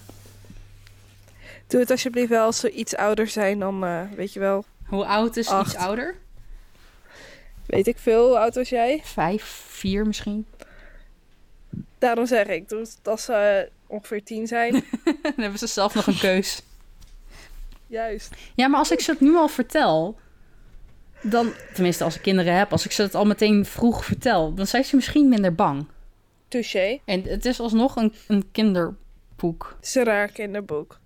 Doe 1.66 1.80
het 1.80 1.90
alsjeblieft 1.90 2.28
wel 2.28 2.44
als 2.44 2.60
ze 2.60 2.70
iets 2.70 2.96
ouder 2.96 3.28
zijn 3.28 3.58
dan, 3.58 3.84
eh, 3.84 4.00
weet 4.16 4.32
je 4.32 4.40
wel, 4.40 4.64
Hoe 4.86 5.04
oud 5.04 5.36
is 5.36 5.48
Acht. 5.48 5.66
iets 5.66 5.76
ouder? 5.76 6.16
weet 7.66 7.86
ik 7.86 7.98
veel, 7.98 8.26
hoe 8.28 8.38
oud 8.38 8.54
was 8.54 8.68
jij? 8.68 9.00
Vijf, 9.04 9.64
vier 9.68 10.06
misschien. 10.06 10.46
Daarom 11.98 12.26
zeg 12.26 12.46
ik, 12.46 12.68
doe 12.68 12.80
het 12.80 12.98
als 13.02 13.24
ze 13.24 13.32
eh, 13.32 13.70
ongeveer 13.86 14.24
tien 14.24 14.46
zijn. 14.46 14.72
dan 15.04 15.34
hebben 15.36 15.58
ze 15.58 15.66
zelf 15.66 15.94
nog 15.94 16.06
een 16.06 16.18
keus. 16.18 16.62
Juist. 17.86 18.34
Ja, 18.54 18.68
maar 18.68 18.78
als 18.78 18.90
ik 18.90 19.00
ze 19.00 19.10
het 19.10 19.20
nu 19.20 19.36
al 19.36 19.48
vertel, 19.48 20.18
dan, 21.22 21.52
tenminste 21.74 22.04
als 22.04 22.16
ik 22.16 22.22
kinderen 22.22 22.56
heb, 22.56 22.72
als 22.72 22.84
ik 22.84 22.92
ze 22.92 23.02
het 23.02 23.14
al 23.14 23.24
meteen 23.24 23.64
vroeg 23.64 24.04
vertel, 24.04 24.54
dan 24.54 24.66
zijn 24.66 24.84
ze 24.84 24.96
misschien 24.96 25.28
minder 25.28 25.54
bang. 25.54 25.86
Touché. 26.50 26.98
En 27.04 27.22
het 27.22 27.44
is 27.44 27.60
alsnog 27.60 27.96
een, 27.96 28.14
een 28.26 28.50
kinderboek. 28.52 29.74
Het 29.76 29.86
is 29.86 29.94
een 29.94 30.04
raar 30.04 30.28
kinderboek. 30.28 30.98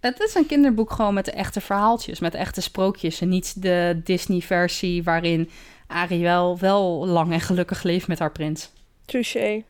Het 0.00 0.20
is 0.20 0.34
een 0.34 0.46
kinderboek 0.46 0.92
gewoon 0.92 1.14
met 1.14 1.24
de 1.24 1.30
echte 1.30 1.60
verhaaltjes, 1.60 2.20
met 2.20 2.32
de 2.32 2.38
echte 2.38 2.60
sprookjes. 2.60 3.20
En 3.20 3.28
niet 3.28 3.62
de 3.62 4.00
Disney-versie 4.04 5.02
waarin 5.02 5.50
Ariel 5.86 6.58
wel 6.58 7.06
lang 7.06 7.32
en 7.32 7.40
gelukkig 7.40 7.82
leeft 7.82 8.08
met 8.08 8.18
haar 8.18 8.32
prins. 8.32 8.70
Touché. 9.04 9.62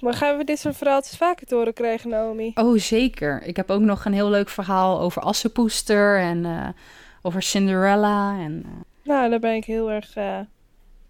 Maar 0.00 0.14
gaan 0.14 0.36
we 0.36 0.44
dit 0.44 0.58
soort 0.58 0.76
verhaaltjes 0.76 1.16
vaker 1.16 1.46
te 1.46 1.54
horen 1.54 1.72
krijgen, 1.72 2.10
Naomi? 2.10 2.52
Oh, 2.54 2.78
zeker. 2.78 3.42
Ik 3.42 3.56
heb 3.56 3.70
ook 3.70 3.80
nog 3.80 4.04
een 4.04 4.12
heel 4.12 4.30
leuk 4.30 4.48
verhaal 4.48 5.00
over 5.00 5.22
Assepoester 5.22 6.18
en 6.18 6.44
eh, 6.44 6.68
over 7.22 7.42
Cinderella. 7.42 8.38
En, 8.38 8.62
eh, 8.64 8.70
Nou, 9.02 9.30
daar 9.30 9.38
ben 9.38 9.54
ik 9.54 9.64
heel 9.64 9.90
erg 9.90 10.16
eh, 10.16 10.38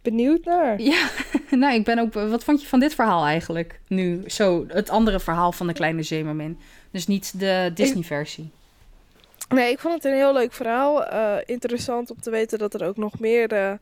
benieuwd 0.04 0.44
naar. 0.44 0.80
Ja, 0.80 1.08
nou, 1.50 1.74
ik 1.74 1.84
ben 1.84 1.98
ook. 1.98 2.12
Wat 2.12 2.44
vond 2.44 2.62
je 2.62 2.68
van 2.68 2.80
dit 2.80 2.94
verhaal 2.94 3.24
eigenlijk? 3.24 3.80
Nu, 3.88 4.22
zo, 4.26 4.64
het 4.68 4.90
andere 4.90 5.20
verhaal 5.20 5.52
van 5.52 5.66
de 5.66 5.72
kleine 5.72 6.02
Zemermin. 6.02 6.58
Dus 6.90 7.06
niet 7.06 7.40
de 7.40 7.70
Disney-versie. 7.74 8.50
Nee, 9.48 9.70
ik 9.70 9.78
vond 9.78 9.94
het 9.94 10.04
een 10.04 10.14
heel 10.14 10.32
leuk 10.32 10.52
verhaal. 10.52 11.04
Eh, 11.04 11.36
interessant 11.44 12.10
om 12.10 12.20
te 12.20 12.30
weten 12.30 12.58
dat 12.58 12.74
er 12.74 12.86
ook 12.86 12.96
nog 12.96 13.18
meer 13.18 13.52
eh, 13.52 13.72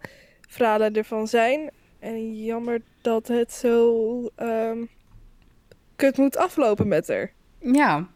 verhalen 0.49 0.95
ervan 0.95 1.29
zijn. 1.29 1.71
En 1.99 2.45
jammer 2.45 2.81
dat 3.01 3.29
het 3.29 3.53
zo 3.53 4.31
ehm, 4.37 4.79
kut 5.97 6.17
moet 6.17 6.37
aflopen 6.37 6.89
met 6.89 7.09
haar. 7.09 7.33
Ja. 7.59 8.07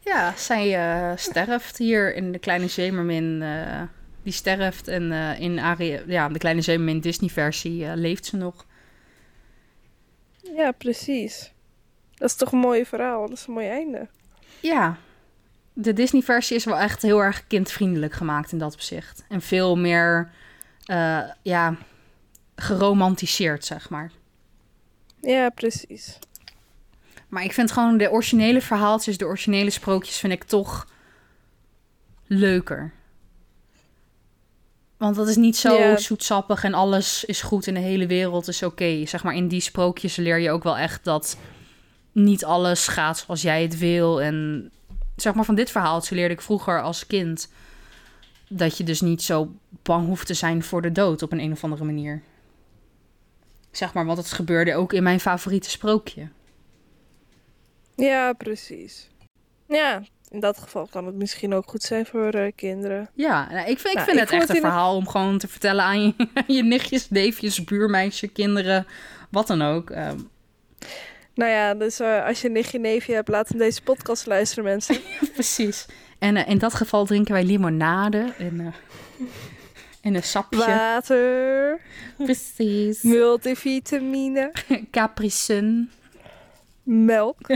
Ja, 0.00 0.32
zij 0.36 0.74
eh, 0.74 1.16
sterft 1.16 1.78
hier 1.78 2.14
in 2.14 2.32
de 2.32 2.38
kleine 2.38 2.68
Zemermin. 2.68 3.42
Die 4.24 4.32
sterft 4.32 4.88
en 4.88 5.12
eh, 5.12 5.40
in 5.40 5.58
Ari 5.58 6.02
ja, 6.06 6.28
de 6.28 6.38
kleine 6.38 6.60
Zemermin 6.60 7.00
Disney-versie 7.00 7.86
eh, 7.86 7.92
leeft 7.94 8.26
ze 8.26 8.36
nog. 8.36 8.66
Ja, 10.56 10.72
precies. 10.72 11.52
Dat 12.14 12.28
is 12.28 12.36
toch 12.36 12.52
een 12.52 12.58
mooi 12.58 12.86
verhaal. 12.86 13.28
Dat 13.28 13.38
is 13.38 13.46
een 13.46 13.54
mooi 13.54 13.68
einde. 13.68 14.08
Ja, 14.60 14.98
de 15.72 15.92
Disney-versie 15.92 16.56
is 16.56 16.64
wel 16.64 16.78
echt 16.78 17.02
heel 17.02 17.22
erg 17.22 17.46
kindvriendelijk 17.46 18.12
gemaakt 18.12 18.52
in 18.52 18.58
dat 18.58 18.72
opzicht. 18.72 19.24
En 19.28 19.40
veel 19.40 19.76
meer, 19.76 20.30
eh, 20.84 21.22
ja, 21.42 21.76
geromantiseerd, 22.56 23.64
zeg 23.64 23.90
maar. 23.90 24.10
Ja, 25.20 25.48
precies. 25.50 26.18
Maar 27.28 27.44
ik 27.44 27.52
vind 27.52 27.72
gewoon 27.72 27.96
de 27.96 28.10
originele 28.10 28.60
verhaaltjes, 28.60 29.18
de 29.18 29.26
originele 29.26 29.70
sprookjes, 29.70 30.18
vind 30.18 30.32
ik 30.32 30.44
toch 30.44 30.88
leuker. 32.26 32.92
Want 35.04 35.16
dat 35.16 35.28
is 35.28 35.36
niet 35.36 35.56
zo 35.56 35.96
zoetsappig 35.96 36.64
en 36.64 36.74
alles 36.74 37.24
is 37.24 37.42
goed 37.42 37.66
in 37.66 37.74
de 37.74 37.80
hele 37.80 38.06
wereld 38.06 38.48
is 38.48 38.62
oké. 38.62 39.06
Zeg 39.06 39.24
maar, 39.24 39.34
in 39.34 39.48
die 39.48 39.60
sprookjes 39.60 40.16
leer 40.16 40.38
je 40.38 40.50
ook 40.50 40.62
wel 40.62 40.76
echt 40.76 41.04
dat 41.04 41.38
niet 42.12 42.44
alles 42.44 42.88
gaat 42.88 43.18
zoals 43.18 43.42
jij 43.42 43.62
het 43.62 43.78
wil. 43.78 44.22
En 44.22 44.70
zeg 45.16 45.34
maar, 45.34 45.44
van 45.44 45.54
dit 45.54 45.70
verhaaltje 45.70 46.14
leerde 46.14 46.34
ik 46.34 46.40
vroeger 46.40 46.82
als 46.82 47.06
kind 47.06 47.48
dat 48.48 48.76
je 48.76 48.84
dus 48.84 49.00
niet 49.00 49.22
zo 49.22 49.52
bang 49.82 50.06
hoeft 50.06 50.26
te 50.26 50.34
zijn 50.34 50.62
voor 50.62 50.82
de 50.82 50.92
dood 50.92 51.22
op 51.22 51.32
een, 51.32 51.40
een 51.40 51.52
of 51.52 51.64
andere 51.64 51.84
manier. 51.84 52.22
Zeg 53.70 53.92
maar, 53.92 54.06
want 54.06 54.18
het 54.18 54.32
gebeurde 54.32 54.74
ook 54.74 54.92
in 54.92 55.02
mijn 55.02 55.20
favoriete 55.20 55.70
sprookje. 55.70 56.28
Ja, 57.94 58.32
precies. 58.32 59.10
Ja, 59.68 60.02
in 60.34 60.40
dat 60.40 60.58
geval 60.58 60.86
kan 60.90 61.06
het 61.06 61.14
misschien 61.14 61.54
ook 61.54 61.68
goed 61.68 61.82
zijn 61.82 62.06
voor 62.06 62.28
eh, 62.28 62.52
kinderen. 62.56 63.10
Ja, 63.14 63.48
nou, 63.50 63.68
ik 63.68 63.78
vind, 63.78 63.86
ik 63.86 63.94
Nou, 63.94 64.04
vind 64.04 64.16
ik 64.16 64.22
het 64.22 64.30
echt 64.32 64.48
het 64.48 64.56
een 64.56 64.62
verhaal 64.62 64.96
om 64.96 65.08
gewoon 65.08 65.38
te 65.38 65.48
vertellen 65.48 65.84
aan 65.84 66.02
je, 66.02 66.14
aan 66.34 66.54
je 66.54 66.62
nichtjes, 66.62 67.10
neefjes, 67.10 67.64
buurmeisje, 67.64 68.28
kinderen, 68.28 68.86
wat 69.30 69.46
dan 69.46 69.62
ook. 69.62 69.90
Ehm, 69.90 70.18
Nou 71.34 71.50
ja, 71.50 71.74
dus 71.74 72.00
eh, 72.00 72.26
als 72.26 72.40
je 72.40 72.48
nichtje 72.50 72.78
neefje 72.78 73.14
hebt, 73.14 73.28
laat 73.28 73.48
hem 73.48 73.58
deze 73.58 73.82
podcast 73.82 74.26
luisteren, 74.26 74.64
mensen. 74.64 74.96
precies. 75.34 75.86
En 76.18 76.36
eh, 76.36 76.48
in 76.48 76.58
dat 76.58 76.74
geval 76.74 77.04
drinken 77.04 77.32
wij 77.32 77.44
limonade 77.44 78.32
en, 78.38 78.74
en 80.02 80.14
een 80.14 80.22
sapje. 80.22 80.58
Water, 80.58 81.80
Precies. 82.16 83.02
multivitamine, 83.02 84.52
Capri 84.90 85.30
Sun. 85.30 85.90
melk. 86.82 87.46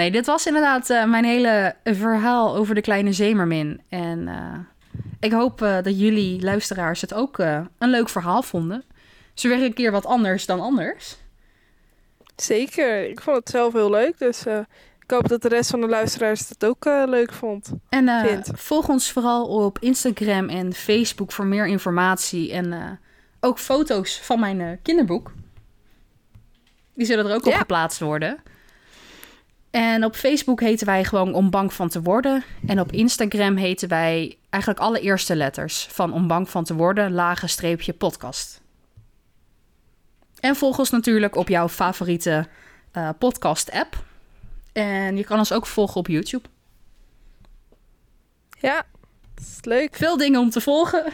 Nee, 0.00 0.10
dit 0.10 0.26
was 0.26 0.46
inderdaad 0.46 0.90
eh, 0.90 1.04
mijn 1.04 1.24
hele 1.24 1.74
verhaal 1.84 2.56
over 2.56 2.74
de 2.74 2.80
kleine 2.80 3.12
zeemermin. 3.12 3.80
En 3.88 4.28
eh, 4.28 4.58
ik 5.20 5.32
hoop 5.32 5.62
eh, 5.62 5.82
dat 5.82 6.00
jullie 6.00 6.42
luisteraars 6.42 7.00
het 7.00 7.14
ook 7.14 7.38
een 7.38 7.90
leuk 7.90 8.08
verhaal 8.08 8.42
vonden. 8.42 8.84
Ze 9.34 9.48
weer 9.48 9.62
een 9.62 9.74
keer 9.74 9.90
wat 9.90 10.06
anders 10.06 10.46
dan 10.46 10.60
anders. 10.60 11.16
Zeker, 12.36 13.08
ik 13.08 13.20
vond 13.20 13.36
het 13.36 13.48
zelf 13.48 13.72
heel 13.72 13.90
leuk. 13.90 14.18
Dus 14.18 14.46
ik 15.00 15.10
hoop 15.10 15.28
dat 15.28 15.42
de 15.42 15.48
rest 15.48 15.70
van 15.70 15.80
de 15.80 15.88
luisteraars 15.88 16.48
het 16.48 16.64
ook 16.64 16.84
leuk 16.84 17.32
vond. 17.32 17.70
En 17.88 18.42
volg 18.54 18.88
ons 18.88 19.12
vooral 19.12 19.46
op 19.46 19.78
Instagram 19.78 20.48
en 20.48 20.72
Facebook 20.72 21.32
voor 21.32 21.46
meer 21.46 21.66
informatie. 21.66 22.52
En 22.52 22.98
ook 23.40 23.58
foto's 23.58 24.20
van 24.20 24.40
mijn 24.40 24.78
kinderboek. 24.82 25.32
Die 26.94 27.06
zullen 27.06 27.26
er 27.26 27.34
ook 27.34 27.46
op 27.46 27.52
geplaatst 27.52 28.00
worden. 28.00 28.42
En 29.70 30.04
op 30.04 30.14
Facebook 30.14 30.60
heten 30.60 30.86
wij 30.86 31.04
gewoon 31.04 31.34
Om 31.34 31.50
Bang 31.50 31.72
van 31.72 31.88
te 31.88 32.02
Worden. 32.02 32.44
En 32.66 32.80
op 32.80 32.92
Instagram 32.92 33.56
heten 33.56 33.88
wij 33.88 34.38
eigenlijk 34.48 34.82
alle 34.82 35.00
eerste 35.00 35.36
letters 35.36 35.86
van 35.90 36.12
Om 36.12 36.26
Bang 36.26 36.50
van 36.50 36.64
te 36.64 36.74
Worden, 36.74 37.12
lage 37.12 37.46
streepje 37.46 37.92
podcast. 37.92 38.60
En 40.40 40.56
volg 40.56 40.78
ons 40.78 40.90
natuurlijk 40.90 41.36
op 41.36 41.48
jouw 41.48 41.68
favoriete 41.68 42.48
eh, 42.92 43.08
podcast-app. 43.18 44.04
En 44.72 45.16
je 45.16 45.24
kan 45.24 45.38
ons 45.38 45.52
ook 45.52 45.66
volgen 45.66 45.96
op 45.96 46.06
YouTube. 46.06 46.48
Ja, 48.60 48.86
dat 49.34 49.44
is 49.44 49.64
leuk. 49.64 49.96
Veel 49.96 50.16
dingen 50.16 50.40
om 50.40 50.50
te 50.50 50.60
volgen. 50.60 51.12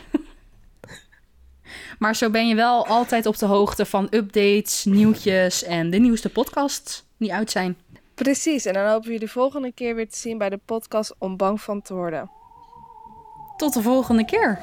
maar 1.99 2.17
zo 2.17 2.31
ben 2.31 2.49
je 2.49 2.55
wel 2.55 2.87
altijd 2.87 3.27
op 3.27 3.39
de 3.39 3.47
hoogte 3.47 3.87
van 3.87 4.07
updates, 4.11 4.85
nieuwtjes 4.85 5.63
en 5.63 5.91
de 5.91 5.99
nieuwste 5.99 6.29
podcasts 6.29 7.05
die 7.17 7.35
uit 7.35 7.51
zijn. 7.51 7.77
Precies, 8.17 8.65
en 8.65 8.73
dan 8.73 8.87
hopen 8.87 9.07
we 9.07 9.13
jullie 9.13 9.31
volgende 9.31 9.73
keer 9.73 9.95
weer 9.95 10.09
te 10.09 10.17
zien 10.17 10.39
bij 10.39 10.49
de 10.49 10.61
podcast 10.65 11.15
Om 11.19 11.37
Bang 11.37 11.61
van 11.61 11.83
te 11.83 11.95
worden. 11.95 12.31
Tot 13.57 13.75
de 13.75 13.83
volgende 13.83 14.25
keer. 14.25 14.59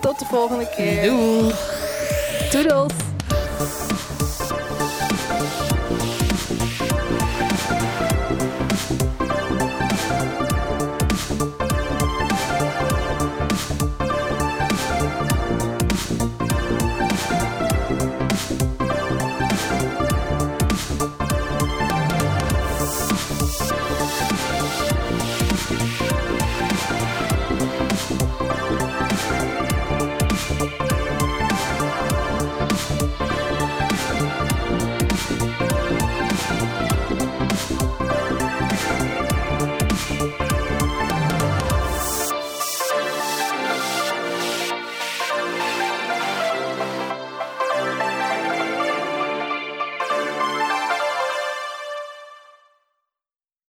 Tot 0.00 0.18
de 0.18 0.24
volgende 0.24 0.68
keer. 0.68 1.02
Doei. 1.02 1.52
Doedels! 2.50 3.89